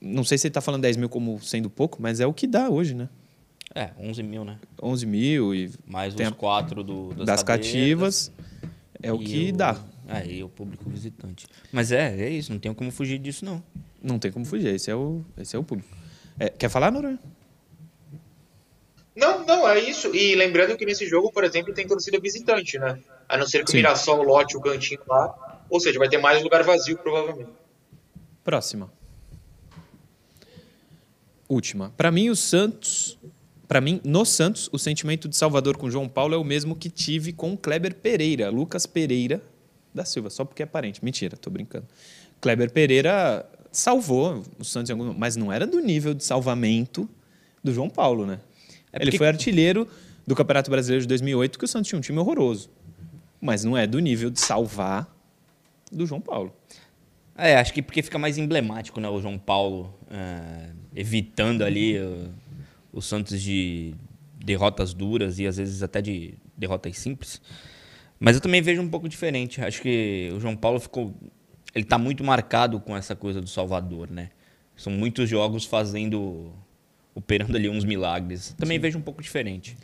Não 0.00 0.22
sei 0.22 0.36
se 0.38 0.46
ele 0.46 0.50
está 0.50 0.60
falando 0.60 0.82
10 0.82 0.96
mil 0.96 1.08
como 1.08 1.40
sendo 1.40 1.68
pouco, 1.70 2.00
mas 2.00 2.20
é 2.20 2.26
o 2.26 2.32
que 2.32 2.46
dá 2.46 2.68
hoje, 2.68 2.94
né? 2.94 3.08
É, 3.74 3.90
11 3.98 4.22
mil, 4.22 4.44
né? 4.44 4.58
11 4.82 5.06
mil 5.06 5.54
e 5.54 5.70
Mais 5.86 6.14
os 6.14 6.20
a- 6.20 6.30
quatro 6.30 6.84
do, 6.84 7.14
das, 7.14 7.26
das 7.26 7.42
cativas. 7.42 8.30
É 9.02 9.10
o 9.12 9.18
que 9.18 9.50
dá. 9.50 9.80
É, 10.06 10.26
e 10.30 10.44
o 10.44 10.48
público 10.48 10.88
visitante. 10.90 11.46
Mas 11.72 11.90
é, 11.90 12.20
é 12.20 12.28
isso, 12.28 12.52
não 12.52 12.58
tem 12.58 12.72
como 12.74 12.90
fugir 12.90 13.18
disso, 13.18 13.44
não. 13.44 13.62
Não 14.02 14.18
tem 14.18 14.30
como 14.30 14.44
fugir. 14.44 14.68
Esse 14.74 14.90
é 14.90 14.94
o, 14.94 15.24
esse 15.38 15.56
é 15.56 15.58
o 15.58 15.64
público. 15.64 15.88
É, 16.38 16.48
quer 16.50 16.68
falar, 16.68 16.90
Noronha? 16.92 17.18
Não, 19.14 19.44
não, 19.44 19.68
é 19.68 19.78
isso. 19.78 20.14
E 20.14 20.34
lembrando 20.34 20.76
que 20.76 20.86
nesse 20.86 21.06
jogo, 21.06 21.30
por 21.30 21.44
exemplo, 21.44 21.74
tem 21.74 21.86
torcida 21.86 22.18
visitante, 22.18 22.78
né? 22.78 22.98
A 23.28 23.36
não 23.36 23.46
ser 23.46 23.64
que 23.64 23.70
Sim. 23.70 23.76
o 23.76 23.80
Mirassol 23.80 24.22
lote 24.22 24.56
o 24.56 24.60
cantinho 24.60 25.00
lá. 25.06 25.64
Ou 25.68 25.80
seja, 25.80 25.98
vai 25.98 26.08
ter 26.08 26.18
mais 26.18 26.42
lugar 26.42 26.62
vazio, 26.62 26.98
provavelmente. 26.98 27.50
Próxima. 28.42 28.90
Última. 31.48 31.92
Para 31.96 32.10
mim, 32.10 32.30
o 32.30 32.36
Santos. 32.36 33.18
Para 33.68 33.80
mim, 33.80 34.00
no 34.04 34.24
Santos, 34.24 34.68
o 34.72 34.78
sentimento 34.78 35.28
de 35.28 35.36
Salvador 35.36 35.76
com 35.76 35.90
João 35.90 36.08
Paulo 36.08 36.34
é 36.34 36.38
o 36.38 36.44
mesmo 36.44 36.76
que 36.76 36.90
tive 36.90 37.32
com 37.32 37.54
o 37.54 37.56
Kleber 37.56 37.94
Pereira, 37.94 38.50
Lucas 38.50 38.84
Pereira 38.84 39.40
da 39.94 40.04
Silva, 40.04 40.28
só 40.30 40.44
porque 40.44 40.62
é 40.62 40.66
parente. 40.66 41.02
Mentira, 41.02 41.36
tô 41.36 41.48
brincando. 41.48 41.86
Kleber 42.40 42.70
Pereira 42.70 43.46
salvou 43.70 44.42
o 44.58 44.64
Santos 44.64 44.90
em 44.90 44.92
algum 44.92 45.14
mas 45.14 45.36
não 45.36 45.50
era 45.50 45.66
do 45.66 45.80
nível 45.80 46.12
de 46.12 46.22
salvamento 46.22 47.08
do 47.64 47.72
João 47.72 47.88
Paulo, 47.88 48.26
né? 48.26 48.40
Ele 48.92 49.04
porque- 49.06 49.18
foi 49.18 49.28
artilheiro 49.28 49.88
do 50.26 50.34
Campeonato 50.34 50.70
Brasileiro 50.70 51.02
de 51.02 51.08
2008, 51.08 51.58
que 51.58 51.64
o 51.64 51.68
Santos 51.68 51.88
tinha 51.88 51.98
um 51.98 52.02
time 52.02 52.18
horroroso. 52.18 52.70
Mas 53.40 53.64
não 53.64 53.76
é 53.76 53.86
do 53.86 53.98
nível 53.98 54.30
de 54.30 54.40
salvar 54.40 55.12
do 55.90 56.06
João 56.06 56.20
Paulo. 56.20 56.54
É, 57.36 57.56
acho 57.56 57.72
que 57.72 57.82
porque 57.82 58.02
fica 58.02 58.18
mais 58.18 58.38
emblemático, 58.38 59.00
né? 59.00 59.08
O 59.08 59.20
João 59.20 59.38
Paulo 59.38 59.92
é, 60.10 60.68
evitando 60.94 61.62
ali 61.64 61.98
uh, 61.98 62.30
o 62.92 63.00
Santos 63.00 63.40
de 63.40 63.94
derrotas 64.44 64.92
duras 64.92 65.38
e 65.38 65.46
às 65.46 65.56
vezes 65.56 65.82
até 65.82 66.00
de 66.02 66.34
derrotas 66.56 66.98
simples. 66.98 67.40
Mas 68.20 68.36
eu 68.36 68.40
também 68.42 68.62
vejo 68.62 68.80
um 68.80 68.88
pouco 68.88 69.08
diferente. 69.08 69.60
Acho 69.60 69.82
que 69.82 70.30
o 70.36 70.38
João 70.38 70.54
Paulo 70.56 70.78
ficou. 70.78 71.12
Ele 71.74 71.84
tá 71.84 71.98
muito 71.98 72.22
marcado 72.22 72.78
com 72.78 72.96
essa 72.96 73.16
coisa 73.16 73.40
do 73.40 73.48
Salvador, 73.48 74.10
né? 74.10 74.30
São 74.76 74.92
muitos 74.92 75.28
jogos 75.28 75.64
fazendo. 75.64 76.52
Operando 77.14 77.56
ali 77.56 77.68
uns 77.68 77.84
milagres. 77.84 78.54
Também 78.58 78.78
vejo 78.78 78.98
um 78.98 79.02
pouco 79.02 79.22
diferente. 79.22 79.76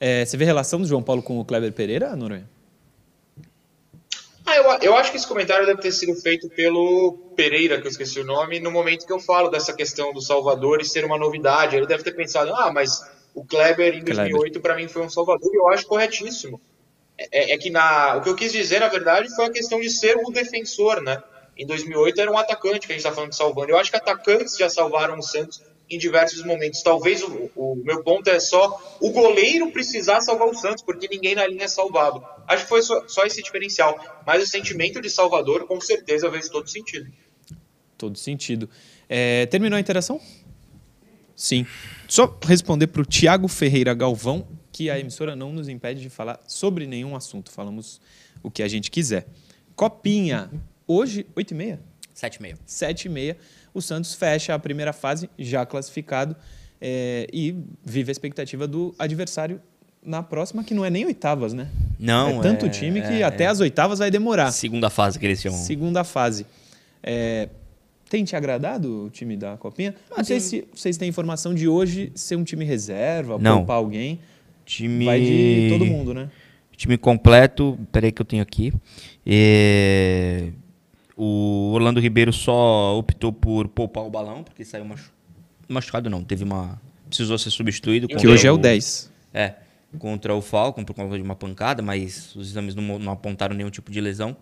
É, 0.00 0.24
você 0.24 0.36
vê 0.36 0.44
a 0.44 0.46
relação 0.46 0.80
do 0.80 0.86
João 0.86 1.02
Paulo 1.02 1.22
com 1.22 1.38
o 1.38 1.44
Kleber 1.44 1.72
Pereira, 1.72 2.14
Noronha? 2.14 2.48
Ah, 4.46 4.56
eu, 4.56 4.64
eu 4.90 4.96
acho 4.96 5.10
que 5.10 5.18
esse 5.18 5.26
comentário 5.26 5.66
deve 5.66 5.82
ter 5.82 5.92
sido 5.92 6.14
feito 6.14 6.48
pelo 6.48 7.18
Pereira, 7.36 7.78
que 7.80 7.86
eu 7.86 7.90
esqueci 7.90 8.18
o 8.18 8.24
nome, 8.24 8.58
no 8.60 8.70
momento 8.70 9.06
que 9.06 9.12
eu 9.12 9.20
falo 9.20 9.50
dessa 9.50 9.74
questão 9.74 10.12
do 10.12 10.22
Salvador 10.22 10.80
e 10.80 10.86
ser 10.86 11.04
uma 11.04 11.18
novidade. 11.18 11.76
Ele 11.76 11.86
deve 11.86 12.02
ter 12.02 12.12
pensado, 12.12 12.54
ah, 12.54 12.72
mas 12.72 13.02
o 13.34 13.44
Kleber 13.44 13.94
em 13.94 14.02
Kleber. 14.02 14.30
2008 14.30 14.60
para 14.60 14.76
mim 14.76 14.88
foi 14.88 15.02
um 15.02 15.10
Salvador, 15.10 15.50
e 15.52 15.58
eu 15.58 15.68
acho 15.68 15.86
corretíssimo. 15.86 16.60
É, 17.18 17.52
é 17.52 17.58
que 17.58 17.68
na, 17.68 18.16
o 18.16 18.22
que 18.22 18.28
eu 18.30 18.36
quis 18.36 18.52
dizer, 18.52 18.80
na 18.80 18.88
verdade, 18.88 19.28
foi 19.34 19.46
a 19.46 19.50
questão 19.50 19.80
de 19.80 19.90
ser 19.90 20.16
o 20.16 20.30
defensor, 20.30 21.02
né? 21.02 21.22
Em 21.56 21.66
2008 21.66 22.20
era 22.20 22.30
um 22.30 22.38
atacante 22.38 22.86
que 22.86 22.92
a 22.92 22.96
gente 22.96 23.04
está 23.04 23.12
falando 23.12 23.30
de 23.30 23.36
salvando. 23.36 23.72
Eu 23.72 23.78
acho 23.78 23.90
que 23.90 23.96
atacantes 23.96 24.56
já 24.56 24.70
salvaram 24.70 25.18
o 25.18 25.22
Santos 25.22 25.60
em 25.90 25.98
diversos 25.98 26.44
momentos. 26.44 26.82
Talvez 26.82 27.22
o, 27.22 27.50
o 27.56 27.76
meu 27.76 28.02
ponto 28.02 28.28
é 28.28 28.40
só 28.40 28.96
o 29.00 29.10
goleiro 29.10 29.70
precisar 29.72 30.20
salvar 30.20 30.48
o 30.48 30.54
Santos, 30.54 30.82
porque 30.82 31.08
ninguém 31.08 31.34
na 31.34 31.46
linha 31.46 31.64
é 31.64 31.68
salvado. 31.68 32.24
Acho 32.46 32.64
que 32.64 32.68
foi 32.68 32.82
só, 32.82 33.06
só 33.08 33.24
esse 33.24 33.42
diferencial. 33.42 34.22
Mas 34.26 34.42
o 34.42 34.46
sentimento 34.46 35.00
de 35.00 35.10
Salvador, 35.10 35.66
com 35.66 35.80
certeza, 35.80 36.30
fez 36.30 36.48
todo 36.48 36.68
sentido. 36.68 37.10
Todo 37.96 38.16
sentido. 38.18 38.68
É, 39.08 39.46
terminou 39.46 39.76
a 39.76 39.80
interação? 39.80 40.20
Sim. 41.34 41.66
Só 42.08 42.38
responder 42.42 42.88
para 42.88 43.02
o 43.02 43.06
Tiago 43.06 43.48
Ferreira 43.48 43.94
Galvão 43.94 44.46
que 44.72 44.90
a 44.90 44.98
emissora 44.98 45.34
não 45.34 45.52
nos 45.52 45.68
impede 45.68 46.00
de 46.00 46.10
falar 46.10 46.40
sobre 46.46 46.86
nenhum 46.86 47.16
assunto. 47.16 47.50
Falamos 47.50 48.00
o 48.42 48.50
que 48.50 48.62
a 48.62 48.68
gente 48.68 48.90
quiser. 48.90 49.26
Copinha. 49.74 50.50
Hoje, 50.86 51.26
8h30? 51.36 51.78
7,5. 52.14 52.58
7h30. 52.66 53.36
O 53.74 53.80
Santos 53.80 54.14
fecha 54.14 54.54
a 54.54 54.58
primeira 54.58 54.92
fase, 54.92 55.28
já 55.38 55.64
classificado, 55.66 56.34
é, 56.80 57.26
e 57.32 57.54
vive 57.84 58.10
a 58.10 58.12
expectativa 58.12 58.66
do 58.66 58.94
adversário 58.98 59.60
na 60.02 60.22
próxima, 60.22 60.62
que 60.64 60.72
não 60.74 60.84
é 60.84 60.90
nem 60.90 61.04
oitavas, 61.04 61.52
né? 61.52 61.68
Não, 61.98 62.38
é 62.38 62.42
tanto 62.42 62.66
é- 62.66 62.68
time 62.68 63.00
que 63.00 63.14
é- 63.14 63.22
até 63.22 63.46
as 63.46 63.60
oitavas 63.60 63.98
vai 63.98 64.10
demorar. 64.10 64.50
Segunda 64.52 64.88
fase 64.88 65.18
que 65.18 65.26
eles 65.26 65.40
chamam. 65.40 65.58
Segunda 65.58 66.04
fase. 66.04 66.46
É, 67.02 67.48
tem 68.08 68.24
te 68.24 68.34
agradado 68.36 69.06
o 69.06 69.10
time 69.10 69.36
da 69.36 69.56
Copinha? 69.56 69.94
Não 70.16 70.24
sei 70.24 70.40
se 70.40 70.66
vocês 70.74 70.96
têm 70.96 71.08
informação 71.08 71.54
de 71.54 71.68
hoje 71.68 72.10
ser 72.14 72.36
um 72.36 72.44
time 72.44 72.64
reserva, 72.64 73.38
Não. 73.38 73.58
poupar 73.58 73.76
alguém. 73.76 74.20
Time... 74.64 75.04
Vai 75.04 75.20
de 75.20 75.68
todo 75.70 75.84
mundo, 75.86 76.14
né? 76.14 76.30
Time 76.76 76.96
completo, 76.96 77.78
peraí 77.90 78.12
que 78.12 78.22
eu 78.22 78.26
tenho 78.26 78.42
aqui. 78.42 78.72
É, 79.26 80.50
O 81.20 81.72
Orlando 81.74 81.98
Ribeiro 81.98 82.32
só 82.32 82.96
optou 82.96 83.32
por 83.32 83.66
poupar 83.66 84.04
o 84.04 84.10
balão, 84.10 84.44
porque 84.44 84.64
saiu 84.64 84.84
machu... 84.84 85.10
machucado, 85.68 86.08
não, 86.08 86.22
teve 86.22 86.44
uma 86.44 86.80
precisou 87.08 87.36
ser 87.38 87.50
substituído. 87.50 88.06
Que 88.06 88.28
hoje 88.28 88.46
é 88.46 88.52
o 88.52 88.56
10. 88.56 89.10
É, 89.34 89.54
contra 89.98 90.34
o 90.34 90.40
Falcon 90.40 90.84
por 90.84 90.94
conta 90.94 91.16
de 91.16 91.22
uma 91.22 91.34
pancada, 91.34 91.82
mas 91.82 92.34
os 92.36 92.50
exames 92.50 92.74
não, 92.74 92.98
não 92.98 93.12
apontaram 93.12 93.56
nenhum 93.56 93.70
tipo 93.70 93.90
de 93.90 94.00
lesão. 94.00 94.36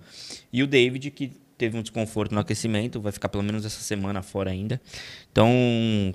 E 0.52 0.62
o 0.62 0.66
David, 0.66 1.10
que 1.12 1.32
teve 1.56 1.78
um 1.78 1.82
desconforto 1.82 2.34
no 2.34 2.40
aquecimento, 2.40 3.00
vai 3.00 3.12
ficar 3.12 3.28
pelo 3.28 3.42
menos 3.42 3.64
essa 3.64 3.80
semana 3.80 4.22
fora 4.22 4.50
ainda. 4.50 4.80
Então, 5.32 5.50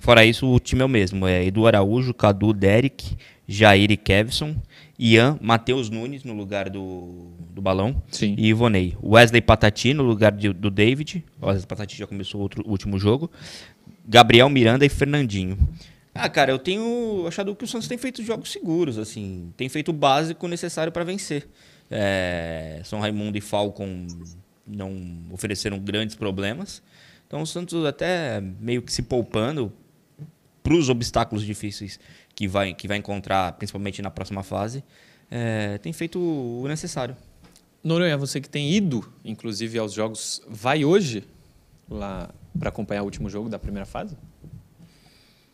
fora 0.01 0.23
isso, 0.23 0.47
o 0.47 0.59
time 0.59 0.81
é 0.81 0.85
o 0.85 0.89
mesmo. 0.89 1.27
É 1.27 1.43
Edu 1.43 1.65
Araújo, 1.65 2.13
Cadu, 2.13 2.53
Derek, 2.53 3.17
Jair 3.47 3.91
e 3.91 3.97
Kevson, 3.97 4.55
Ian, 5.03 5.39
Matheus 5.41 5.89
Nunes 5.89 6.23
no 6.23 6.33
lugar 6.33 6.69
do, 6.69 7.31
do 7.49 7.59
Balão 7.61 8.01
Sim. 8.11 8.35
e 8.37 8.49
Ivonei. 8.49 8.95
Wesley 9.03 9.41
Patati 9.41 9.95
no 9.95 10.03
lugar 10.03 10.31
de- 10.31 10.53
do 10.53 10.69
David. 10.69 11.25
O 11.41 11.47
Wesley 11.47 11.65
Patati 11.65 11.97
já 11.97 12.05
começou 12.05 12.39
outro, 12.39 12.63
o 12.67 12.69
último 12.69 12.99
jogo. 12.99 13.31
Gabriel 14.07 14.47
Miranda 14.47 14.85
e 14.85 14.89
Fernandinho. 14.89 15.57
Ah, 16.13 16.29
cara, 16.29 16.51
eu 16.51 16.59
tenho 16.59 17.25
achado 17.27 17.55
que 17.55 17.63
o 17.63 17.67
Santos 17.67 17.87
tem 17.87 17.97
feito 17.97 18.21
jogos 18.23 18.51
seguros, 18.51 18.99
assim. 18.99 19.51
Tem 19.57 19.67
feito 19.69 19.89
o 19.89 19.93
básico 19.93 20.47
necessário 20.47 20.91
para 20.91 21.03
vencer. 21.03 21.47
É, 21.89 22.81
São 22.83 22.99
Raimundo 22.99 23.37
e 23.37 23.41
Falcon 23.41 24.05
não 24.67 25.23
ofereceram 25.31 25.79
grandes 25.79 26.15
problemas. 26.15 26.83
Então 27.27 27.41
o 27.41 27.47
Santos 27.47 27.85
até 27.85 28.39
meio 28.59 28.81
que 28.83 28.93
se 28.93 29.01
poupando 29.01 29.73
para 30.61 30.75
os 30.75 30.89
obstáculos 30.89 31.43
difíceis 31.43 31.99
que 32.41 32.47
vai, 32.47 32.73
que 32.73 32.87
vai 32.87 32.97
encontrar, 32.97 33.53
principalmente 33.53 34.01
na 34.01 34.09
próxima 34.09 34.41
fase, 34.41 34.83
é, 35.29 35.77
tem 35.77 35.93
feito 35.93 36.19
o 36.19 36.67
necessário. 36.67 37.15
Noronha, 37.83 38.17
você 38.17 38.41
que 38.41 38.49
tem 38.49 38.71
ido, 38.71 39.07
inclusive, 39.23 39.77
aos 39.77 39.93
jogos, 39.93 40.41
vai 40.49 40.83
hoje 40.83 41.23
lá 41.87 42.31
para 42.57 42.69
acompanhar 42.69 43.03
o 43.03 43.05
último 43.05 43.29
jogo 43.29 43.47
da 43.47 43.59
primeira 43.59 43.85
fase? 43.85 44.17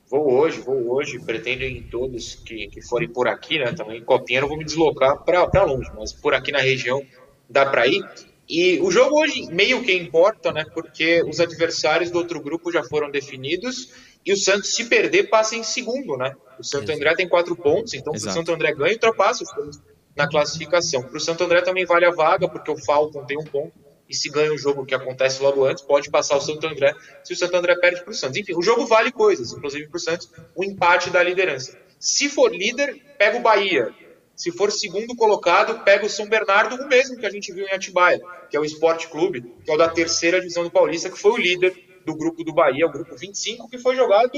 Vou 0.09 0.31
hoje, 0.31 0.61
vou 0.61 0.93
hoje, 0.93 1.19
pretendo 1.19 1.65
em 1.65 1.83
todos 1.83 2.35
que, 2.35 2.69
que 2.69 2.81
forem 2.81 3.09
por 3.09 3.27
aqui, 3.27 3.59
né? 3.59 3.73
Também 3.73 4.01
Copinha 4.01 4.39
eu 4.39 4.47
vou 4.47 4.57
me 4.57 4.63
deslocar 4.63 5.25
para 5.25 5.63
longe, 5.65 5.91
mas 5.93 6.13
por 6.13 6.33
aqui 6.33 6.53
na 6.53 6.59
região 6.59 7.03
dá 7.49 7.65
para 7.65 7.85
ir. 7.85 8.01
E 8.47 8.79
o 8.79 8.89
jogo 8.89 9.19
hoje 9.19 9.51
meio 9.51 9.83
que 9.83 9.91
importa, 9.91 10.53
né? 10.53 10.63
Porque 10.73 11.21
os 11.23 11.41
adversários 11.41 12.09
do 12.09 12.17
outro 12.17 12.41
grupo 12.41 12.71
já 12.71 12.81
foram 12.81 13.11
definidos 13.11 13.91
e 14.27 14.33
o 14.33 14.35
Santos, 14.35 14.75
se 14.75 14.83
perder, 14.83 15.29
passa 15.29 15.55
em 15.55 15.63
segundo, 15.63 16.17
né? 16.17 16.35
O 16.59 16.63
Santo 16.63 16.83
Exato. 16.83 16.97
André 16.97 17.15
tem 17.15 17.29
quatro 17.29 17.55
pontos, 17.55 17.93
então 17.93 18.13
se 18.13 18.27
o. 18.27 18.31
Santo 18.31 18.51
André 18.51 18.73
ganha, 18.73 18.91
ultrapassa 18.91 19.45
o 19.45 19.47
Santos 19.47 19.79
na 20.13 20.27
classificação. 20.27 21.01
Para 21.01 21.15
o 21.15 21.19
Santo 21.19 21.45
André 21.45 21.61
também 21.61 21.85
vale 21.85 22.05
a 22.05 22.11
vaga, 22.11 22.49
porque 22.49 22.69
o 22.69 22.75
Falcon 22.75 23.23
tem 23.25 23.37
um 23.37 23.45
ponto 23.45 23.71
e 24.09 24.13
se 24.13 24.29
ganha 24.29 24.51
o 24.51 24.57
jogo 24.57 24.85
que 24.85 24.93
acontece 24.93 25.41
logo 25.41 25.63
antes, 25.65 25.81
pode 25.81 26.09
passar 26.09 26.35
o 26.35 26.41
Santo 26.41 26.67
André 26.67 26.93
se 27.23 27.31
o 27.31 27.35
Santo 27.37 27.55
André 27.55 27.75
perde 27.77 28.01
para 28.03 28.11
o 28.11 28.13
Santos. 28.13 28.37
Enfim, 28.37 28.53
o 28.53 28.61
jogo 28.61 28.85
vale 28.85 29.13
coisas, 29.13 29.53
inclusive 29.53 29.87
para 29.87 29.97
o 29.97 29.99
Santos, 29.99 30.29
o 30.53 30.61
empate 30.61 31.09
da 31.09 31.23
liderança. 31.23 31.77
Se 31.97 32.27
for 32.27 32.53
líder, 32.53 33.01
pega 33.17 33.37
o 33.37 33.41
Bahia. 33.41 33.93
Se 34.35 34.51
for 34.51 34.73
segundo 34.73 35.15
colocado, 35.15 35.85
pega 35.85 36.05
o 36.05 36.09
São 36.09 36.27
Bernardo, 36.27 36.75
o 36.75 36.87
mesmo 36.89 37.17
que 37.17 37.25
a 37.25 37.29
gente 37.29 37.53
viu 37.53 37.65
em 37.65 37.71
Atibaia, 37.71 38.21
que 38.49 38.57
é 38.57 38.59
o 38.59 38.65
Esporte 38.65 39.07
Clube, 39.07 39.41
que 39.63 39.71
é 39.71 39.73
o 39.73 39.77
da 39.77 39.87
terceira 39.87 40.39
divisão 40.39 40.63
do 40.63 40.69
Paulista, 40.69 41.09
que 41.09 41.17
foi 41.17 41.31
o 41.31 41.37
líder 41.37 41.86
do 42.07 42.15
grupo 42.15 42.43
do 42.43 42.53
Bahia, 42.53 42.87
o 42.87 42.91
grupo 42.91 43.15
25, 43.15 43.69
que 43.69 43.77
foi 43.77 43.95
jogado 43.95 44.33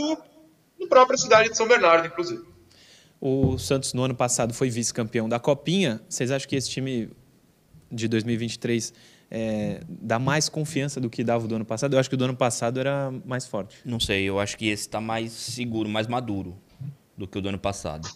na 0.79 0.87
própria 0.87 1.17
cidade 1.17 1.49
de 1.49 1.55
São 1.55 1.67
Bernardo, 1.67 2.07
inclusive. 2.07 2.43
O 3.21 3.57
Santos, 3.59 3.93
no 3.93 4.03
ano 4.03 4.15
passado, 4.15 4.53
foi 4.53 4.69
vice-campeão 4.69 5.29
da 5.29 5.39
Copinha. 5.39 6.01
Vocês 6.09 6.31
acham 6.31 6.49
que 6.49 6.55
esse 6.55 6.69
time 6.69 7.09
de 7.91 8.07
2023 8.07 8.93
é, 9.29 9.81
dá 9.87 10.17
mais 10.17 10.49
confiança 10.49 10.99
do 10.99 11.09
que 11.09 11.23
dava 11.23 11.45
o 11.45 11.47
do 11.47 11.55
ano 11.55 11.65
passado? 11.65 11.93
Eu 11.93 11.99
acho 11.99 12.09
que 12.09 12.15
o 12.15 12.17
do 12.17 12.25
ano 12.25 12.35
passado 12.35 12.79
era 12.79 13.13
mais 13.23 13.45
forte. 13.45 13.77
Não 13.85 13.99
sei, 13.99 14.23
eu 14.23 14.39
acho 14.39 14.57
que 14.57 14.67
esse 14.67 14.83
está 14.83 14.99
mais 14.99 15.31
seguro, 15.31 15.87
mais 15.87 16.07
maduro 16.07 16.57
do 17.15 17.27
que 17.27 17.37
o 17.37 17.41
do 17.41 17.49
ano 17.49 17.59
passado. 17.59 18.09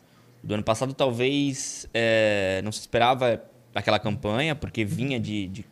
O 0.43 0.47
do 0.47 0.53
ano 0.55 0.63
passado 0.63 0.93
talvez 0.93 1.87
é, 1.93 2.61
não 2.63 2.71
se 2.71 2.79
esperava 2.79 3.43
aquela 3.75 3.99
campanha, 3.99 4.55
porque 4.55 4.83
vinha 4.83 5.19
de, 5.19 5.47
de, 5.47 5.65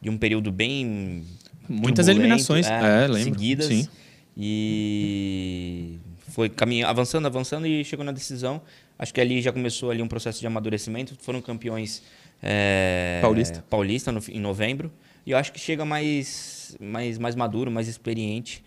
de 0.00 0.08
um 0.08 0.16
período 0.16 0.50
bem. 0.50 1.26
Muitas 1.70 2.08
eliminações, 2.08 2.66
é, 2.66 3.06
lembro, 3.06 3.22
seguidas. 3.38 3.66
sim. 3.66 3.88
E 4.36 5.98
foi 6.28 6.48
caminho, 6.48 6.86
avançando, 6.86 7.26
avançando 7.26 7.66
e 7.66 7.84
chegou 7.84 8.04
na 8.04 8.12
decisão. 8.12 8.60
Acho 8.98 9.12
que 9.14 9.20
ali 9.20 9.40
já 9.40 9.52
começou 9.52 9.90
ali 9.90 10.02
um 10.02 10.08
processo 10.08 10.40
de 10.40 10.46
amadurecimento. 10.46 11.14
Foram 11.20 11.40
campeões 11.40 12.02
é, 12.42 13.18
Paulista. 13.22 13.64
paulista 13.68 14.12
no- 14.12 14.20
em 14.28 14.40
novembro. 14.40 14.90
E 15.26 15.30
eu 15.32 15.38
acho 15.38 15.52
que 15.52 15.58
chega 15.60 15.84
mais, 15.84 16.76
mais, 16.80 17.18
mais 17.18 17.34
maduro, 17.34 17.70
mais 17.70 17.88
experiente 17.88 18.62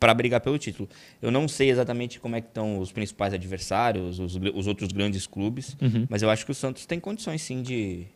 para 0.00 0.12
brigar 0.14 0.40
pelo 0.40 0.58
título. 0.58 0.88
Eu 1.22 1.30
não 1.30 1.46
sei 1.48 1.70
exatamente 1.70 2.20
como 2.20 2.36
é 2.36 2.40
que 2.40 2.48
estão 2.48 2.78
os 2.78 2.92
principais 2.92 3.32
adversários, 3.32 4.18
os, 4.18 4.36
os 4.36 4.66
outros 4.66 4.92
grandes 4.92 5.26
clubes, 5.26 5.76
Uhum. 5.80 6.06
mas 6.08 6.22
eu 6.22 6.30
acho 6.30 6.44
que 6.44 6.50
o 6.52 6.54
Santos 6.54 6.84
tem 6.86 6.98
condições 7.00 7.40
sim 7.42 7.62
de, 7.62 8.06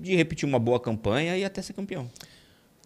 de 0.00 0.16
repetir 0.16 0.48
uma 0.48 0.58
boa 0.58 0.80
campanha 0.80 1.36
e 1.36 1.44
até 1.44 1.60
ser 1.62 1.72
campeão. 1.72 2.10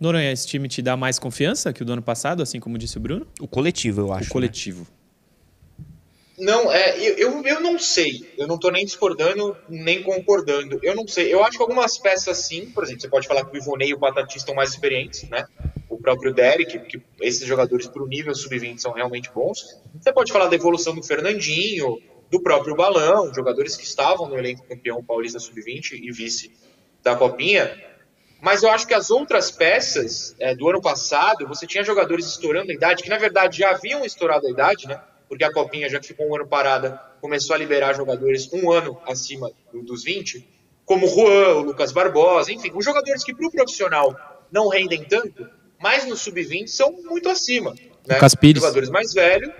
Noronha, 0.00 0.32
esse 0.32 0.46
time 0.46 0.68
te 0.68 0.82
dá 0.82 0.96
mais 0.96 1.18
confiança 1.18 1.72
que 1.72 1.82
o 1.82 1.84
do 1.84 1.92
ano 1.92 2.02
passado, 2.02 2.42
assim 2.42 2.58
como 2.58 2.76
disse 2.76 2.96
o 2.96 3.00
Bruno? 3.00 3.26
O 3.40 3.46
coletivo, 3.46 4.00
eu 4.00 4.12
acho. 4.12 4.28
o 4.28 4.32
coletivo. 4.32 4.86
Não, 6.36 6.72
é, 6.72 6.98
eu, 6.98 7.16
eu, 7.16 7.44
eu 7.44 7.60
não 7.60 7.78
sei. 7.78 8.28
Eu 8.36 8.48
não 8.48 8.58
tô 8.58 8.70
nem 8.70 8.84
discordando, 8.84 9.56
nem 9.68 10.02
concordando. 10.02 10.80
Eu 10.82 10.96
não 10.96 11.06
sei. 11.06 11.32
Eu 11.32 11.44
acho 11.44 11.56
que 11.56 11.62
algumas 11.62 11.96
peças 11.96 12.38
sim, 12.38 12.66
por 12.70 12.82
exemplo, 12.82 13.02
você 13.02 13.08
pode 13.08 13.28
falar 13.28 13.44
que 13.44 13.56
o 13.56 13.60
Ivonei 13.60 13.90
e 13.90 13.94
o 13.94 13.98
Patati 13.98 14.36
estão 14.36 14.54
mais 14.54 14.70
experientes, 14.70 15.28
né? 15.30 15.46
O 15.88 15.96
próprio 15.96 16.34
Derek, 16.34 16.80
que 16.80 17.00
esses 17.20 17.46
jogadores 17.46 17.86
pro 17.86 18.06
nível 18.06 18.34
sub-20 18.34 18.78
são 18.78 18.92
realmente 18.92 19.30
bons. 19.32 19.80
Você 19.94 20.12
pode 20.12 20.32
falar 20.32 20.48
da 20.48 20.56
evolução 20.56 20.92
do 20.92 21.04
Fernandinho, 21.04 21.98
do 22.34 22.42
próprio 22.42 22.74
Balão, 22.74 23.32
jogadores 23.32 23.76
que 23.76 23.84
estavam 23.84 24.28
no 24.28 24.36
elenco 24.36 24.66
campeão 24.66 25.02
paulista 25.04 25.38
sub-20 25.38 25.92
e 26.02 26.10
vice 26.10 26.52
da 27.00 27.14
Copinha. 27.14 27.80
Mas 28.42 28.64
eu 28.64 28.70
acho 28.70 28.88
que 28.88 28.92
as 28.92 29.08
outras 29.08 29.52
peças 29.52 30.34
é, 30.40 30.52
do 30.52 30.68
ano 30.68 30.82
passado, 30.82 31.46
você 31.46 31.64
tinha 31.64 31.84
jogadores 31.84 32.26
estourando 32.26 32.72
a 32.72 32.74
idade, 32.74 33.04
que 33.04 33.08
na 33.08 33.18
verdade 33.18 33.58
já 33.58 33.70
haviam 33.70 34.04
estourado 34.04 34.48
a 34.48 34.50
idade, 34.50 34.88
né? 34.88 35.00
Porque 35.28 35.44
a 35.44 35.52
Copinha, 35.52 35.88
já 35.88 36.00
que 36.00 36.08
ficou 36.08 36.28
um 36.28 36.34
ano 36.34 36.46
parada, 36.48 37.00
começou 37.20 37.54
a 37.54 37.58
liberar 37.58 37.94
jogadores 37.94 38.52
um 38.52 38.70
ano 38.72 39.00
acima 39.06 39.52
do- 39.72 39.82
dos 39.82 40.02
20, 40.02 40.44
como 40.84 41.06
o 41.06 41.08
Juan, 41.08 41.54
o 41.54 41.60
Lucas 41.60 41.92
Barbosa, 41.92 42.52
enfim, 42.52 42.72
os 42.74 42.84
jogadores 42.84 43.22
que 43.22 43.32
para 43.32 43.46
o 43.46 43.50
profissional 43.50 44.44
não 44.50 44.68
rendem 44.68 45.04
tanto, 45.04 45.48
mas 45.80 46.04
no 46.04 46.16
sub-20 46.16 46.66
são 46.66 46.90
muito 47.04 47.28
acima. 47.28 47.70
Né? 48.06 48.16
Lucas 48.16 48.34
Pires. 48.34 48.60
Jogadores 48.60 48.90
mais 48.90 49.12
velhos, 49.12 49.52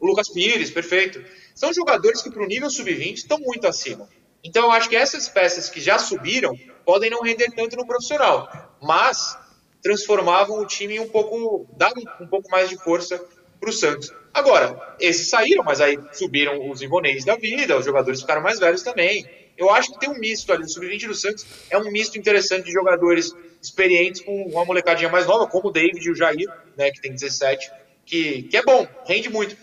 o 0.00 0.06
Lucas 0.06 0.28
Pires, 0.28 0.70
perfeito. 0.70 1.24
São 1.56 1.72
jogadores 1.72 2.20
que 2.20 2.30
para 2.30 2.42
o 2.42 2.46
nível 2.46 2.68
sub-20 2.68 3.14
estão 3.14 3.38
muito 3.38 3.66
acima. 3.66 4.06
Então 4.44 4.64
eu 4.64 4.70
acho 4.70 4.90
que 4.90 4.94
essas 4.94 5.26
peças 5.26 5.70
que 5.70 5.80
já 5.80 5.98
subiram 5.98 6.54
podem 6.84 7.10
não 7.10 7.22
render 7.22 7.50
tanto 7.56 7.76
no 7.76 7.86
profissional, 7.86 8.76
mas 8.80 9.36
transformavam 9.82 10.60
o 10.60 10.66
time 10.66 11.00
um 11.00 11.08
pouco, 11.08 11.66
davam 11.74 12.02
um 12.20 12.26
pouco 12.26 12.50
mais 12.50 12.68
de 12.68 12.76
força 12.76 13.18
para 13.58 13.70
o 13.70 13.72
Santos. 13.72 14.12
Agora, 14.34 14.96
esses 15.00 15.30
saíram, 15.30 15.64
mas 15.64 15.80
aí 15.80 15.98
subiram 16.12 16.70
os 16.70 16.82
Ivonês 16.82 17.24
da 17.24 17.36
vida, 17.36 17.78
os 17.78 17.86
jogadores 17.86 18.20
ficaram 18.20 18.42
mais 18.42 18.58
velhos 18.58 18.82
também. 18.82 19.26
Eu 19.56 19.70
acho 19.70 19.90
que 19.92 19.98
tem 19.98 20.10
um 20.10 20.18
misto 20.18 20.52
ali, 20.52 20.64
o 20.64 20.68
sub-20 20.68 21.06
do 21.06 21.14
Santos 21.14 21.46
é 21.70 21.78
um 21.78 21.90
misto 21.90 22.18
interessante 22.18 22.66
de 22.66 22.72
jogadores 22.72 23.34
experientes 23.62 24.20
com 24.20 24.42
uma 24.42 24.66
molecadinha 24.66 25.08
mais 25.08 25.26
nova, 25.26 25.46
como 25.46 25.68
o 25.68 25.72
David 25.72 26.06
e 26.06 26.10
o 26.10 26.14
Jair, 26.14 26.46
né, 26.76 26.90
que 26.90 27.00
tem 27.00 27.12
17, 27.12 27.72
que, 28.04 28.42
que 28.42 28.56
é 28.58 28.62
bom, 28.62 28.86
rende 29.06 29.30
muito. 29.30 29.56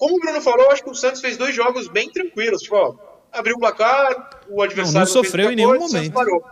Como 0.00 0.16
o 0.16 0.18
Bruno 0.18 0.40
falou, 0.40 0.70
acho 0.70 0.82
que 0.82 0.88
o 0.90 0.94
Santos 0.94 1.20
fez 1.20 1.36
dois 1.36 1.54
jogos 1.54 1.86
bem 1.86 2.10
tranquilos. 2.10 2.62
Tipo, 2.62 2.74
ó, 2.76 2.94
abriu 3.30 3.54
o 3.56 3.60
placar, 3.60 4.40
o 4.48 4.62
adversário 4.62 4.94
Não, 4.94 5.00
não 5.00 5.06
fez 5.06 5.26
sofreu 5.26 5.52
em 5.52 5.56
nenhum 5.56 5.76
coisa, 5.78 5.96
momento. 5.98 6.12
Parou. 6.14 6.42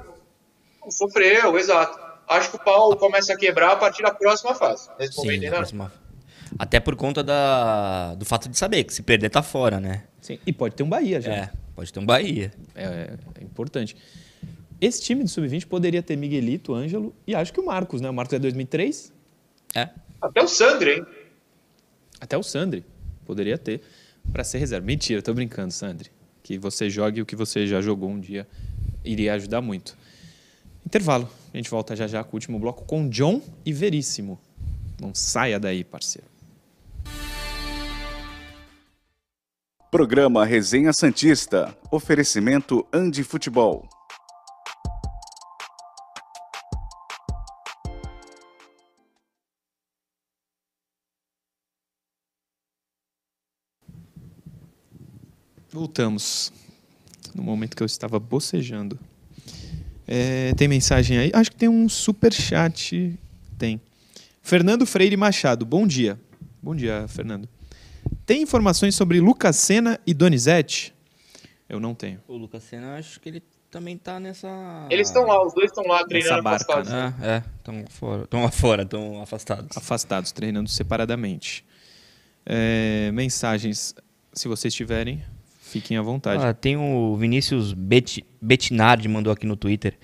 Não 0.84 0.90
sofreu, 0.90 1.59
exato. 1.59 1.99
Acho 2.28 2.51
que 2.51 2.57
o 2.57 2.59
pau 2.61 2.94
começa 2.99 3.32
a 3.32 3.36
quebrar 3.38 3.72
a 3.72 3.76
partir 3.76 4.03
da 4.03 4.11
próxima 4.12 4.55
fase. 4.55 4.90
Nesse 4.99 5.16
momento 5.16 5.30
Sim, 5.30 5.34
ainda 5.36 5.46
na 5.46 5.51
não. 5.53 5.57
próxima- 5.61 5.92
Até 6.59 6.78
por 6.78 6.94
conta 6.94 7.24
da, 7.24 8.14
do 8.16 8.26
fato 8.26 8.51
de 8.51 8.59
saber 8.59 8.84
que 8.84 8.92
se 8.92 9.03
perder 9.03 9.30
tá 9.30 9.42
fora, 9.42 9.80
né? 9.80 10.05
Sim. 10.20 10.38
E 10.46 10.53
pode 10.53 10.74
ter 10.74 10.82
um 10.82 10.88
Bahia 10.90 11.18
já. 11.22 11.32
É, 11.32 11.51
pode 11.74 11.90
ter 11.90 12.01
um 12.01 12.05
Bahia. 12.07 12.53
É, 12.74 13.14
é 13.40 13.42
importante. 13.42 13.96
Esse 14.78 15.01
time 15.03 15.24
de 15.24 15.30
sub-20 15.30 15.66
poderia 15.66 16.03
ter 16.03 16.16
Miguelito, 16.16 16.74
Ângelo 16.74 17.14
e 17.26 17.34
acho 17.34 17.51
que 17.51 17.61
o 17.61 17.64
Marcos, 17.66 18.01
né? 18.03 18.11
O 18.11 18.14
Marcos 18.14 18.34
é 18.34 18.38
2003, 18.38 19.11
É. 19.74 19.88
Até 20.20 20.42
o 20.42 20.49
Sandro, 20.49 20.90
hein? 20.90 21.07
até 22.20 22.36
o 22.36 22.42
Sandri 22.42 22.84
poderia 23.29 23.59
ter 23.59 23.83
para 24.33 24.43
ser 24.43 24.59
reserva. 24.59 24.87
Mentira, 24.87 25.20
tô 25.20 25.35
brincando, 25.35 25.72
Sandri. 25.72 26.11
Que 26.43 26.59
você 26.59 26.89
jogue 26.89 27.20
o 27.20 27.26
que 27.26 27.37
você 27.37 27.66
já 27.66 27.83
jogou 27.83 28.09
um 28.09 28.18
dia 28.18 28.47
iria 29.05 29.35
ajudar 29.35 29.61
muito. 29.61 29.97
Intervalo. 30.85 31.29
A 31.53 31.57
gente 31.57 31.68
volta 31.68 31.95
já 31.95 32.07
já 32.07 32.24
com 32.24 32.31
o 32.31 32.37
último 32.37 32.59
bloco 32.59 32.85
com 32.85 33.09
John 33.09 33.43
e 33.64 33.72
Veríssimo. 33.72 34.41
Não 34.99 35.14
saia 35.14 35.61
daí, 35.61 35.85
parceiro. 35.85 36.26
Programa 39.91 40.45
Resenha 40.45 40.93
Santista. 40.93 41.76
Oferecimento 41.91 42.87
Andi 42.93 43.22
Futebol. 43.22 43.89
Voltamos. 55.71 56.53
No 57.35 57.43
momento 57.43 57.77
que 57.77 57.83
eu 57.83 57.87
estava 57.87 58.19
bocejando. 58.19 58.99
É, 60.07 60.55
tem 60.55 60.66
mensagem 60.66 61.19
aí? 61.19 61.31
Acho 61.35 61.51
que 61.51 61.57
tem 61.57 61.69
um 61.69 61.89
super 61.89 62.33
chat. 62.33 63.19
Tem. 63.59 63.81
Fernando 64.43 64.87
Freire 64.87 65.16
Machado, 65.16 65.66
bom 65.66 65.87
dia. 65.87 66.19
Bom 66.62 66.75
dia, 66.75 67.07
Fernando. 67.09 67.47
Tem 68.25 68.43
informações 68.43 68.95
sobre 68.95 69.21
Lucas 69.21 69.57
Senna 69.57 70.01
e 70.07 70.14
Donizete? 70.14 70.95
Eu 71.69 71.79
não 71.79 71.95
tenho. 71.95 72.21
O 72.27 72.37
Lucas 72.37 72.62
Senna, 72.62 72.97
acho 72.97 73.21
que 73.21 73.29
ele 73.29 73.43
também 73.71 73.99
tá 73.99 74.19
nessa. 74.19 74.49
Eles 74.89 75.09
estão 75.09 75.27
lá, 75.27 75.47
os 75.47 75.53
dois 75.53 75.71
estão 75.71 75.85
lá 75.85 76.03
treinando 76.07 76.43
barca, 76.43 76.64
afastados. 76.64 76.93
Ah, 76.93 77.14
é, 77.23 77.43
estão 77.59 77.85
fora. 77.91 78.23
Estão 78.23 78.43
lá 78.43 78.51
fora, 78.51 78.83
estão 78.85 79.23
afastados. 79.23 79.77
Afastados, 79.77 80.33
treinando 80.33 80.71
separadamente. 80.71 81.64
É, 82.47 83.11
mensagens, 83.12 83.95
se 84.33 84.49
vocês 84.49 84.73
tiverem, 84.73 85.23
fiquem 85.69 85.97
à 85.97 86.03
vontade. 86.03 86.45
Ah, 86.45 86.53
tem 86.53 86.77
o 86.77 87.16
Vinícius 87.16 87.73
Bet 87.73 88.25
Bettinardi 88.41 89.09
mandou 89.09 89.33
aqui 89.33 89.47
no 89.47 89.57
Twitter. 89.57 89.95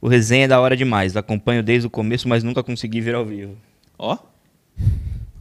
O 0.00 0.08
resenha 0.08 0.44
é 0.44 0.48
da 0.48 0.60
hora 0.60 0.76
demais. 0.76 1.16
Acompanho 1.16 1.62
desde 1.62 1.86
o 1.86 1.90
começo, 1.90 2.28
mas 2.28 2.44
nunca 2.44 2.62
consegui 2.62 3.00
ver 3.00 3.14
ao 3.14 3.24
vivo. 3.24 3.56
Ó. 3.98 4.16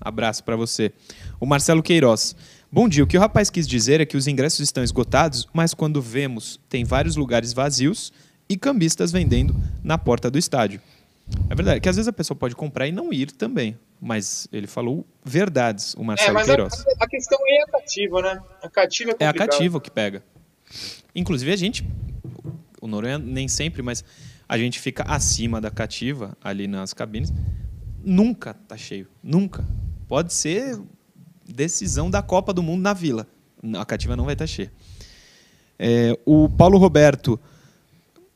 Abraço 0.02 0.44
pra 0.44 0.56
você. 0.56 0.92
O 1.40 1.46
Marcelo 1.46 1.84
Queiroz. 1.84 2.36
Bom 2.72 2.90
dia. 2.90 3.04
O 3.04 3.08
que 3.08 3.18
o 3.18 3.20
rapaz 3.20 3.50
quis 3.50 3.68
dizer 3.68 4.02
é 4.02 4.06
que 4.06 4.18
os 4.18 4.28
ingressos 4.28 4.62
estão 4.62 4.84
esgotados, 4.84 5.48
mas 5.54 5.74
quando 5.74 6.02
vemos, 6.02 6.60
tem 6.68 6.84
vários 6.84 7.16
lugares 7.16 7.54
vazios 7.54 8.12
e 8.50 8.58
cambistas 8.58 9.12
vendendo 9.12 9.56
na 9.84 9.98
porta 9.98 10.32
do 10.32 10.38
estádio. 10.38 10.82
É 11.50 11.56
verdade, 11.56 11.80
que 11.82 11.90
às 11.90 11.96
vezes 11.96 12.08
a 12.08 12.14
pessoa 12.14 12.38
pode 12.38 12.56
comprar 12.56 12.88
e 12.88 12.92
não 12.92 13.12
ir 13.12 13.32
também. 13.32 13.78
Mas 14.00 14.48
ele 14.52 14.68
falou 14.68 15.06
verdades, 15.24 15.94
o 15.96 16.02
É, 16.02 16.06
Marcelo 16.06 16.34
mas 16.36 16.50
a, 16.50 16.56
Queiroz. 16.56 16.86
a 17.00 17.08
questão 17.08 17.40
aí 17.46 17.58
é 17.58 17.64
a 17.64 17.68
cativa, 17.68 18.22
né? 18.22 18.42
A 18.62 18.70
cativa 18.70 19.12
é 19.20 19.24
É 19.24 19.28
a 19.28 19.34
cativa 19.34 19.82
que 19.82 19.90
pega. 19.92 20.24
Inclusive, 21.16 21.52
a 21.52 21.56
gente. 21.56 21.86
O 22.82 22.88
Noronha 22.88 23.18
nem 23.18 23.48
sempre, 23.48 23.82
mas 23.82 24.04
a 24.48 24.58
gente 24.58 24.80
fica 24.80 25.04
acima 25.04 25.60
da 25.60 25.72
cativa, 25.72 26.38
ali 26.44 26.68
nas 26.68 26.94
cabines. 26.94 27.34
Nunca 28.04 28.54
tá 28.54 28.78
cheio. 28.78 29.08
Nunca. 29.24 29.66
Pode 30.08 30.34
ser 30.34 30.80
decisão 31.46 32.10
da 32.10 32.22
Copa 32.22 32.54
do 32.54 32.62
Mundo 32.62 32.82
na 32.82 32.94
Vila. 32.94 33.28
A 33.78 33.86
cativa 33.86 34.16
não 34.16 34.26
vai 34.26 34.34
estar 34.34 34.48
cheia. 34.48 34.72
É, 35.80 36.18
o 36.26 36.48
Paulo 36.50 36.78
Roberto 36.78 37.40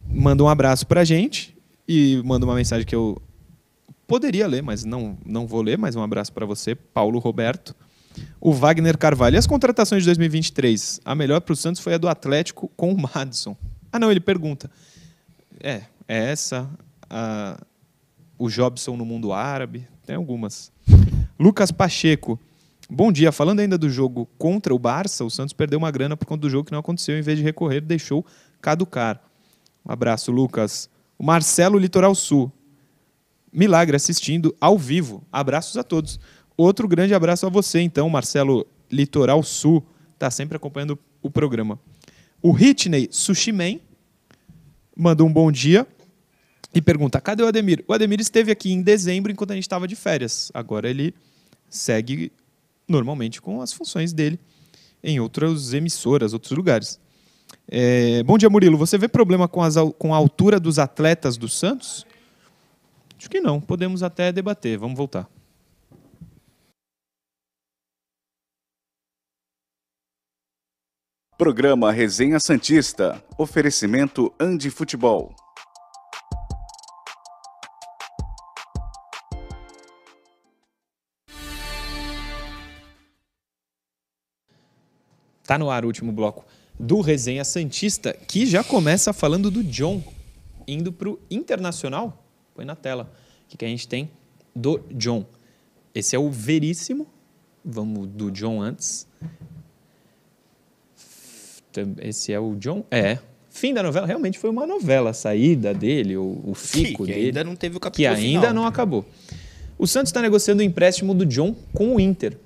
manda 0.08 0.44
um 0.44 0.50
abraço 0.50 0.86
pra 0.88 1.04
gente 1.04 1.56
e 1.92 2.22
manda 2.24 2.46
uma 2.46 2.56
mensagem 2.56 2.86
que 2.86 2.96
eu 2.96 3.22
poderia 4.08 4.48
ler, 4.48 4.62
mas 4.64 4.84
não, 4.86 5.18
não 5.26 5.46
vou 5.48 5.62
ler. 5.62 5.78
Mas 5.78 5.96
um 5.96 6.02
abraço 6.02 6.32
para 6.34 6.46
você, 6.46 6.74
Paulo 6.76 7.20
Roberto. 7.20 7.76
O 8.40 8.52
Wagner 8.52 8.98
Carvalho. 8.98 9.36
E 9.36 9.38
as 9.38 9.48
contratações 9.48 10.04
de 10.04 10.08
2023? 10.08 11.00
A 11.06 11.16
melhor 11.16 11.40
para 11.42 11.54
o 11.54 11.56
Santos 11.56 11.82
foi 11.82 11.94
a 11.94 11.98
do 11.98 12.08
Atlético 12.10 12.70
com 12.76 12.92
o 12.94 12.98
Madison. 12.98 13.56
Ah, 13.92 13.98
não, 14.00 14.12
ele 14.12 14.20
pergunta. 14.20 14.70
É, 15.60 15.82
é 16.08 16.32
essa. 16.32 16.70
a- 17.10 17.58
o 18.38 18.50
Jobson 18.50 18.98
no 18.98 19.06
mundo 19.06 19.32
árabe. 19.32 19.88
Tem 20.06 20.16
algumas. 20.16 20.72
Lucas 21.40 21.72
Pacheco. 21.72 22.40
Bom 22.90 23.12
dia. 23.12 23.32
Falando 23.32 23.60
ainda 23.62 23.78
do 23.78 23.90
jogo 23.90 24.28
contra 24.38 24.74
o 24.74 24.80
Barça, 24.80 25.24
o 25.24 25.30
Santos 25.30 25.54
perdeu 25.54 25.78
uma 25.80 25.92
grana 25.92 26.18
por 26.18 26.26
conta 26.26 26.42
do 26.42 26.50
jogo 26.50 26.66
que 26.66 26.72
não 26.72 26.80
aconteceu. 26.80 27.18
Em 27.18 27.22
vez 27.22 27.38
de 27.38 27.44
recorrer, 27.44 27.82
deixou 27.82 28.26
caducar. 28.62 29.22
Um 29.86 29.92
abraço, 29.92 30.32
Lucas. 30.32 30.90
O 31.22 31.24
Marcelo 31.24 31.78
Litoral 31.78 32.16
Sul. 32.16 32.52
Milagre 33.54 33.96
assistindo 33.96 34.58
ao 34.60 34.76
vivo. 34.76 35.24
Abraços 35.32 35.78
a 35.78 35.84
todos. 35.84 36.20
Outro 36.58 36.88
grande 36.88 37.14
abraço 37.14 37.46
a 37.46 37.50
você, 37.50 37.80
então, 37.80 38.10
Marcelo 38.10 38.66
Litoral 38.92 39.44
Sul. 39.44 39.86
Está 40.16 40.32
sempre 40.32 40.58
acompanhando 40.58 40.98
o 41.22 41.30
programa. 41.30 41.80
O 42.42 42.58
Hitney 42.58 43.08
Sushi 43.12 43.52
Man 43.52 43.80
mandou 44.98 45.28
um 45.28 45.32
bom 45.32 45.52
dia 45.52 45.86
e 46.74 46.82
pergunta: 46.82 47.22
cadê 47.22 47.44
o 47.44 47.48
Ademir? 47.48 47.86
O 47.88 47.94
Ademir 47.94 48.20
esteve 48.20 48.50
aqui 48.50 48.72
em 48.72 48.82
dezembro 48.82 49.32
enquanto 49.32 49.52
a 49.52 49.54
gente 49.54 49.66
estava 49.66 49.88
de 49.88 49.96
férias. 49.96 50.52
Agora 50.56 50.90
ele 50.90 51.14
segue 51.70 52.32
normalmente 52.88 53.40
com 53.40 53.62
as 53.62 53.72
funções 53.72 54.12
dele 54.12 54.40
em 55.04 55.20
outras 55.20 55.72
emissoras, 55.72 56.34
outros 56.34 56.58
lugares. 56.58 57.00
É, 57.74 58.22
bom 58.24 58.38
dia, 58.38 58.50
Murilo. 58.50 58.78
Você 58.78 58.98
vê 58.98 59.08
problema 59.08 59.48
com, 59.48 59.62
as 59.64 59.76
com 59.98 60.14
a 60.14 60.18
altura 60.18 60.60
dos 60.60 60.78
atletas 60.78 61.38
do 61.38 61.48
Santos? 61.48 62.06
Acho 63.18 63.30
que 63.30 63.40
não. 63.40 63.62
Podemos 63.62 64.04
até 64.04 64.30
debater. 64.30 64.78
Vamos 64.78 64.98
voltar. 64.98 65.30
Programa 71.38 71.94
Resenha 71.94 72.42
Santista. 72.42 73.24
Oferecimento 73.38 74.34
Andi 74.38 74.70
Futebol. 74.70 75.34
Tá 85.48 85.58
no 85.58 85.70
ar 85.70 85.86
o 85.86 85.88
último 85.88 86.12
bloco 86.12 86.46
do 86.82 87.00
Resenha 87.00 87.46
Santista, 87.46 88.12
que 88.28 88.46
já 88.48 88.64
começa 88.64 89.14
falando 89.14 89.52
do 89.52 89.64
John, 89.64 90.04
indo 90.68 90.92
pro 90.92 91.20
Internacional. 91.30 92.26
Põe 92.56 92.66
na 92.66 92.76
tela 92.76 93.12
o 93.46 93.50
que, 93.50 93.58
que 93.58 93.66
a 93.66 93.68
gente 93.68 93.88
tem 93.88 94.10
do 94.56 94.80
John. 94.92 95.24
Esse 95.94 96.16
é 96.16 96.20
o 96.20 96.32
Veríssimo. 96.32 97.06
Vamos 97.64 98.08
do 98.08 98.32
John 98.32 98.60
antes. 98.60 99.08
Esse 102.00 102.34
é 102.34 102.40
o 102.40 102.56
John? 102.56 102.84
É. 102.90 103.20
Fim 103.52 103.76
da 103.76 103.84
novela. 103.84 104.08
Realmente 104.08 104.40
foi 104.40 104.50
uma 104.50 104.66
novela. 104.66 105.12
A 105.12 105.14
saída 105.14 105.76
dele, 105.76 106.18
o, 106.18 106.42
o 106.44 106.56
fico 106.56 107.06
que 107.06 107.14
dele. 107.14 107.28
ainda 107.28 107.44
não 107.44 107.56
teve 107.56 107.78
o 107.78 107.80
que 107.80 107.84
capítulo 107.84 108.16
ainda 108.16 108.40
final. 108.48 108.54
não 108.56 108.66
acabou. 108.66 109.06
O 109.78 109.86
Santos 109.86 110.10
está 110.10 110.22
negociando 110.22 110.62
o 110.62 110.66
empréstimo 110.66 111.14
do 111.14 111.28
John 111.28 111.56
com 111.74 111.96
o 111.96 112.00
Inter. 112.00 112.38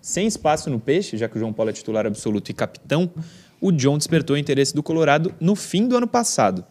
Sem 0.00 0.28
espaço 0.28 0.70
no 0.70 0.78
peixe, 0.78 1.16
já 1.16 1.28
que 1.28 1.36
o 1.36 1.40
João 1.40 1.52
Paulo 1.52 1.70
é 1.70 1.72
titular 1.72 2.06
absoluto 2.06 2.50
e 2.50 2.54
capitão, 2.54 3.10
o 3.60 3.70
John 3.70 3.98
despertou 3.98 4.36
o 4.36 4.38
interesse 4.38 4.74
do 4.74 4.82
Colorado 4.82 5.34
no 5.40 5.54
fim 5.54 5.86
do 5.86 5.96
ano 5.96 6.06
passado. 6.06 6.64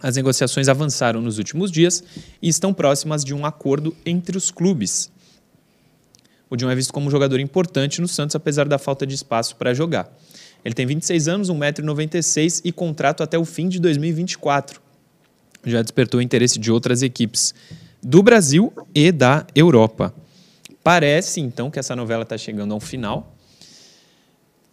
As 0.00 0.16
negociações 0.16 0.68
avançaram 0.68 1.20
nos 1.20 1.38
últimos 1.38 1.70
dias 1.70 2.04
e 2.42 2.48
estão 2.48 2.74
próximas 2.74 3.24
de 3.24 3.34
um 3.34 3.46
acordo 3.46 3.96
entre 4.04 4.36
os 4.36 4.50
clubes. 4.50 5.10
O 6.50 6.56
John 6.56 6.70
é 6.70 6.74
visto 6.74 6.92
como 6.92 7.06
um 7.06 7.10
jogador 7.10 7.40
importante 7.40 8.00
no 8.00 8.06
Santos, 8.06 8.36
apesar 8.36 8.68
da 8.68 8.78
falta 8.78 9.06
de 9.06 9.14
espaço 9.14 9.56
para 9.56 9.74
jogar. 9.74 10.14
Ele 10.64 10.74
tem 10.74 10.86
26 10.86 11.28
anos, 11.28 11.50
1,96m 11.50 12.60
e 12.64 12.70
contrato 12.70 13.22
até 13.22 13.38
o 13.38 13.44
fim 13.44 13.68
de 13.68 13.80
2024 13.80 14.86
já 15.70 15.82
despertou 15.82 16.20
o 16.20 16.22
interesse 16.22 16.58
de 16.58 16.70
outras 16.70 17.02
equipes 17.02 17.54
do 18.02 18.22
Brasil 18.22 18.72
e 18.94 19.10
da 19.10 19.46
Europa. 19.54 20.14
Parece, 20.82 21.40
então, 21.40 21.70
que 21.70 21.78
essa 21.78 21.96
novela 21.96 22.22
está 22.22 22.38
chegando 22.38 22.72
ao 22.72 22.80
final. 22.80 23.35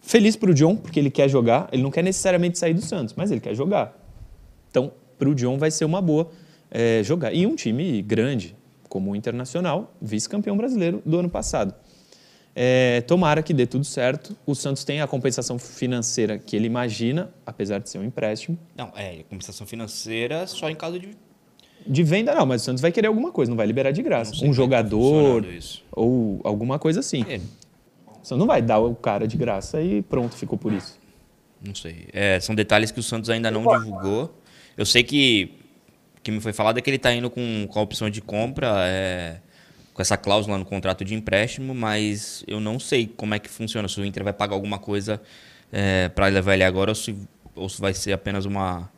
Feliz 0.06 0.36
para 0.36 0.50
o 0.50 0.54
John, 0.54 0.76
porque 0.76 1.00
ele 1.00 1.10
quer 1.10 1.28
jogar. 1.28 1.66
Ele 1.72 1.82
não 1.82 1.90
quer 1.90 2.02
necessariamente 2.02 2.58
sair 2.58 2.74
do 2.74 2.82
Santos, 2.82 3.14
mas 3.16 3.30
ele 3.30 3.40
quer 3.40 3.54
jogar. 3.54 3.98
Então, 4.70 4.92
para 5.18 5.28
o 5.30 5.34
John 5.34 5.56
vai 5.56 5.70
ser 5.70 5.86
uma 5.86 6.02
boa 6.02 6.30
eh, 6.70 7.02
jogar. 7.02 7.32
E 7.32 7.46
um 7.46 7.56
time 7.56 8.02
grande, 8.02 8.54
como 8.86 9.12
o 9.12 9.16
Internacional, 9.16 9.94
vice-campeão 10.02 10.58
brasileiro 10.58 11.02
do 11.06 11.18
ano 11.18 11.30
passado. 11.30 11.74
É, 12.54 13.00
tomara 13.00 13.42
que 13.42 13.54
dê 13.54 13.66
tudo 13.66 13.84
certo. 13.86 14.36
O 14.44 14.54
Santos 14.54 14.84
tem 14.84 15.00
a 15.00 15.06
compensação 15.06 15.58
financeira 15.58 16.38
que 16.38 16.54
ele 16.54 16.66
imagina, 16.66 17.32
apesar 17.46 17.78
de 17.78 17.88
ser 17.88 17.98
um 17.98 18.04
empréstimo. 18.04 18.58
Não, 18.76 18.92
é, 18.94 19.24
compensação 19.28 19.66
financeira 19.66 20.46
só 20.46 20.68
em 20.68 20.76
caso 20.76 21.00
de. 21.00 21.16
De 21.86 22.02
venda, 22.02 22.34
não, 22.34 22.46
mas 22.46 22.62
o 22.62 22.64
Santos 22.66 22.80
vai 22.80 22.92
querer 22.92 23.08
alguma 23.08 23.32
coisa, 23.32 23.50
não 23.50 23.56
vai 23.56 23.66
liberar 23.66 23.90
de 23.90 24.02
graça. 24.02 24.34
Um 24.36 24.44
é 24.44 24.46
tá 24.48 24.52
jogador 24.52 25.44
ou 25.90 26.40
alguma 26.44 26.78
coisa 26.78 27.00
assim. 27.00 27.24
É, 27.28 27.40
Santos 28.24 28.38
não 28.38 28.46
vai 28.46 28.62
dar 28.62 28.78
o 28.78 28.94
cara 28.94 29.28
de 29.28 29.36
graça 29.36 29.80
e 29.80 30.02
pronto, 30.02 30.34
ficou 30.34 30.58
por 30.58 30.72
isso. 30.72 30.98
não 31.64 31.74
sei. 31.74 32.08
É, 32.12 32.40
são 32.40 32.54
detalhes 32.54 32.90
que 32.90 32.98
o 32.98 33.02
Santos 33.02 33.30
ainda 33.30 33.50
não 33.50 33.62
divulgou. 33.66 34.34
Eu 34.76 34.86
sei 34.86 35.02
que 35.02 35.52
o 36.18 36.20
que 36.22 36.30
me 36.30 36.40
foi 36.40 36.52
falado 36.52 36.78
é 36.78 36.80
que 36.80 36.88
ele 36.88 36.96
está 36.96 37.12
indo 37.12 37.28
com, 37.30 37.66
com 37.68 37.78
a 37.78 37.82
opção 37.82 38.08
de 38.08 38.20
compra, 38.20 38.74
é, 38.86 39.36
com 39.92 40.00
essa 40.00 40.16
cláusula 40.16 40.56
no 40.58 40.64
contrato 40.64 41.04
de 41.04 41.14
empréstimo, 41.14 41.74
mas 41.74 42.42
eu 42.46 42.60
não 42.60 42.80
sei 42.80 43.06
como 43.06 43.34
é 43.34 43.38
que 43.38 43.48
funciona. 43.48 43.86
Se 43.88 44.00
o 44.00 44.04
Inter 44.04 44.24
vai 44.24 44.32
pagar 44.32 44.54
alguma 44.54 44.78
coisa 44.78 45.20
para 46.14 46.26
levar 46.28 46.54
ele 46.54 46.64
agora 46.64 46.92
ou 46.92 46.94
se, 46.94 47.16
ou 47.54 47.68
se 47.68 47.80
vai 47.80 47.92
ser 47.92 48.12
apenas 48.12 48.44
uma 48.44 48.88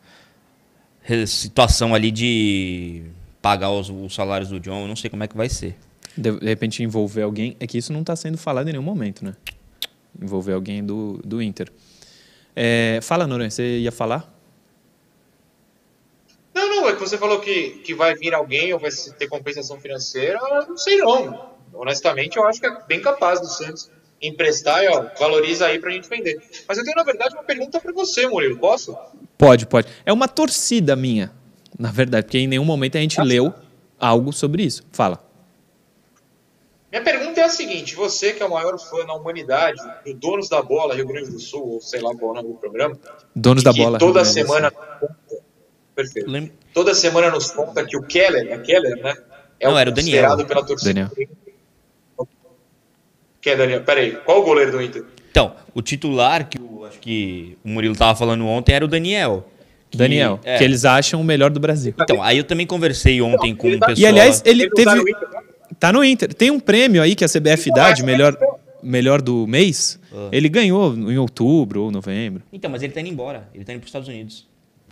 situação 1.26 1.94
ali 1.94 2.10
de 2.10 3.04
pagar 3.40 3.70
os, 3.70 3.88
os 3.88 4.14
salários 4.14 4.50
do 4.50 4.60
John. 4.60 4.82
Eu 4.82 4.88
não 4.88 4.96
sei 4.96 5.08
como 5.10 5.24
é 5.24 5.28
que 5.28 5.36
vai 5.36 5.48
ser. 5.48 5.76
De, 6.16 6.30
repente 6.44 6.82
envolver 6.82 7.22
alguém, 7.22 7.56
é 7.60 7.66
que 7.66 7.76
isso 7.76 7.92
não 7.92 8.00
está 8.00 8.16
sendo 8.16 8.38
falado 8.38 8.68
em 8.68 8.72
nenhum 8.72 8.84
momento, 8.84 9.24
né? 9.24 9.34
Envolver 10.20 10.52
alguém 10.52 10.84
do, 10.84 11.20
do 11.24 11.42
Inter. 11.42 11.70
É, 12.54 13.00
fala, 13.02 13.26
Noronha, 13.26 13.50
você 13.50 13.78
ia 13.78 13.92
falar? 13.92 14.32
Não, 16.54 16.68
não, 16.68 16.88
é 16.88 16.94
que 16.94 17.00
você 17.00 17.18
falou 17.18 17.38
que, 17.40 17.82
que 17.84 17.94
vai 17.94 18.14
vir 18.14 18.32
alguém 18.32 18.72
ou 18.72 18.80
vai 18.80 18.90
ter 19.18 19.28
compensação 19.28 19.78
financeira, 19.78 20.38
não 20.66 20.78
sei 20.78 20.96
não. 20.96 21.54
Honestamente, 21.74 22.38
eu 22.38 22.46
acho 22.46 22.58
que 22.58 22.66
é 22.66 22.78
bem 22.88 23.02
capaz 23.02 23.40
do 23.40 23.46
Santos 23.46 23.90
emprestar 24.22 24.82
e 24.82 24.88
ó, 24.88 25.06
valoriza 25.18 25.66
aí 25.66 25.78
pra 25.78 25.90
gente 25.90 26.08
vender. 26.08 26.40
Mas 26.66 26.78
eu 26.78 26.84
tenho, 26.84 26.96
na 26.96 27.02
verdade, 27.02 27.34
uma 27.34 27.44
pergunta 27.44 27.78
para 27.78 27.92
você, 27.92 28.26
Murilo. 28.26 28.58
Posso? 28.58 28.96
Pode, 29.36 29.66
pode. 29.66 29.88
É 30.06 30.12
uma 30.12 30.28
torcida 30.28 30.96
minha, 30.96 31.30
na 31.78 31.90
verdade, 31.90 32.24
porque 32.24 32.38
em 32.38 32.46
nenhum 32.46 32.64
momento 32.64 32.96
a 32.96 33.00
gente 33.00 33.20
leu 33.20 33.52
algo 34.00 34.32
sobre 34.32 34.62
isso. 34.62 34.82
Fala. 34.92 35.25
Minha 36.96 37.04
pergunta 37.04 37.40
é 37.40 37.44
a 37.44 37.48
seguinte: 37.50 37.94
você 37.94 38.32
que 38.32 38.42
é 38.42 38.46
o 38.46 38.50
maior 38.50 38.78
fã 38.78 39.04
na 39.04 39.12
humanidade 39.14 39.76
do 40.04 40.14
Donos 40.14 40.48
da 40.48 40.62
Bola 40.62 40.94
Rio 40.94 41.06
Grande 41.06 41.30
do 41.30 41.38
Sul, 41.38 41.74
ou 41.74 41.80
sei 41.80 42.00
lá 42.00 42.14
qual 42.16 42.30
é 42.30 42.32
o 42.32 42.42
nome 42.42 42.48
do 42.54 42.58
programa, 42.58 42.98
Donos 43.34 43.62
da 43.62 43.70
bola. 43.72 43.98
toda 43.98 44.22
Rio 44.22 44.32
Grande 44.32 44.40
do 44.42 44.46
semana 44.48 44.72
Sul. 45.28 45.38
Perfeito. 45.94 46.30
Lem- 46.30 46.52
Toda 46.72 46.94
semana 46.94 47.30
nos 47.30 47.50
conta 47.50 47.84
que 47.84 47.96
o 47.98 48.02
Keller, 48.02 48.50
é 48.50 48.58
Keller, 48.58 49.02
né? 49.02 49.14
É 49.60 49.66
Não, 49.68 49.78
era 49.78 49.88
o 49.90 49.92
Daniel. 49.92 50.44
pela 50.46 50.64
torcida. 50.64 50.92
Daniel. 50.94 51.10
Que 53.40 53.50
é 53.50 53.56
Daniel. 53.56 53.82
Peraí, 53.82 54.12
qual 54.24 54.40
o 54.40 54.44
goleiro 54.44 54.72
do 54.72 54.82
Inter? 54.82 55.04
Então, 55.30 55.54
o 55.74 55.82
titular 55.82 56.48
que 56.48 56.58
o, 56.58 56.84
acho 56.86 56.98
que 56.98 57.56
o 57.64 57.68
Murilo 57.68 57.94
tava 57.96 58.16
falando 58.18 58.46
ontem 58.46 58.74
era 58.74 58.84
o 58.84 58.88
Daniel. 58.88 59.46
que- 59.90 59.96
Daniel, 59.98 60.40
é. 60.44 60.58
que 60.58 60.64
eles 60.64 60.84
acham 60.84 61.20
o 61.20 61.24
melhor 61.24 61.50
do 61.50 61.60
Brasil. 61.60 61.94
Então, 62.00 62.22
aí 62.22 62.38
eu 62.38 62.44
também 62.44 62.66
conversei 62.66 63.20
ontem 63.22 63.54
com 63.54 63.66
ele 63.66 63.76
um 63.76 63.80
tá- 63.80 63.86
pessoal. 63.86 64.02
E 64.04 64.06
aliás, 64.06 64.42
ele 64.44 64.64
não 64.68 64.84
tá 64.84 64.94
teve. 64.94 65.12
No? 65.76 65.80
Tá 65.80 65.92
no 65.92 66.04
Inter. 66.04 66.32
Tem 66.34 66.50
um 66.50 66.58
prêmio 66.60 67.02
aí 67.02 67.14
que 67.14 67.24
a 67.24 67.28
CBF 67.28 67.70
dá 67.70 67.86
de 67.88 67.92
acho 67.94 68.04
melhor, 68.06 68.36
que- 68.36 68.46
melhor 68.82 69.20
do 69.22 69.46
mês. 69.46 69.98
Ah. 70.12 70.28
Ele 70.32 70.48
ganhou 70.48 70.94
em 70.94 71.18
outubro 71.18 71.82
ou 71.82 71.90
novembro. 71.90 72.42
Então, 72.52 72.70
mas 72.70 72.82
ele 72.82 72.92
tá 72.92 73.00
indo 73.00 73.08
embora. 73.10 73.48
Ele 73.54 73.64
tá 73.64 73.72
indo 73.72 73.80
pros 73.80 73.88
Estados 73.88 74.08
Unidos. 74.08 74.46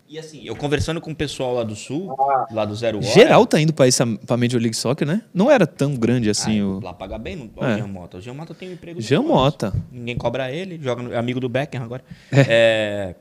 E 0.07 0.19
assim, 0.19 0.43
eu 0.45 0.55
conversando 0.55 1.01
com 1.01 1.11
o 1.11 1.15
pessoal 1.17 1.55
lá 1.55 1.65
do 1.65 1.75
Sul, 1.75 2.15
lá 2.53 2.65
do 2.67 2.75
Zero 2.77 2.99
Hora. 2.99 3.07
Geral 3.07 3.47
tá 3.47 3.59
indo 3.59 3.73
pra, 3.73 3.87
essa, 3.89 4.07
pra 4.07 4.37
Major 4.37 4.61
League 4.61 4.77
Soccer, 4.77 5.09
né? 5.09 5.23
Não 5.33 5.51
era 5.51 5.67
tão 5.67 5.97
grande 5.97 6.29
assim 6.29 6.61
ah, 6.61 6.67
o. 6.67 6.81
Lá 6.81 6.93
paga 6.93 7.17
bem, 7.19 7.35
não, 7.37 7.51
É. 7.67 7.73
o 7.75 7.77
Jean 7.79 7.87
Mota. 7.87 8.19
O 8.19 8.21
Jean 8.21 8.35
Mota 8.35 8.55
tem 8.55 8.69
um 8.69 8.73
emprego. 8.75 9.01
de 9.01 9.07
Jean. 9.07 9.23
Mota. 9.23 9.73
Ninguém 9.91 10.15
cobra 10.17 10.53
ele, 10.53 10.79
joga 10.81 11.03
no, 11.03 11.13
é 11.13 11.17
amigo 11.17 11.41
do 11.41 11.49
Beckham 11.49 11.83
agora. 11.83 12.05
É, 12.31 13.15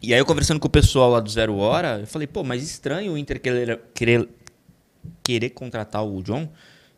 E 0.00 0.14
aí 0.14 0.20
eu 0.20 0.24
conversando 0.24 0.60
com 0.60 0.68
o 0.68 0.70
pessoal 0.70 1.10
lá 1.10 1.20
do 1.20 1.28
Zero 1.28 1.56
Hora, 1.56 1.98
eu 2.00 2.06
falei, 2.06 2.26
pô, 2.26 2.42
mas 2.44 2.62
estranho 2.62 3.12
o 3.12 3.18
Inter 3.18 3.40
querer, 3.40 3.80
querer, 3.92 4.28
querer 5.22 5.50
contratar 5.50 6.04
o 6.04 6.22
John. 6.22 6.48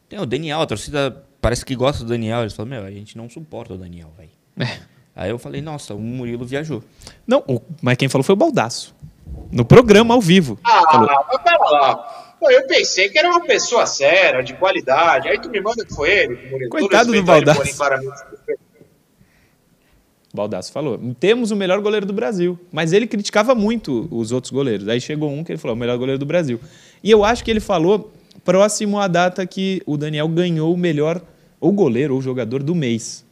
Tem 0.08 0.18
o 0.20 0.26
Daniel, 0.26 0.60
a 0.60 0.66
torcida 0.66 1.24
parece 1.40 1.64
que 1.64 1.74
gosta 1.74 2.04
do 2.04 2.10
Daniel. 2.10 2.40
Eles 2.40 2.52
falam, 2.54 2.70
meu, 2.70 2.84
a 2.84 2.90
gente 2.90 3.16
não 3.16 3.28
suporta 3.28 3.74
o 3.74 3.78
Daniel, 3.78 4.12
velho. 4.16 4.30
É. 4.58 4.78
Aí 5.14 5.30
eu 5.30 5.38
falei, 5.38 5.60
nossa, 5.60 5.94
o 5.94 5.98
Murilo 5.98 6.44
viajou. 6.44 6.82
Não, 7.26 7.42
o- 7.46 7.60
mas 7.82 7.96
quem 7.96 8.08
falou 8.08 8.22
foi 8.24 8.32
o 8.34 8.36
Baldaço. 8.36 8.94
No 9.50 9.64
programa 9.64 10.14
ao 10.14 10.20
vivo. 10.20 10.58
Ah, 10.64 10.82
Falou. 10.90 11.08
mas 11.28 11.42
pera 11.42 11.58
lá. 11.70 11.96
Pô, 12.40 12.50
eu 12.50 12.66
pensei 12.66 13.08
que 13.08 13.18
era 13.18 13.28
uma 13.28 13.44
pessoa 13.44 13.86
séria, 13.86 14.42
de 14.42 14.54
qualidade. 14.54 15.28
Aí 15.28 15.38
tu 15.40 15.48
me 15.48 15.60
manda 15.60 15.84
que 15.84 15.94
foi 15.94 16.10
ele. 16.10 16.50
Murilo. 16.50 16.70
Coitado 16.70 17.12
do 17.12 17.22
Baldassi. 17.22 17.58
porém, 17.58 17.74
claramente. 17.74 18.20
Baldaço 20.34 20.72
falou. 20.72 20.98
Temos 21.20 21.50
o 21.50 21.56
melhor 21.56 21.78
goleiro 21.80 22.06
do 22.06 22.12
Brasil. 22.12 22.58
Mas 22.72 22.92
ele 22.94 23.06
criticava 23.06 23.54
muito 23.54 24.08
os 24.10 24.32
outros 24.32 24.50
goleiros. 24.50 24.88
Aí 24.88 24.98
chegou 25.00 25.30
um 25.30 25.44
que 25.44 25.52
ele 25.52 25.58
falou: 25.58 25.76
o 25.76 25.78
melhor 25.78 25.98
goleiro 25.98 26.18
do 26.18 26.24
Brasil. 26.26 26.58
E 27.02 27.10
eu 27.10 27.24
acho 27.24 27.44
que 27.44 27.50
ele 27.50 27.60
falou 27.60 28.12
próximo 28.44 28.98
à 28.98 29.08
data 29.08 29.46
que 29.46 29.82
o 29.86 29.96
Daniel 29.96 30.28
ganhou 30.28 30.72
o 30.72 30.76
melhor, 30.76 31.20
ou 31.60 31.72
goleiro, 31.72 32.14
ou 32.14 32.22
jogador 32.22 32.62
do 32.62 32.74
mês. 32.74 33.24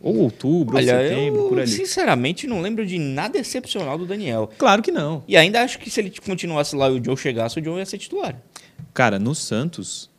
Ou 0.00 0.18
outubro, 0.18 0.76
ou 0.76 0.82
setembro, 0.82 1.40
eu 1.40 1.48
por 1.48 1.58
ali. 1.60 1.66
sinceramente 1.66 2.46
não 2.46 2.60
lembro 2.60 2.84
de 2.84 2.98
nada 2.98 3.38
excepcional 3.38 3.96
do 3.96 4.04
Daniel. 4.04 4.50
Claro 4.58 4.82
que 4.82 4.92
não. 4.92 5.24
E 5.26 5.34
ainda 5.34 5.62
acho 5.62 5.78
que 5.78 5.88
se 5.88 5.98
ele 5.98 6.12
continuasse 6.24 6.76
lá 6.76 6.90
e 6.90 7.00
o 7.00 7.02
Joe 7.02 7.16
chegasse, 7.16 7.58
o 7.58 7.64
Joe 7.64 7.78
ia 7.78 7.86
ser 7.86 7.96
titular. 7.96 8.36
Cara, 8.92 9.18
no 9.18 9.34
Santos, 9.34 10.10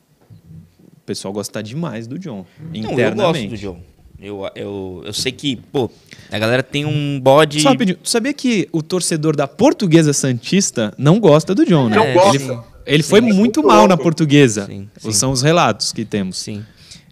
o 0.91 1.01
pessoal 1.05 1.31
gosta 1.31 1.61
demais 1.61 2.07
do 2.07 2.17
John. 2.17 2.45
Não, 2.59 2.73
eu 2.73 2.81
gosto 2.81 2.93
internamente. 2.93 3.47
do 3.49 3.55
Joe. 3.55 3.77
Eu, 4.19 4.49
eu, 4.55 5.03
eu 5.05 5.13
sei 5.13 5.31
que, 5.31 5.57
pô, 5.57 5.89
a 6.31 6.39
galera 6.39 6.63
tem 6.63 6.83
um 6.83 7.19
bode. 7.19 7.61
Só 7.61 7.69
rapidinho, 7.69 7.97
tu 8.01 8.09
sabia 8.09 8.33
que 8.33 8.67
o 8.71 8.81
torcedor 8.81 9.35
da 9.35 9.47
Portuguesa 9.47 10.13
Santista 10.13 10.93
não 10.97 11.19
gosta 11.19 11.53
do 11.53 11.65
John, 11.65 11.89
né? 11.89 11.97
Não 11.97 12.13
gosta. 12.13 12.53
Ele, 12.53 12.59
ele 12.85 13.03
foi 13.03 13.19
Sim. 13.19 13.27
muito 13.27 13.39
Muito 13.39 13.63
mal 13.63 13.83
na 13.87 13.95
louco. 13.95 14.03
Portuguesa. 14.03 14.65
Sim, 14.65 14.89
sim. 14.97 15.11
São 15.11 15.31
os 15.31 15.41
relatos 15.41 15.91
que 15.91 16.05
temos. 16.05 16.37
Sim. 16.37 16.63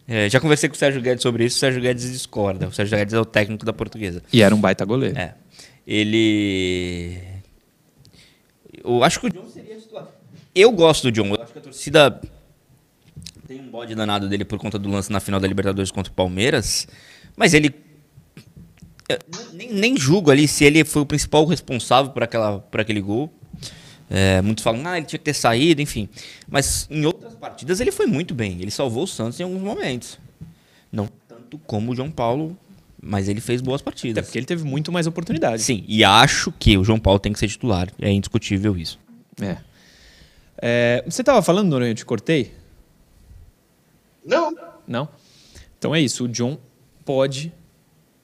É, 0.08 0.30
já 0.30 0.40
conversei 0.40 0.68
com 0.70 0.76
o 0.76 0.78
Sérgio 0.78 1.02
Guedes 1.02 1.22
sobre 1.22 1.46
isso, 1.46 1.56
o 1.56 1.60
Sérgio 1.60 1.82
Guedes 1.82 2.12
discorda. 2.12 2.68
O 2.68 2.72
Sérgio 2.74 2.98
Guedes 2.98 3.14
é 3.14 3.20
o 3.20 3.26
técnico 3.26 3.66
da 3.66 3.72
portuguesa. 3.72 4.22
E 4.34 4.42
era 4.42 4.54
um 4.54 4.60
baita 4.60 4.84
goleiro. 4.86 5.18
É. 5.18 5.34
Ele. 5.88 7.18
Eu 8.84 9.04
acho 9.04 9.20
que 9.20 9.28
o 9.28 9.30
John 9.30 9.48
seria 9.48 9.78
titular. 9.78 10.08
Eu 10.54 10.72
gosto 10.72 11.04
do 11.04 11.12
John. 11.12 11.34
Eu 11.34 11.42
acho 11.42 11.54
que 11.54 11.60
a 11.60 11.62
torcida 11.62 12.22
tem 13.48 13.60
um 13.60 13.70
bode 13.70 13.96
danado 13.96 14.28
dele 14.28 14.44
por 14.46 14.60
conta 14.60 14.78
do 14.78 14.90
lance 14.90 15.12
na 15.12 15.20
final 15.20 15.40
da 15.40 15.48
Libertadores 15.48 15.90
contra 15.92 16.12
o 16.12 16.16
Palmeiras. 16.16 16.88
Mas 17.36 17.54
ele. 17.54 17.74
eu 19.10 19.18
Nem, 19.54 19.74
nem 19.74 19.98
julgo 19.98 20.32
ali 20.32 20.48
se 20.48 20.66
ele 20.66 20.84
foi 20.84 21.02
o 21.02 21.06
principal 21.06 21.46
responsável 21.46 22.12
por, 22.12 22.24
aquela, 22.24 22.60
por 22.60 22.82
aquele 22.82 23.02
gol. 23.02 23.34
É, 24.16 24.44
muitos 24.44 24.64
falam, 24.64 24.86
ah, 24.86 24.96
ele 24.96 25.08
tinha 25.08 25.18
que 25.18 25.26
ter 25.26 25.34
saído, 25.34 25.82
enfim. 25.82 26.08
Mas 26.48 26.88
em 26.88 27.04
outras 27.04 27.34
partidas 27.34 27.80
ele 27.80 27.92
foi 27.92 28.06
muito 28.06 28.36
bem. 28.36 28.62
Ele 28.62 28.70
salvou 28.70 29.06
o 29.06 29.08
Santos 29.08 29.40
em 29.40 29.44
alguns 29.44 29.64
momentos. 29.64 30.20
Não 30.92 31.10
tanto 31.28 31.58
como 31.66 31.92
o 31.92 31.96
João 31.96 32.12
Paulo, 32.12 32.56
mas 33.02 33.28
ele 33.28 33.42
fez 33.42 33.60
boas 33.60 33.82
Até 33.82 33.86
partidas. 33.90 34.26
porque 34.26 34.38
ele 34.38 34.46
teve 34.46 34.64
muito 34.64 34.92
mais 34.92 35.08
oportunidades. 35.08 35.66
Sim, 35.66 35.84
e 35.88 36.04
acho 36.04 36.52
que 36.52 36.78
o 36.78 36.84
João 36.84 37.00
Paulo 37.00 37.20
tem 37.20 37.34
que 37.34 37.40
ser 37.40 37.48
titular. 37.48 37.90
É 38.00 38.12
indiscutível 38.12 38.78
isso. 38.78 39.00
É. 39.42 39.58
É, 40.62 41.04
você 41.08 41.24
estava 41.24 41.42
falando, 41.42 41.70
Noronha, 41.70 41.90
eu 41.90 41.96
te 41.96 42.06
cortei? 42.06 42.54
Não. 44.24 44.54
Não? 44.88 45.10
Então 45.80 45.96
é 45.96 46.00
isso. 46.00 46.26
O 46.26 46.28
John 46.28 46.60
pode, 47.04 47.52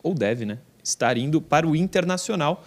ou 0.03 0.13
deve, 0.13 0.45
né? 0.45 0.59
Estar 0.83 1.17
indo 1.17 1.41
para 1.41 1.67
o 1.67 1.75
Internacional. 1.75 2.63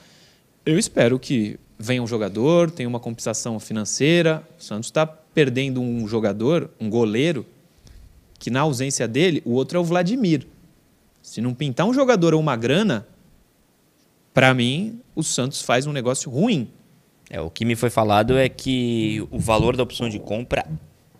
Eu 0.66 0.76
espero 0.76 1.20
que 1.20 1.56
venha 1.82 2.02
um 2.02 2.06
jogador, 2.06 2.70
tenha 2.70 2.88
uma 2.88 3.00
compensação 3.00 3.58
financeira. 3.58 4.46
O 4.58 4.62
Santos 4.62 4.86
está 4.88 5.06
perdendo 5.06 5.80
um 5.80 6.06
jogador, 6.06 6.70
um 6.80 6.88
goleiro, 6.88 7.44
que 8.38 8.50
na 8.50 8.60
ausência 8.60 9.06
dele, 9.08 9.42
o 9.44 9.52
outro 9.52 9.78
é 9.78 9.80
o 9.80 9.84
Vladimir. 9.84 10.46
Se 11.22 11.40
não 11.40 11.54
pintar 11.54 11.86
um 11.86 11.92
jogador 11.94 12.34
ou 12.34 12.40
uma 12.40 12.56
grana, 12.56 13.06
para 14.34 14.52
mim, 14.54 15.00
o 15.14 15.22
Santos 15.22 15.62
faz 15.62 15.86
um 15.86 15.92
negócio 15.92 16.30
ruim. 16.30 16.68
É, 17.30 17.40
o 17.40 17.50
que 17.50 17.64
me 17.64 17.74
foi 17.76 17.90
falado 17.90 18.36
é 18.36 18.48
que 18.48 19.26
o 19.30 19.38
valor 19.38 19.76
da 19.76 19.82
opção 19.82 20.08
de 20.08 20.18
compra 20.18 20.66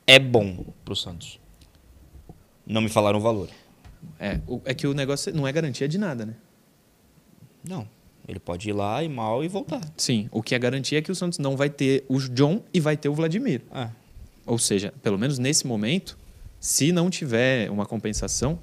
é 0.06 0.18
bom 0.18 0.64
pro 0.84 0.94
Santos. 0.96 1.38
Não 2.66 2.80
me 2.80 2.88
falaram 2.88 3.18
o 3.18 3.22
valor. 3.22 3.48
É, 4.18 4.40
o- 4.46 4.60
é 4.64 4.74
que 4.74 4.86
o 4.86 4.94
negócio 4.94 5.34
não 5.34 5.46
é 5.46 5.52
garantia 5.52 5.88
de 5.88 5.96
nada, 5.98 6.26
né? 6.26 6.34
Não. 7.66 7.86
Ele 8.27 8.39
pode 8.39 8.68
ir 8.68 8.73
lá 8.73 9.03
e 9.03 9.09
mal 9.09 9.45
e 9.45 9.49
voltar. 9.49 9.81
Sim, 9.97 10.29
o 10.31 10.43
que 10.43 10.55
é 10.55 10.59
garantia 10.59 10.99
é 10.99 11.03
que 11.03 11.11
o 11.11 11.14
Santos 11.14 11.39
não 11.39 11.57
vai 11.57 11.68
ter 11.68 12.05
o 12.09 12.18
John 12.18 12.62
e 12.73 12.81
vai 12.81 12.97
ter 12.97 13.09
o 13.09 13.14
Vladimir. 13.14 13.62
Ah, 13.70 13.91
Ou 14.47 14.59
seja, 14.59 14.93
pelo 15.03 15.18
menos 15.18 15.39
nesse 15.39 15.66
momento, 15.66 16.16
se 16.61 16.93
não 16.93 17.11
tiver 17.11 17.68
uma 17.70 17.85
compensação, 17.85 18.59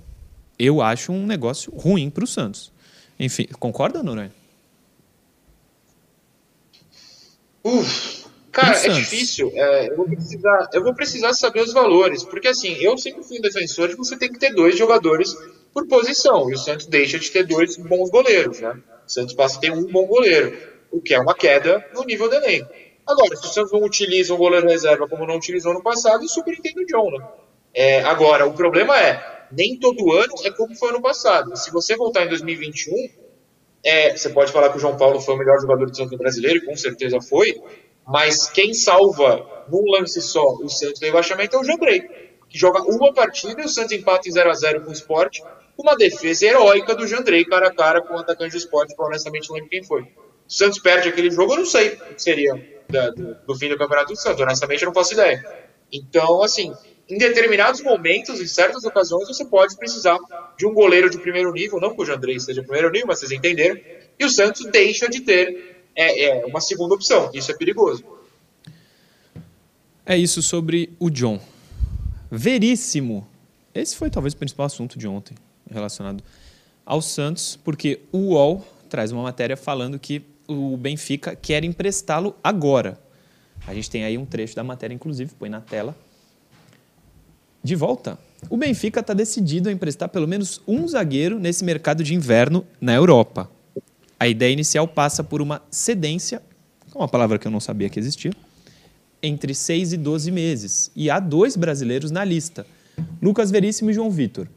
eu 0.58 0.82
acho 0.82 1.12
um 1.12 1.26
negócio 1.26 1.74
ruim 1.76 2.10
para 2.10 2.24
o 2.24 2.28
Santos. 2.28 2.72
Enfim, 3.20 3.46
concorda, 3.60 4.02
Noronha? 4.02 4.32
Uf, 7.64 8.26
cara, 8.52 8.78
é 8.78 8.90
difícil. 8.90 9.52
É, 9.54 9.90
eu, 9.90 9.98
vou 9.98 10.06
precisar, 10.06 10.70
eu 10.74 10.84
vou 10.84 10.94
precisar 10.94 11.34
saber 11.34 11.62
os 11.62 11.74
valores. 11.74 12.24
Porque 12.24 12.48
assim, 12.48 12.74
eu 12.80 12.98
sempre 12.98 13.24
fui 13.24 13.40
um 13.40 13.42
defensor 13.42 13.90
de 13.90 13.96
você 13.96 14.18
tem 14.18 14.32
que 14.32 14.40
ter 14.40 14.54
dois 14.54 14.78
jogadores 14.78 15.36
por 15.74 15.86
posição. 15.88 16.50
E 16.50 16.54
o 16.54 16.58
Santos 16.58 16.86
deixa 16.86 17.20
de 17.20 17.30
ter 17.30 17.46
dois 17.46 17.76
bons 17.76 18.10
goleiros, 18.10 18.62
né? 18.62 18.82
O 19.10 19.12
Santos 19.12 19.34
passa 19.34 19.58
a 19.58 19.60
ter 19.60 19.72
um 19.72 19.86
bom 19.86 20.06
goleiro. 20.06 20.56
O 20.92 21.02
que 21.02 21.16
é 21.16 21.20
uma 21.20 21.34
queda 21.34 21.84
no 21.96 22.04
nível 22.04 22.30
do 22.30 22.36
elenco. 22.36 22.72
Agora, 23.08 23.36
se 23.36 23.48
o 23.48 23.50
Santos 23.50 23.72
não 23.72 23.82
utiliza 23.82 24.36
um 24.36 24.38
goleiro 24.38 24.68
reserva 24.68 25.08
como 25.08 25.26
não 25.26 25.36
utilizou 25.36 25.74
no 25.74 25.82
passado, 25.82 26.24
eu 26.24 26.28
super 26.28 26.54
entendo 26.54 26.82
o 26.82 26.86
John, 26.86 27.10
né? 27.18 27.28
É, 27.74 28.02
agora, 28.02 28.46
o 28.46 28.54
problema 28.54 29.00
é, 29.00 29.48
nem 29.52 29.80
todo 29.80 30.12
ano 30.12 30.34
é 30.44 30.52
como 30.52 30.76
foi 30.76 30.90
ano 30.90 31.02
passado. 31.02 31.56
Se 31.58 31.72
você 31.72 31.96
voltar 31.96 32.24
em 32.26 32.30
2021, 32.30 33.10
é, 33.84 34.16
você 34.16 34.30
pode 34.30 34.52
falar 34.52 34.70
que 34.70 34.78
o 34.78 34.80
João 34.80 34.96
Paulo 34.96 35.20
foi 35.20 35.34
o 35.34 35.38
melhor 35.38 35.60
jogador 35.60 35.90
do 35.90 35.98
Santos 35.98 36.16
brasileiro, 36.16 36.66
com 36.66 36.76
certeza 36.76 37.20
foi, 37.20 37.60
mas 38.08 38.48
quem 38.48 38.76
salva 38.76 39.66
num 39.70 39.90
lance 39.92 40.22
só 40.22 40.54
o 40.54 40.70
Santos 40.70 41.00
do 41.00 41.06
rebaixamento 41.06 41.56
é 41.56 41.60
o 41.60 41.64
Jandrei, 41.64 42.02
que 42.48 42.58
joga 42.58 42.84
uma 42.84 43.12
partida 43.12 43.60
e 43.60 43.66
o 43.66 43.70
Santos 43.70 43.92
empata 43.92 44.30
em 44.30 44.32
0 44.32 44.50
a 44.52 44.54
0 44.54 44.82
com 44.82 44.90
o 44.90 44.94
Sport, 44.94 45.40
uma 45.82 45.96
defesa 45.96 46.46
heróica 46.46 46.96
do 46.96 47.08
Jandrei 47.08 47.46
cara 47.46 47.68
a 47.68 47.74
cara 47.74 48.02
com 48.02 48.14
o 48.16 48.20
atacante 48.20 48.52
do 48.52 48.58
Sport, 48.58 48.90
que 48.90 49.02
honestamente 49.02 49.48
não 49.50 49.56
lembro 49.56 49.70
quem 49.70 49.84
foi. 49.84 50.02
O 50.02 50.08
Santos 50.48 50.80
perde 50.80 51.10
aquele 51.10 51.30
jogo, 51.32 51.54
eu 51.54 51.60
não 51.60 51.66
sei 51.66 51.90
o 51.90 52.14
que 52.16 52.22
seria 52.22 52.54
da- 52.90 53.10
do, 53.12 53.36
do 53.48 53.56
fim 53.56 53.70
do 53.70 53.78
Campeonato 53.78 54.14
do 54.14 54.20
Santos, 54.20 54.42
honestamente 54.42 54.82
eu 54.84 54.88
não 54.88 54.94
faço 54.94 55.14
ideia. 55.14 55.44
Então, 55.92 56.42
assim, 56.44 56.74
em 57.08 57.18
determinados 57.18 57.82
momentos, 57.82 58.40
em 58.40 58.48
certas 58.48 58.84
ocasiões, 58.84 59.28
você 59.28 59.46
pode 59.46 59.76
precisar 59.78 60.18
de 60.58 60.66
um 60.68 60.74
goleiro 60.74 61.10
de 61.10 61.18
primeiro 61.18 61.52
nível, 61.52 61.80
não 61.80 61.96
que 61.96 62.02
o 62.02 62.06
Jandrei 62.06 62.40
seja 62.40 62.62
primeiro 62.62 62.90
nível, 62.92 63.08
mas 63.08 63.20
vocês 63.20 63.32
entenderam, 63.32 63.80
e 64.20 64.26
o 64.26 64.30
Santos 64.30 64.66
deixa 64.72 65.08
de 65.10 65.22
ter 65.22 65.84
é, 65.96 66.26
é, 66.42 66.46
uma 66.46 66.62
segunda 66.62 66.94
opção. 66.96 67.30
Isso 67.34 67.52
é 67.52 67.56
perigoso. 67.56 68.04
É 70.06 70.18
isso 70.18 70.42
sobre 70.42 70.92
o 71.00 71.10
John. 71.10 71.40
Veríssimo. 72.32 73.28
Esse 73.74 73.96
foi 73.96 74.10
talvez 74.10 74.34
o 74.34 74.38
principal 74.38 74.66
assunto 74.66 74.98
de 74.98 75.08
ontem. 75.08 75.36
Relacionado 75.70 76.24
ao 76.86 77.02
Santos, 77.02 77.58
porque 77.64 78.02
o 78.12 78.34
UOL 78.34 78.66
traz 78.90 79.12
uma 79.12 79.24
matéria 79.24 79.56
falando 79.56 80.00
que 80.00 80.24
o 80.48 80.76
Benfica 80.76 81.36
quer 81.36 81.64
emprestá-lo 81.64 82.36
agora. 82.44 83.00
A 83.68 83.74
gente 83.74 83.90
tem 83.90 84.04
aí 84.04 84.18
um 84.18 84.26
trecho 84.26 84.56
da 84.56 84.64
matéria, 84.64 84.96
inclusive, 84.96 85.32
põe 85.38 85.50
na 85.50 85.62
tela. 85.62 85.96
De 87.64 87.76
volta, 87.76 88.18
o 88.50 88.58
Benfica 88.58 89.02
está 89.02 89.14
decidido 89.14 89.70
a 89.70 89.72
emprestar 89.72 90.10
pelo 90.10 90.28
menos 90.28 90.62
um 90.68 90.88
zagueiro 90.88 91.40
nesse 91.40 91.64
mercado 91.64 92.04
de 92.04 92.16
inverno 92.16 92.66
na 92.80 92.96
Europa. 92.96 93.50
A 94.20 94.28
ideia 94.28 94.52
inicial 94.52 94.88
passa 94.88 95.24
por 95.24 95.42
uma 95.42 95.62
cedência, 95.70 96.42
é 96.94 96.98
uma 96.98 97.08
palavra 97.08 97.38
que 97.38 97.46
eu 97.46 97.52
não 97.52 97.60
sabia 97.60 97.90
que 97.90 98.00
existia, 98.00 98.32
entre 99.22 99.54
6 99.54 99.94
e 99.94 99.98
12 99.98 100.32
meses. 100.32 100.92
E 100.96 101.10
há 101.10 101.20
dois 101.20 101.56
brasileiros 101.56 102.12
na 102.12 102.24
lista, 102.24 102.66
Lucas 103.22 103.52
Veríssimo 103.52 103.92
e 103.92 103.94
João 103.94 104.10
Vitor. 104.10 104.48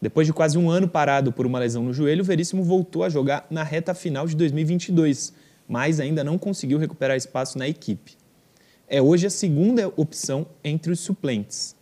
Depois 0.00 0.26
de 0.26 0.32
quase 0.32 0.58
um 0.58 0.70
ano 0.70 0.86
parado 0.86 1.32
por 1.32 1.46
uma 1.46 1.58
lesão 1.58 1.82
no 1.82 1.92
joelho, 1.92 2.22
Veríssimo 2.22 2.62
voltou 2.62 3.02
a 3.02 3.08
jogar 3.08 3.46
na 3.50 3.62
reta 3.62 3.94
final 3.94 4.26
de 4.26 4.36
2022, 4.36 5.32
mas 5.66 6.00
ainda 6.00 6.22
não 6.22 6.38
conseguiu 6.38 6.78
recuperar 6.78 7.16
espaço 7.16 7.58
na 7.58 7.66
equipe. 7.66 8.16
É 8.86 9.00
hoje 9.00 9.26
a 9.26 9.30
segunda 9.30 9.88
opção 9.96 10.46
entre 10.62 10.92
os 10.92 11.00
suplentes. 11.00 11.74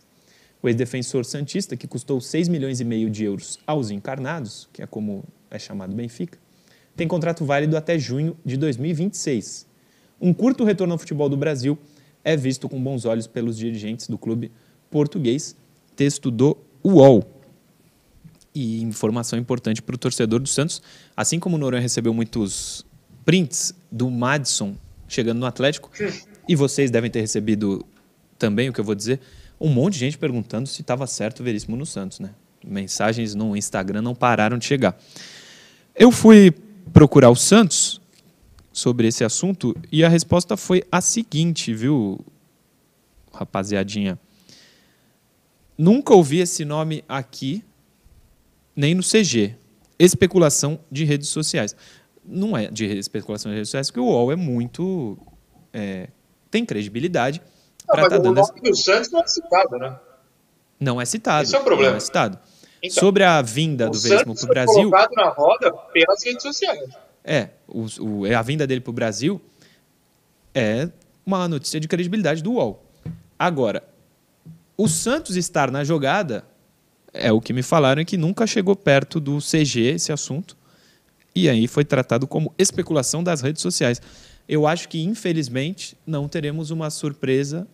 O 0.63 0.67
ex-defensor 0.67 1.23
Santista, 1.25 1.77
que 1.77 1.87
custou 1.87 2.19
6 2.19 2.47
milhões 2.47 2.79
e 2.79 2.85
meio 2.85 3.09
de 3.09 3.23
euros 3.23 3.59
aos 3.67 3.91
encarnados, 3.91 4.67
que 4.73 4.81
é 4.81 4.87
como 4.87 5.23
é 5.51 5.59
chamado 5.59 5.93
Benfica, 5.93 6.39
tem 6.95 7.07
contrato 7.07 7.45
válido 7.45 7.75
até 7.77 7.99
junho 7.99 8.35
de 8.43 8.57
2026. 8.57 9.67
Um 10.19 10.33
curto 10.33 10.63
retorno 10.63 10.93
ao 10.93 10.97
futebol 10.97 11.27
do 11.27 11.35
Brasil 11.35 11.77
é 12.23 12.35
visto 12.35 12.67
com 12.69 12.81
bons 12.81 13.05
olhos 13.05 13.27
pelos 13.27 13.57
dirigentes 13.57 14.07
do 14.07 14.17
clube 14.17 14.51
português. 14.89 15.55
Texto 15.95 16.31
do 16.31 16.57
UOL. 16.83 17.34
E 18.55 18.81
informação 18.81 19.37
importante 19.37 19.81
para 19.81 19.93
o 19.93 19.97
torcedor 19.97 20.39
do 20.39 20.47
Santos. 20.47 20.81
Assim 21.15 21.39
como 21.39 21.57
o 21.57 21.59
Noronha 21.59 21.81
recebeu 21.81 22.13
muitos 22.13 22.85
prints 23.25 23.75
do 23.91 24.09
Madison 24.09 24.75
chegando 25.07 25.39
no 25.39 25.45
Atlético, 25.45 25.91
e 26.47 26.55
vocês 26.55 26.91
devem 26.91 27.09
ter 27.09 27.21
recebido 27.21 27.85
também 28.37 28.69
o 28.69 28.73
que 28.73 28.79
eu 28.79 28.83
vou 28.83 28.95
dizer, 28.95 29.19
um 29.59 29.69
monte 29.69 29.93
de 29.93 29.99
gente 29.99 30.17
perguntando 30.17 30.67
se 30.67 30.81
estava 30.81 31.07
certo 31.07 31.39
o 31.39 31.43
Veríssimo 31.43 31.75
no 31.75 31.85
Santos, 31.85 32.19
né? 32.19 32.31
Mensagens 32.63 33.35
no 33.35 33.55
Instagram 33.55 34.01
não 34.01 34.15
pararam 34.15 34.57
de 34.57 34.65
chegar. 34.65 34.99
Eu 35.95 36.11
fui 36.11 36.51
procurar 36.91 37.29
o 37.29 37.35
Santos 37.35 38.01
sobre 38.73 39.07
esse 39.07 39.23
assunto 39.23 39.75
e 39.91 40.03
a 40.03 40.09
resposta 40.09 40.57
foi 40.57 40.83
a 40.91 40.99
seguinte, 40.99 41.73
viu, 41.73 42.19
rapaziadinha? 43.31 44.19
Nunca 45.77 46.13
ouvi 46.13 46.39
esse 46.39 46.65
nome 46.65 47.03
aqui, 47.07 47.63
nem 48.75 48.93
no 48.93 49.01
CG. 49.01 49.55
Especulação 49.97 50.79
de 50.91 51.05
redes 51.05 51.29
sociais. 51.29 51.75
Não 52.23 52.57
é 52.57 52.67
de 52.67 52.85
especulação 52.85 53.51
de 53.51 53.55
redes 53.55 53.69
sociais, 53.69 53.87
porque 53.87 53.99
o 53.99 54.05
UOL 54.05 54.31
é 54.31 54.35
muito. 54.35 55.17
É, 55.71 56.07
tem 56.49 56.65
credibilidade 56.65 57.41
não, 57.87 57.95
mas 57.95 58.09
tá 58.09 58.17
o 58.17 58.33
nome 58.33 58.61
do 58.61 58.75
Santos 58.75 59.11
não 59.11 59.21
é 59.21 59.27
citado, 59.27 59.77
né? 59.77 59.99
Não 60.79 61.01
é 61.01 61.05
citado. 61.05 61.43
Esse 61.43 61.55
é 61.55 61.59
o 61.59 61.63
problema. 61.63 61.91
Não 61.91 61.97
é 61.97 62.01
citado. 62.01 62.39
Então, 62.81 62.99
Sobre 62.99 63.23
a 63.23 63.41
vinda 63.41 63.89
do 63.89 63.97
Veríssimo 63.97 64.35
para 64.35 64.43
o 64.45 64.47
Brasil. 64.47 64.89
colocado 64.89 65.11
na 65.15 65.29
roda 65.29 65.71
pelas 65.71 66.23
redes 66.23 66.43
sociais. 66.43 66.89
É, 67.23 67.49
o, 67.67 67.85
o, 67.99 68.25
a 68.25 68.41
vinda 68.41 68.67
dele 68.67 68.81
para 68.81 68.89
o 68.91 68.93
Brasil 68.93 69.41
é 70.53 70.89
uma 71.25 71.47
notícia 71.47 71.79
de 71.79 71.87
credibilidade 71.87 72.43
do 72.43 72.53
UOL. 72.53 72.83
Agora, 73.37 73.83
o 74.77 74.87
Santos 74.87 75.35
estar 75.35 75.71
na 75.71 75.83
jogada 75.83 76.45
é 77.15 77.31
o 77.31 77.41
que 77.41 77.53
me 77.53 77.63
falaram 77.63 78.01
é 78.01 78.05
que 78.05 78.17
nunca 78.17 78.45
chegou 78.45 78.75
perto 78.75 79.19
do 79.19 79.39
CG 79.39 79.81
esse 79.81 80.11
assunto. 80.11 80.57
E 81.33 81.49
aí 81.49 81.67
foi 81.67 81.83
tratado 81.83 82.27
como 82.27 82.53
especulação 82.57 83.23
das 83.23 83.41
redes 83.41 83.61
sociais. 83.61 84.01
Eu 84.47 84.67
acho 84.67 84.87
que, 84.87 85.01
infelizmente, 85.03 85.97
não 86.05 86.27
teremos 86.27 86.71
uma 86.71 86.89
surpresa 86.89 87.67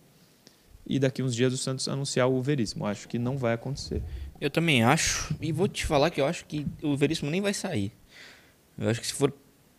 e 0.86 0.98
daqui 0.98 1.22
uns 1.22 1.34
dias 1.34 1.52
o 1.52 1.56
Santos 1.56 1.86
anunciar 1.88 2.28
o 2.28 2.42
Veríssimo. 2.42 2.86
Acho 2.86 3.06
que 3.06 3.18
não 3.18 3.36
vai 3.36 3.54
acontecer. 3.54 4.02
Eu 4.40 4.50
também 4.50 4.82
acho. 4.82 5.34
E 5.40 5.52
vou 5.52 5.68
te 5.68 5.86
falar 5.86 6.10
que 6.10 6.20
eu 6.20 6.26
acho 6.26 6.44
que 6.46 6.66
o 6.82 6.96
Veríssimo 6.96 7.30
nem 7.30 7.40
vai 7.40 7.54
sair. 7.54 7.92
Eu 8.76 8.88
acho 8.88 9.00
que 9.00 9.06
se 9.06 9.12
for 9.12 9.32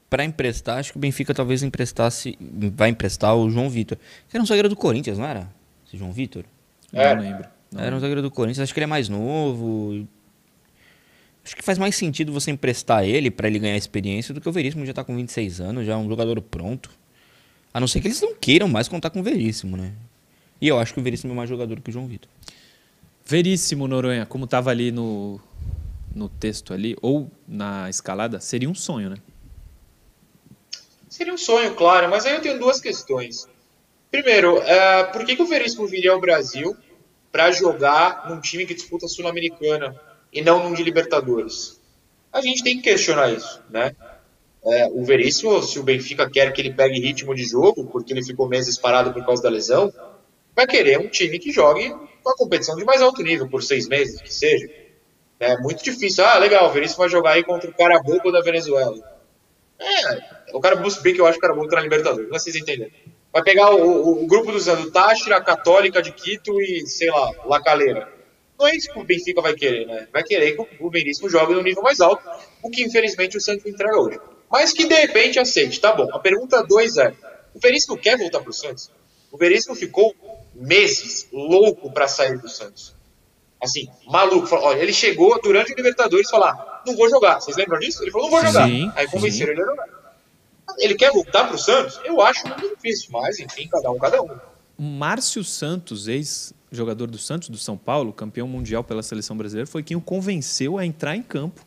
para 0.09 0.23
emprestar, 0.23 0.77
acho 0.77 0.91
que 0.91 0.97
o 0.97 1.01
Benfica 1.01 1.33
talvez 1.33 1.63
emprestasse, 1.63 2.37
vai 2.75 2.89
emprestar 2.89 3.35
o 3.35 3.49
João 3.49 3.69
Vitor. 3.69 3.97
Que 4.29 4.37
era 4.37 4.43
um 4.43 4.45
zagueiro 4.45 4.69
do 4.69 4.75
Corinthians, 4.75 5.17
não 5.17 5.25
era? 5.25 5.49
Esse 5.85 5.97
João 5.97 6.13
Vitor? 6.13 6.45
É. 6.93 7.15
Não 7.15 7.21
lembro. 7.21 7.49
Não 7.73 7.83
era 7.83 7.95
um 7.95 7.99
zagueiro 7.99 8.21
do 8.21 8.29
Corinthians. 8.29 8.63
Acho 8.63 8.73
que 8.73 8.79
ele 8.79 8.85
é 8.85 8.87
mais 8.87 9.09
novo. 9.09 10.07
Acho 11.43 11.55
que 11.55 11.61
faz 11.61 11.77
mais 11.77 11.95
sentido 11.95 12.31
você 12.31 12.51
emprestar 12.51 13.03
ele 13.03 13.29
para 13.29 13.47
ele 13.47 13.59
ganhar 13.59 13.75
experiência 13.75 14.33
do 14.33 14.39
que 14.39 14.47
o 14.47 14.51
Veríssimo 14.51 14.85
já 14.85 14.93
tá 14.93 15.03
com 15.03 15.15
26 15.15 15.59
anos, 15.59 15.85
já 15.85 15.93
é 15.93 15.97
um 15.97 16.07
jogador 16.07 16.39
pronto. 16.41 16.89
A 17.73 17.79
não 17.79 17.87
ser 17.87 17.99
que 17.99 18.07
eles 18.07 18.21
não 18.21 18.35
queiram 18.35 18.69
mais 18.69 18.87
contar 18.87 19.09
com 19.09 19.19
o 19.19 19.23
Veríssimo, 19.23 19.75
né? 19.75 19.91
E 20.61 20.67
eu 20.67 20.79
acho 20.79 20.93
que 20.93 20.99
o 20.99 21.03
Veríssimo 21.03 21.33
é 21.33 21.35
mais 21.35 21.49
jogador 21.49 21.81
que 21.81 21.89
o 21.89 21.93
João 21.93 22.07
Vitor. 22.07 22.29
Veríssimo, 23.25 23.87
Noronha, 23.87 24.25
como 24.25 24.45
estava 24.45 24.69
ali 24.69 24.91
no, 24.91 25.39
no 26.15 26.29
texto 26.29 26.73
ali, 26.73 26.95
ou 27.01 27.29
na 27.47 27.89
escalada, 27.89 28.39
seria 28.39 28.69
um 28.69 28.75
sonho, 28.75 29.09
né? 29.09 29.17
Seria 31.09 31.33
um 31.33 31.37
sonho, 31.37 31.75
claro, 31.75 32.09
mas 32.09 32.25
aí 32.25 32.33
eu 32.33 32.41
tenho 32.41 32.59
duas 32.59 32.79
questões. 32.79 33.47
Primeiro, 34.09 34.57
é, 34.59 35.03
por 35.05 35.25
que, 35.25 35.35
que 35.35 35.41
o 35.41 35.45
Veríssimo 35.45 35.87
viria 35.87 36.11
ao 36.11 36.21
Brasil 36.21 36.75
para 37.33 37.51
jogar 37.51 38.29
num 38.29 38.39
time 38.39 38.63
que 38.63 38.75
disputa 38.75 39.07
Sul-Americana 39.07 39.99
e 40.31 40.39
não 40.39 40.63
num 40.63 40.75
de 40.75 40.83
Libertadores? 40.83 41.81
A 42.31 42.39
gente 42.41 42.63
tem 42.63 42.77
que 42.77 42.83
questionar 42.83 43.31
isso, 43.31 43.59
né? 43.71 43.95
É, 44.63 44.87
o 44.93 45.03
Veríssimo, 45.03 45.61
se 45.63 45.79
o 45.79 45.83
Benfica 45.83 46.29
quer 46.29 46.53
que 46.53 46.61
ele 46.61 46.71
pegue 46.71 46.99
ritmo 46.99 47.33
de 47.33 47.43
jogo, 47.43 47.85
porque 47.85 48.13
ele 48.13 48.23
ficou 48.23 48.47
meses 48.47 48.77
parado 48.77 49.11
por 49.11 49.25
causa 49.25 49.41
da 49.41 49.49
lesão, 49.49 49.91
vai 50.55 50.67
querer 50.67 50.99
um 50.99 51.07
time 51.07 51.39
que 51.39 51.51
jogue 51.51 51.91
uma 52.23 52.35
competição 52.35 52.75
de 52.75 52.85
mais 52.85 53.01
alto 53.01 53.23
nível, 53.23 53.49
por 53.49 53.63
seis 53.63 53.87
meses, 53.87 54.21
que 54.21 54.31
seja. 54.31 54.69
É 55.39 55.57
muito 55.57 55.83
difícil. 55.83 56.23
Ah, 56.23 56.37
legal, 56.37 56.69
o 56.69 56.71
Veríssimo 56.71 56.99
vai 56.99 57.09
jogar 57.09 57.31
aí 57.31 57.43
contra 57.43 57.67
o 57.67 57.73
Carabobo 57.73 58.31
da 58.31 58.41
Venezuela. 58.41 58.95
É, 59.79 60.53
o 60.55 60.61
Carabobo, 60.61 60.89
se 60.91 61.01
bem 61.01 61.15
que 61.15 61.19
eu 61.19 61.25
acho 61.25 61.39
que 61.39 61.39
o 61.39 61.41
Carabobo 61.41 61.67
tá 61.67 61.77
na 61.77 61.81
Libertadores, 61.81 62.29
mas 62.29 62.43
vocês 62.43 62.55
entendem. 62.55 62.93
Vai 63.33 63.41
pegar 63.41 63.73
o, 63.73 63.81
o, 63.81 64.23
o 64.23 64.27
grupo 64.27 64.51
dos 64.51 64.65
do 64.65 64.91
Táchira, 64.91 65.41
Católica 65.41 66.03
de 66.03 66.11
Quito 66.11 66.61
e, 66.61 66.85
sei 66.85 67.09
lá, 67.09 67.31
La 67.45 67.59
Calera. 67.59 68.07
Não 68.59 68.67
é 68.67 68.75
isso 68.75 68.93
que 68.93 68.99
o 68.99 69.03
Benfica 69.03 69.41
vai 69.41 69.55
querer, 69.55 69.87
né? 69.87 70.07
Vai 70.13 70.23
querer 70.23 70.55
que 70.55 70.67
o 70.79 70.89
Veríssimo 70.89 71.27
jogue 71.27 71.55
no 71.55 71.63
nível 71.63 71.81
mais 71.81 71.99
alto, 71.99 72.23
o 72.61 72.69
que 72.69 72.83
infelizmente 72.83 73.35
o 73.35 73.41
Santos 73.41 73.65
entrega 73.65 73.99
hoje. 73.99 74.19
Mas 74.51 74.71
que 74.71 74.85
de 74.85 74.93
repente 74.93 75.39
aceite, 75.39 75.81
tá 75.81 75.91
bom. 75.91 76.07
A 76.13 76.19
pergunta 76.19 76.61
2 76.61 76.97
é: 76.97 77.13
o 77.55 77.59
Veríssimo 77.59 77.97
quer 77.97 78.17
voltar 78.19 78.39
pro 78.41 78.53
Santos? 78.53 78.91
O 79.31 79.37
Veríssimo 79.37 79.75
ficou 79.75 80.15
meses 80.53 81.27
louco 81.33 81.91
para 81.91 82.07
sair 82.07 82.37
do 82.37 82.47
Santos. 82.47 82.95
Assim, 83.59 83.87
maluco. 84.05 84.47
Olha, 84.55 84.79
ele 84.79 84.93
chegou 84.93 85.41
durante 85.41 85.73
o 85.73 85.75
Libertadores 85.75 86.29
falar: 86.29 86.83
não 86.85 86.95
vou 86.95 87.09
jogar. 87.09 87.41
Vocês 87.41 87.57
lembram 87.57 87.79
disso? 87.79 88.03
Ele 88.03 88.11
falou: 88.11 88.29
não 88.29 88.37
vou 88.37 88.45
jogar. 88.45 88.67
Sim, 88.67 88.91
Aí 88.95 89.07
convenceram 89.07 89.55
sim. 89.55 89.59
ele 89.59 89.63
a 89.63 89.71
jogar. 89.71 90.02
Ele 90.77 90.95
quer 90.95 91.11
voltar 91.11 91.47
pro 91.47 91.57
Santos? 91.57 91.99
Eu 92.03 92.21
acho 92.21 92.47
muito 92.47 92.75
difícil, 92.75 93.09
mas 93.11 93.39
enfim, 93.39 93.67
cada 93.67 93.91
um, 93.91 93.97
cada 93.97 94.21
um. 94.21 94.29
Márcio 94.77 95.43
Santos, 95.43 96.07
ex-jogador 96.07 97.07
do 97.07 97.17
Santos, 97.17 97.49
do 97.49 97.57
São 97.57 97.77
Paulo, 97.77 98.11
campeão 98.11 98.47
mundial 98.47 98.83
pela 98.83 99.03
seleção 99.03 99.37
brasileira, 99.37 99.67
foi 99.67 99.83
quem 99.83 99.95
o 99.95 100.01
convenceu 100.01 100.77
a 100.77 100.85
entrar 100.85 101.15
em 101.15 101.21
campo 101.21 101.61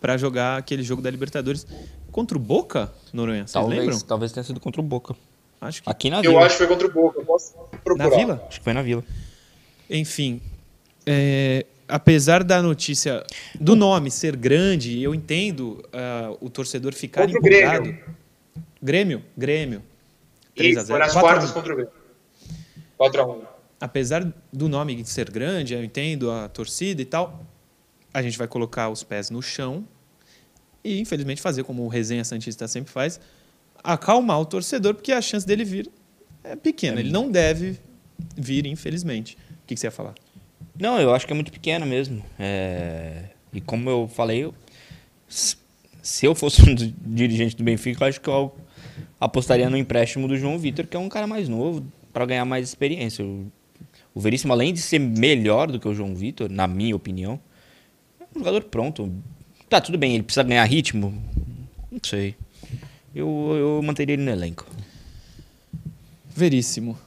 para 0.00 0.16
jogar 0.16 0.58
aquele 0.58 0.82
jogo 0.82 1.00
da 1.00 1.10
Libertadores 1.10 1.66
contra 2.12 2.36
o 2.36 2.40
Boca, 2.40 2.92
Noronha. 3.12 3.42
Vocês 3.42 3.52
talvez, 3.52 3.80
lembram? 3.80 4.00
Talvez 4.00 4.32
tenha 4.32 4.44
sido 4.44 4.60
contra 4.60 4.80
o 4.80 4.84
Boca. 4.84 5.16
Acho 5.60 5.82
que... 5.82 5.90
Aqui 5.90 6.10
na 6.10 6.20
Vila. 6.20 6.34
Eu 6.34 6.38
acho 6.40 6.50
que 6.50 6.58
foi 6.58 6.66
contra 6.66 6.86
o 6.86 6.92
Boca. 6.92 7.20
Eu 7.20 7.24
posso 7.24 7.54
procurar. 7.82 8.10
Na 8.10 8.16
Vila? 8.16 8.44
Acho 8.46 8.58
que 8.58 8.64
foi 8.64 8.72
na 8.72 8.82
Vila. 8.82 9.02
Enfim, 9.88 10.40
é, 11.06 11.64
apesar 11.88 12.42
da 12.42 12.62
notícia 12.62 13.24
do 13.60 13.76
nome 13.76 14.10
ser 14.10 14.36
grande, 14.36 15.00
eu 15.02 15.14
entendo 15.14 15.84
uh, 15.86 16.36
o 16.40 16.50
torcedor 16.50 16.92
ficar 16.94 17.22
contra 17.22 17.38
empolgado. 17.38 17.82
Grêmio. 17.84 18.04
Grêmio? 18.82 19.24
Grêmio. 19.36 19.82
3 20.54 20.76
Isso, 20.76 20.86
foi 20.86 20.98
nas 20.98 21.12
quartas 21.12 21.50
contra 21.50 21.72
o 21.72 21.76
Grêmio. 21.76 21.92
4x1. 22.98 23.46
Apesar 23.80 24.32
do 24.52 24.68
nome 24.68 25.04
ser 25.04 25.30
grande, 25.30 25.74
eu 25.74 25.84
entendo 25.84 26.30
a 26.30 26.48
torcida 26.48 27.02
e 27.02 27.04
tal, 27.04 27.44
a 28.12 28.22
gente 28.22 28.38
vai 28.38 28.48
colocar 28.48 28.88
os 28.88 29.02
pés 29.02 29.28
no 29.28 29.42
chão 29.42 29.86
e, 30.82 30.98
infelizmente, 30.98 31.42
fazer 31.42 31.62
como 31.64 31.84
o 31.84 31.88
Resenha 31.88 32.24
Santista 32.24 32.66
sempre 32.66 32.90
faz, 32.90 33.20
acalmar 33.84 34.40
o 34.40 34.46
torcedor, 34.46 34.94
porque 34.94 35.12
a 35.12 35.20
chance 35.20 35.46
dele 35.46 35.64
vir 35.64 35.90
é 36.42 36.56
pequena. 36.56 36.98
É 36.98 37.00
Ele 37.00 37.10
não 37.10 37.30
deve 37.30 37.78
vir, 38.34 38.66
infelizmente. 38.66 39.36
O 39.62 39.66
que 39.66 39.76
você 39.76 39.88
ia 39.88 39.90
falar? 39.90 40.14
Não, 40.78 41.00
eu 41.00 41.14
acho 41.14 41.26
que 41.26 41.32
é 41.32 41.34
muito 41.34 41.52
pequena 41.52 41.86
mesmo. 41.86 42.22
É... 42.38 43.24
E 43.52 43.60
como 43.60 43.88
eu 43.88 44.08
falei, 44.08 44.44
eu... 44.44 44.54
se 45.28 45.56
eu 46.22 46.34
fosse 46.34 46.62
um 46.68 46.74
dirigente 46.74 47.56
do 47.56 47.64
Benfica, 47.64 48.04
eu 48.04 48.08
acho 48.08 48.20
que 48.20 48.28
eu 48.28 48.54
apostaria 49.20 49.68
no 49.70 49.76
empréstimo 49.76 50.28
do 50.28 50.36
João 50.36 50.58
Vitor, 50.58 50.86
que 50.86 50.96
é 50.96 51.00
um 51.00 51.08
cara 51.08 51.26
mais 51.26 51.48
novo, 51.48 51.84
para 52.12 52.26
ganhar 52.26 52.44
mais 52.44 52.68
experiência. 52.68 53.24
O 54.14 54.20
Veríssimo, 54.20 54.52
além 54.52 54.72
de 54.72 54.80
ser 54.80 54.98
melhor 54.98 55.70
do 55.70 55.78
que 55.78 55.88
o 55.88 55.94
João 55.94 56.14
Vitor, 56.14 56.50
na 56.50 56.66
minha 56.66 56.96
opinião, 56.96 57.40
um 58.34 58.38
jogador 58.38 58.64
pronto. 58.64 59.12
Tá, 59.68 59.80
tudo 59.80 59.98
bem, 59.98 60.14
ele 60.14 60.22
precisa 60.22 60.42
ganhar 60.42 60.64
ritmo. 60.64 61.12
Não 61.90 62.00
sei. 62.02 62.34
Eu, 63.14 63.28
eu 63.58 63.82
manteria 63.82 64.14
ele 64.14 64.22
no 64.22 64.30
elenco. 64.30 64.66
Veríssimo. 66.34 66.98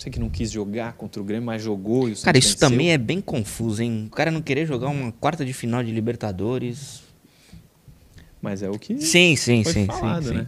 Você 0.00 0.08
que 0.08 0.18
não 0.18 0.30
quis 0.30 0.50
jogar 0.50 0.94
contra 0.94 1.20
o 1.20 1.24
Grêmio, 1.24 1.44
mas 1.44 1.62
jogou 1.62 2.08
e 2.08 2.12
o 2.12 2.16
Cara, 2.16 2.38
Santos 2.38 2.38
isso 2.38 2.54
venceu. 2.54 2.70
também 2.70 2.90
é 2.90 2.96
bem 2.96 3.20
confuso, 3.20 3.82
hein? 3.82 4.06
O 4.06 4.10
cara 4.16 4.30
não 4.30 4.40
querer 4.40 4.64
jogar 4.64 4.88
uma 4.88 5.12
quarta 5.12 5.44
de 5.44 5.52
final 5.52 5.84
de 5.84 5.92
Libertadores. 5.92 7.02
Mas 8.40 8.62
é 8.62 8.70
o 8.70 8.78
que 8.78 8.98
Sim, 8.98 9.36
sim, 9.36 9.62
foi 9.62 9.72
sim, 9.74 9.86
falado, 9.86 10.22
sim, 10.22 10.28
sim. 10.30 10.34
né? 10.36 10.46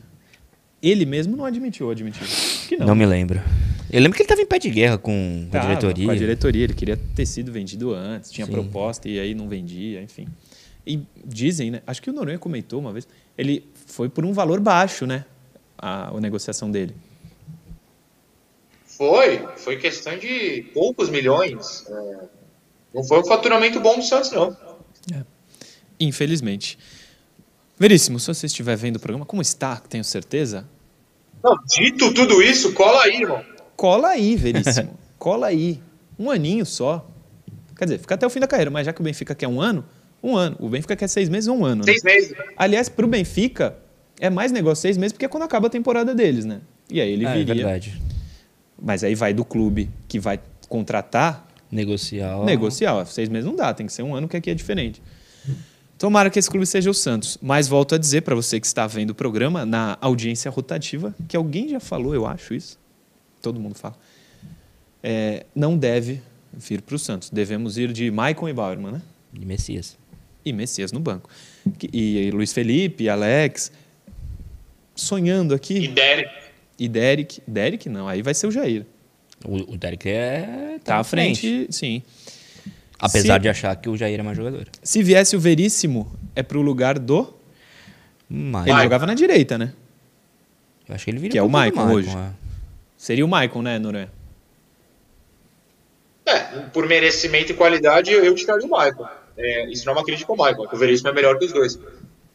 Ele 0.81 1.05
mesmo 1.05 1.37
não 1.37 1.45
admitiu, 1.45 1.91
admitiu. 1.91 2.27
Que 2.67 2.79
não. 2.79 2.87
Não. 2.87 2.95
me 2.95 3.05
lembro. 3.05 3.43
Eu 3.91 4.01
lembro 4.01 4.17
que 4.17 4.23
ele 4.23 4.29
tava 4.29 4.41
em 4.41 4.47
pé 4.47 4.59
de 4.59 4.71
guerra 4.71 4.97
com 4.97 5.47
a 5.49 5.53
Tava 5.53 5.67
diretoria. 5.67 6.07
Com 6.07 6.13
a 6.13 6.17
diretoria, 6.17 6.65
ele 6.65 6.75
queria 6.75 6.97
ter 6.97 7.27
sido 7.27 7.53
vendido 7.53 7.93
antes, 7.93 8.31
tinha 8.31 8.47
Sim. 8.47 8.53
proposta 8.53 9.07
e 9.07 9.21
aí 9.21 9.35
não 9.35 9.51
vendia, 9.51 10.01
enfim. 10.01 10.29
E 10.87 11.03
dizem, 11.27 11.73
né? 11.73 11.83
Acho 11.87 12.01
que 12.01 12.09
o 12.09 12.13
Noronha 12.15 12.39
comentou 12.39 12.81
uma 12.81 12.91
vez, 12.91 13.07
ele 13.37 13.67
foi 13.85 14.09
por 14.09 14.25
um 14.25 14.33
valor 14.33 14.61
baixo, 14.61 15.07
né? 15.07 15.27
A, 15.77 16.09
a 16.09 16.21
negociação 16.23 16.71
dele. 16.71 16.95
Foi, 19.05 19.45
foi 19.57 19.77
questão 19.79 20.17
de 20.17 20.63
poucos 20.73 21.11
milhões. 21.11 21.85
É, 21.89 22.17
não 22.95 23.03
foi 23.03 23.19
um 23.19 23.25
faturamento 23.25 23.81
bom 23.81 23.97
do 23.97 24.03
Santos, 24.05 24.31
não. 24.31 24.57
Infelizmente. 25.99 26.79
Veríssimo, 27.79 28.21
se 28.21 28.27
você 28.29 28.47
estiver 28.47 28.77
vendo 28.77 28.97
o 28.97 29.01
programa, 29.01 29.27
como 29.27 29.43
está, 29.43 29.77
tenho 29.77 30.05
certeza, 30.05 30.69
Não, 31.43 31.57
dito 31.67 32.15
tudo 32.15 32.41
isso, 32.41 32.73
cola 32.75 33.03
aí, 33.03 33.23
irmão. 33.23 33.45
cola 33.77 34.09
aí, 34.11 34.37
Veríssimo. 34.37 34.97
cola 35.19 35.49
aí. 35.49 35.83
Um 36.17 36.31
aninho 36.31 36.65
só. 36.65 37.05
Quer 37.77 37.87
dizer, 37.87 37.99
fica 37.99 38.15
até 38.15 38.25
o 38.25 38.31
fim 38.31 38.39
da 38.39 38.47
carreira, 38.47 38.71
mas 38.71 38.87
já 38.87 38.93
que 38.93 39.01
o 39.01 39.05
Benfica 39.05 39.35
quer 39.35 39.49
um 39.49 39.61
ano, 39.61 39.85
um 40.23 40.37
ano. 40.37 40.57
O 40.61 40.69
Benfica 40.69 40.95
quer 40.95 41.09
seis 41.09 41.29
meses, 41.29 41.49
um 41.49 41.65
ano. 41.65 41.85
né? 41.85 41.91
Seis 41.93 42.05
meses. 42.05 42.33
Aliás, 42.57 42.89
pro 42.89 43.09
Benfica, 43.09 43.77
é 44.21 44.31
mais 44.31 44.53
negócio 44.53 44.83
seis 44.83 44.97
meses, 44.97 45.13
porque 45.13 45.25
é 45.25 45.29
quando 45.29 45.43
acaba 45.43 45.67
a 45.67 45.71
temporada 45.71 46.15
deles, 46.15 46.45
né? 46.45 46.61
E 46.89 47.01
aí 47.01 47.11
ele 47.13 47.27
É, 47.27 47.31
é 47.31 47.35
viria. 47.39 47.55
verdade. 47.55 48.02
Mas 48.85 49.05
aí 49.05 49.15
vai 49.15 49.33
do 49.33 49.45
clube 49.45 49.89
que 50.09 50.19
vai 50.19 50.41
contratar, 50.69 51.47
Negociar. 51.71 52.45
negociar. 52.45 53.07
Seis 53.07 53.29
meses 53.29 53.47
não 53.47 53.55
dá, 53.57 53.73
tem 53.73 53.87
que 53.87 53.93
ser 53.93 54.03
um 54.03 54.15
ano 54.15 54.27
que 54.29 54.37
aqui 54.37 54.51
é 54.51 54.55
diferente. 54.55 55.01
Tomara 55.97 56.29
que 56.29 56.39
esse 56.39 56.51
clube 56.51 56.67
seja 56.67 56.91
o 56.91 56.95
Santos. 56.95 57.39
Mas 57.41 57.69
volto 57.69 57.95
a 57.95 57.99
dizer 57.99 58.23
para 58.23 58.35
você 58.35 58.59
que 58.59 58.67
está 58.67 58.87
vendo 58.87 59.11
o 59.11 59.15
programa, 59.15 59.65
na 59.65 59.97
audiência 60.01 60.51
rotativa, 60.51 61.15
que 61.29 61.37
alguém 61.37 61.69
já 61.69 61.79
falou, 61.79 62.13
eu 62.15 62.27
acho 62.27 62.53
isso, 62.55 62.77
todo 63.41 63.61
mundo 63.61 63.77
fala, 63.77 63.95
é, 65.03 65.47
não 65.55 65.77
deve 65.79 66.21
vir 66.53 66.83
para 66.83 66.97
o 66.97 66.99
Santos. 66.99 67.31
Devemos 67.31 67.79
ir 67.79 67.93
de 67.93 68.11
Maicon 68.11 68.49
e 68.49 68.53
Bauerman, 68.53 68.93
né? 68.93 69.03
De 69.33 69.47
Messias. 69.47 69.97
e 70.45 70.53
Messias 70.53 70.91
no 70.91 70.99
banco. 70.99 71.31
Que- 71.79 71.89
E, 71.93 72.31
Luiz 72.33 72.53
Felipe, 72.53 73.09
Alex, 73.09 73.71
sonhando 74.95 75.55
E 75.55 75.57
aqui, 75.57 75.89
Derek. 75.89 76.31
E 76.79 76.89
Derek. 76.89 77.43
Derek 77.47 77.89
não, 77.89 78.09
aí 78.09 78.23
vai 78.23 78.35
ser 78.35 78.47
o 78.47 78.51
Jair. 78.51 78.85
O, 79.45 79.75
o 79.75 79.77
Derek 79.77 80.09
é. 80.09 80.79
Tá 80.85 80.95
na 80.95 81.01
à 81.01 81.05
frente, 81.05 81.67
sim. 81.71 82.03
Apesar 82.99 83.35
Se- 83.35 83.41
de 83.41 83.49
achar 83.49 83.75
que 83.77 83.89
o 83.89 83.97
Jair 83.97 84.19
é 84.19 84.23
mais 84.23 84.37
jogador. 84.37 84.69
Se 84.83 85.03
viesse 85.03 85.35
o 85.37 85.41
Veríssimo, 85.41 86.11
é 86.37 86.43
pro 86.43 86.61
lugar 86.63 86.99
do. 86.99 87.35
Ele 88.31 88.83
jogava 88.83 89.07
na 89.07 89.15
direita, 89.15 89.59
né? 89.59 89.73
Eu 90.89 90.95
acho 90.95 91.05
que 91.05 91.11
ele 91.11 91.19
vira 91.19 91.33
Que 91.33 91.39
é 91.39 91.43
o 91.43 91.47
do 91.47 91.51
Maicon 91.51 91.91
hoje. 91.93 92.09
é. 92.11 92.31
Seria 92.97 93.25
o 93.25 93.29
Maicon, 93.29 93.61
né, 93.63 93.79
Noronha? 93.79 94.11
É, 96.25 96.39
por 96.73 96.87
merecimento 96.87 97.53
e 97.53 97.55
qualidade, 97.55 98.13
eu 98.13 98.35
tiraria 98.35 98.65
o 98.67 98.71
Michael. 98.71 99.09
É, 99.37 99.71
isso 99.71 99.85
não 99.87 99.95
é 99.95 99.97
uma 99.97 100.05
crítica 100.05 100.31
ao 100.33 100.37
Michael, 100.37 100.69
que 100.69 100.75
o 100.75 100.79
Veríssimo 100.79 101.09
é 101.09 101.13
melhor 101.13 101.39
que 101.39 101.47
os 101.47 101.53
dois. 101.53 101.79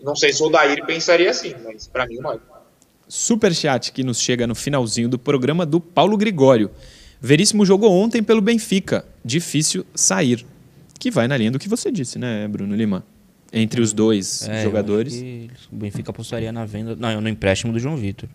Não 0.02 0.16
sei 0.16 0.34
se 0.34 0.42
o 0.44 0.48
Odair 0.48 0.86
pensaria 0.86 1.30
assim, 1.32 1.56
mas 1.64 1.88
pra 1.88 2.06
mim 2.06 2.16
o 2.18 2.22
Michael. 2.22 2.42
Superchat 3.08 3.92
que 3.92 4.04
nos 4.04 4.20
chega 4.20 4.46
no 4.46 4.54
finalzinho 4.56 5.08
do 5.10 5.18
programa 5.18 5.66
do 5.66 5.80
Paulo 5.80 6.18
Gregório. 6.18 6.70
Veríssimo 7.22 7.66
jogou 7.66 7.92
ontem 7.92 8.22
pelo 8.22 8.42
Benfica. 8.42 9.06
Difícil 9.24 9.86
sair. 9.96 10.46
Que 11.00 11.10
vai 11.12 11.28
na 11.28 11.38
linha 11.38 11.52
do 11.52 11.60
que 11.60 11.70
você 11.70 11.92
disse, 11.92 12.18
né, 12.20 12.48
Bruno 12.48 12.76
Lima? 12.76 13.04
Entre 13.54 13.80
os 13.82 13.94
dois 13.94 14.48
É, 14.48 14.64
jogadores. 14.64 15.16
O 15.72 15.76
Benfica 15.76 16.12
apostaria 16.12 16.52
na 16.52 16.66
venda. 16.66 16.96
Não, 16.96 17.22
no 17.22 17.30
empréstimo 17.30 17.72
do 17.72 17.80
João 17.80 17.96
Vitor. 17.96 18.28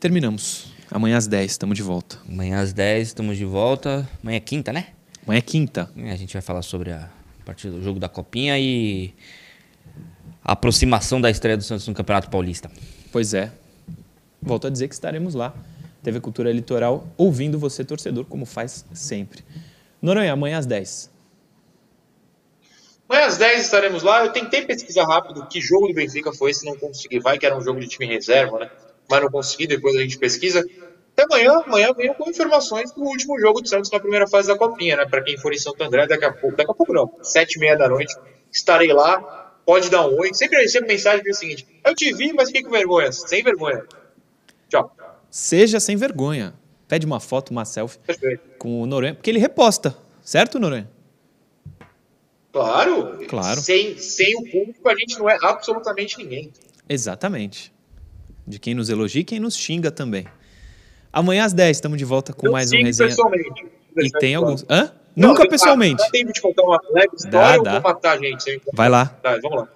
Terminamos. 0.00 0.66
Amanhã 0.90 1.16
às 1.18 1.26
10, 1.26 1.50
estamos 1.50 1.76
de 1.76 1.82
volta. 1.82 2.18
Amanhã 2.28 2.60
às 2.60 2.72
10 2.72 3.08
estamos 3.08 3.36
de 3.36 3.44
volta. 3.44 4.08
Amanhã 4.22 4.36
é 4.36 4.40
quinta, 4.40 4.72
né? 4.72 4.86
Amanhã 5.26 5.38
é 5.38 5.42
quinta. 5.42 5.90
A 5.96 6.16
gente 6.16 6.32
vai 6.32 6.40
falar 6.40 6.62
sobre 6.62 6.92
a 6.92 7.10
partida 7.44 7.74
do 7.74 7.82
jogo 7.82 7.98
da 8.00 8.08
Copinha 8.08 8.58
e 8.58 9.12
a 10.48 10.52
aproximação 10.52 11.20
da 11.20 11.28
estreia 11.28 11.58
do 11.58 11.62
Santos 11.62 11.86
no 11.86 11.92
Campeonato 11.92 12.30
Paulista. 12.30 12.70
Pois 13.12 13.34
é. 13.34 13.52
Volto 14.40 14.66
a 14.66 14.70
dizer 14.70 14.88
que 14.88 14.94
estaremos 14.94 15.34
lá. 15.34 15.52
TV 16.02 16.20
Cultura 16.20 16.50
Litoral, 16.50 17.06
ouvindo 17.18 17.58
você, 17.58 17.84
torcedor, 17.84 18.24
como 18.24 18.46
faz 18.46 18.82
sempre. 18.94 19.44
Noronha, 20.00 20.32
amanhã 20.32 20.56
às 20.56 20.64
10. 20.64 21.10
Amanhã 23.06 23.26
às 23.26 23.36
10 23.36 23.60
estaremos 23.60 24.02
lá. 24.02 24.24
Eu 24.24 24.32
tentei 24.32 24.62
pesquisar 24.62 25.04
rápido 25.04 25.46
que 25.48 25.60
jogo 25.60 25.88
do 25.88 25.92
Benfica 25.92 26.32
foi 26.32 26.52
esse, 26.52 26.64
não 26.64 26.78
consegui. 26.78 27.20
Vai 27.20 27.38
que 27.38 27.44
era 27.44 27.54
um 27.54 27.60
jogo 27.60 27.78
de 27.78 27.86
time 27.86 28.06
reserva, 28.06 28.58
né? 28.60 28.70
Mas 29.10 29.20
não 29.20 29.30
consegui, 29.30 29.66
depois 29.66 29.94
a 29.96 30.00
gente 30.00 30.16
pesquisa. 30.16 30.64
Até 31.12 31.24
amanhã, 31.24 31.62
amanhã 31.66 31.92
venho 31.94 32.14
com 32.14 32.30
informações 32.30 32.90
do 32.92 33.02
último 33.02 33.38
jogo 33.38 33.60
do 33.60 33.68
Santos 33.68 33.90
na 33.90 34.00
primeira 34.00 34.26
fase 34.26 34.48
da 34.48 34.56
Copinha, 34.56 34.96
né? 34.96 35.04
Para 35.04 35.22
quem 35.22 35.36
for 35.36 35.52
em 35.52 35.58
Santo 35.58 35.82
André, 35.84 36.06
daqui 36.06 36.24
a 36.24 36.32
pouco, 36.32 36.56
daqui 36.56 36.70
a 36.70 36.74
pouco 36.74 36.94
não, 36.94 37.12
sete 37.20 37.56
e 37.56 37.58
meia 37.60 37.76
da 37.76 37.86
noite, 37.86 38.16
estarei 38.50 38.94
lá, 38.94 39.47
pode 39.68 39.90
dar 39.90 40.08
um 40.08 40.18
oi. 40.18 40.32
Sempre 40.32 40.62
recebo 40.62 40.86
mensagem 40.86 41.22
que 41.22 41.28
é 41.28 41.32
o 41.32 41.34
seguinte, 41.34 41.66
eu 41.84 41.94
te 41.94 42.10
vi, 42.14 42.32
mas 42.32 42.46
fiquei 42.48 42.62
com 42.62 42.70
vergonha, 42.70 43.12
sem 43.12 43.42
vergonha. 43.42 43.84
Tchau. 44.70 44.90
Seja 45.30 45.78
sem 45.78 45.94
vergonha. 45.94 46.54
Pede 46.88 47.04
uma 47.04 47.20
foto, 47.20 47.50
uma 47.50 47.66
selfie 47.66 47.98
Perfeito. 47.98 48.40
com 48.58 48.80
o 48.80 48.86
Noronha, 48.86 49.14
porque 49.14 49.28
ele 49.28 49.38
reposta. 49.38 49.94
Certo, 50.22 50.58
Noronha? 50.58 50.88
Claro, 52.50 53.26
Claro. 53.28 53.60
Sem, 53.60 53.98
sem 53.98 54.36
o 54.38 54.50
público 54.50 54.88
a 54.88 54.94
gente 54.96 55.18
não 55.18 55.28
é 55.28 55.36
absolutamente 55.42 56.16
ninguém. 56.16 56.50
Exatamente. 56.88 57.70
De 58.46 58.58
quem 58.58 58.74
nos 58.74 58.88
elogia 58.88 59.20
e 59.20 59.24
quem 59.24 59.38
nos 59.38 59.54
xinga 59.54 59.90
também. 59.90 60.26
Amanhã 61.12 61.44
às 61.44 61.52
10 61.52 61.76
estamos 61.76 61.98
de 61.98 62.06
volta 62.06 62.32
com 62.32 62.46
Eu 62.46 62.52
mais 62.52 62.72
um 62.72 62.76
resenha. 62.82 63.10
pessoalmente. 63.10 63.66
E 63.98 64.10
tem 64.12 64.34
alguns. 64.34 64.64
Hã? 64.70 64.92
Não, 65.18 65.30
Nunca 65.30 65.48
pessoalmente. 65.48 65.98
Dá 66.02 66.10
tempo 66.10 66.32
de 66.32 66.40
contar 66.40 66.62
uma 66.62 66.80
leve 66.90 67.10
história 67.16 67.62
Dá, 67.62 67.72
dá. 67.74 67.80
matar 67.80 68.16
a 68.16 68.20
gente? 68.20 68.42
Sem- 68.42 68.60
Vai 68.72 68.88
lá. 68.88 69.06
Tá, 69.06 69.38
vamos 69.42 69.58
lá. 69.62 69.68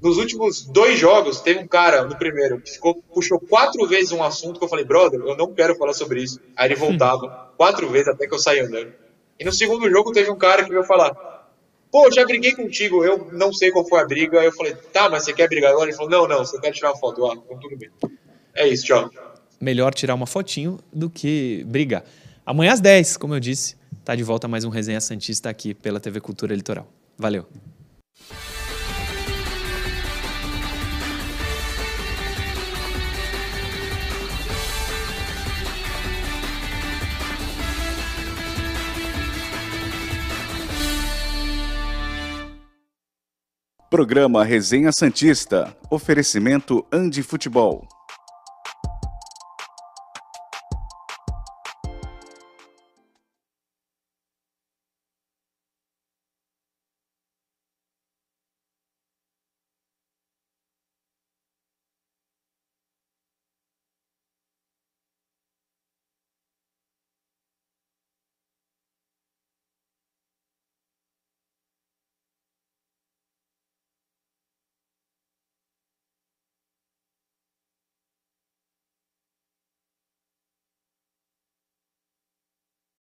Nos 0.00 0.16
últimos 0.16 0.62
dois 0.64 0.98
jogos, 0.98 1.40
teve 1.40 1.60
um 1.60 1.66
cara 1.68 2.04
no 2.04 2.16
primeiro 2.16 2.60
que 2.60 2.70
ficou, 2.70 2.94
puxou 3.12 3.38
quatro 3.38 3.86
vezes 3.86 4.12
um 4.12 4.22
assunto 4.22 4.58
que 4.58 4.64
eu 4.64 4.68
falei, 4.68 4.84
brother, 4.84 5.20
eu 5.20 5.36
não 5.36 5.52
quero 5.52 5.74
falar 5.76 5.92
sobre 5.92 6.22
isso. 6.22 6.40
Aí 6.56 6.68
ele 6.68 6.76
voltava 6.80 7.52
quatro 7.56 7.88
vezes 7.90 8.08
até 8.08 8.26
que 8.26 8.32
eu 8.34 8.38
saí 8.38 8.60
andando. 8.60 8.92
E 9.38 9.44
no 9.44 9.52
segundo 9.52 9.90
jogo 9.90 10.12
teve 10.12 10.30
um 10.30 10.36
cara 10.38 10.64
que 10.64 10.70
veio 10.70 10.84
falar, 10.84 11.12
pô, 11.90 12.10
já 12.12 12.24
briguei 12.24 12.54
contigo, 12.54 13.04
eu 13.04 13.28
não 13.32 13.52
sei 13.52 13.70
qual 13.70 13.86
foi 13.86 14.00
a 14.00 14.06
briga. 14.06 14.40
Aí 14.40 14.46
eu 14.46 14.52
falei, 14.52 14.74
tá, 14.74 15.10
mas 15.10 15.24
você 15.24 15.32
quer 15.34 15.48
brigar 15.48 15.72
agora? 15.72 15.90
Ele 15.90 15.96
falou, 15.96 16.10
não, 16.10 16.26
não, 16.28 16.38
você 16.46 16.58
quer 16.58 16.70
tirar 16.72 16.92
uma 16.92 16.98
foto. 16.98 17.26
Ah, 17.26 17.34
então 17.34 17.58
tudo 17.58 17.76
bem. 17.76 17.90
É 18.54 18.66
isso, 18.68 18.84
tchau. 18.86 19.10
Melhor 19.60 19.92
tirar 19.92 20.14
uma 20.14 20.26
fotinho 20.26 20.78
do 20.90 21.10
que 21.10 21.62
brigar. 21.66 22.02
Amanhã 22.46 22.72
às 22.72 22.80
10, 22.80 23.18
como 23.18 23.34
eu 23.34 23.40
disse, 23.40 23.76
tá 24.04 24.14
de 24.14 24.22
volta 24.22 24.48
mais 24.48 24.64
um 24.64 24.68
Resenha 24.68 25.00
Santista 25.00 25.48
aqui 25.50 25.74
pela 25.74 26.00
TV 26.00 26.20
Cultura 26.20 26.54
Litoral. 26.54 26.86
Valeu. 27.16 27.46
Programa 43.90 44.44
Resenha 44.44 44.92
Santista. 44.92 45.76
Oferecimento 45.90 46.86
Andi 46.92 47.24
Futebol. 47.24 47.88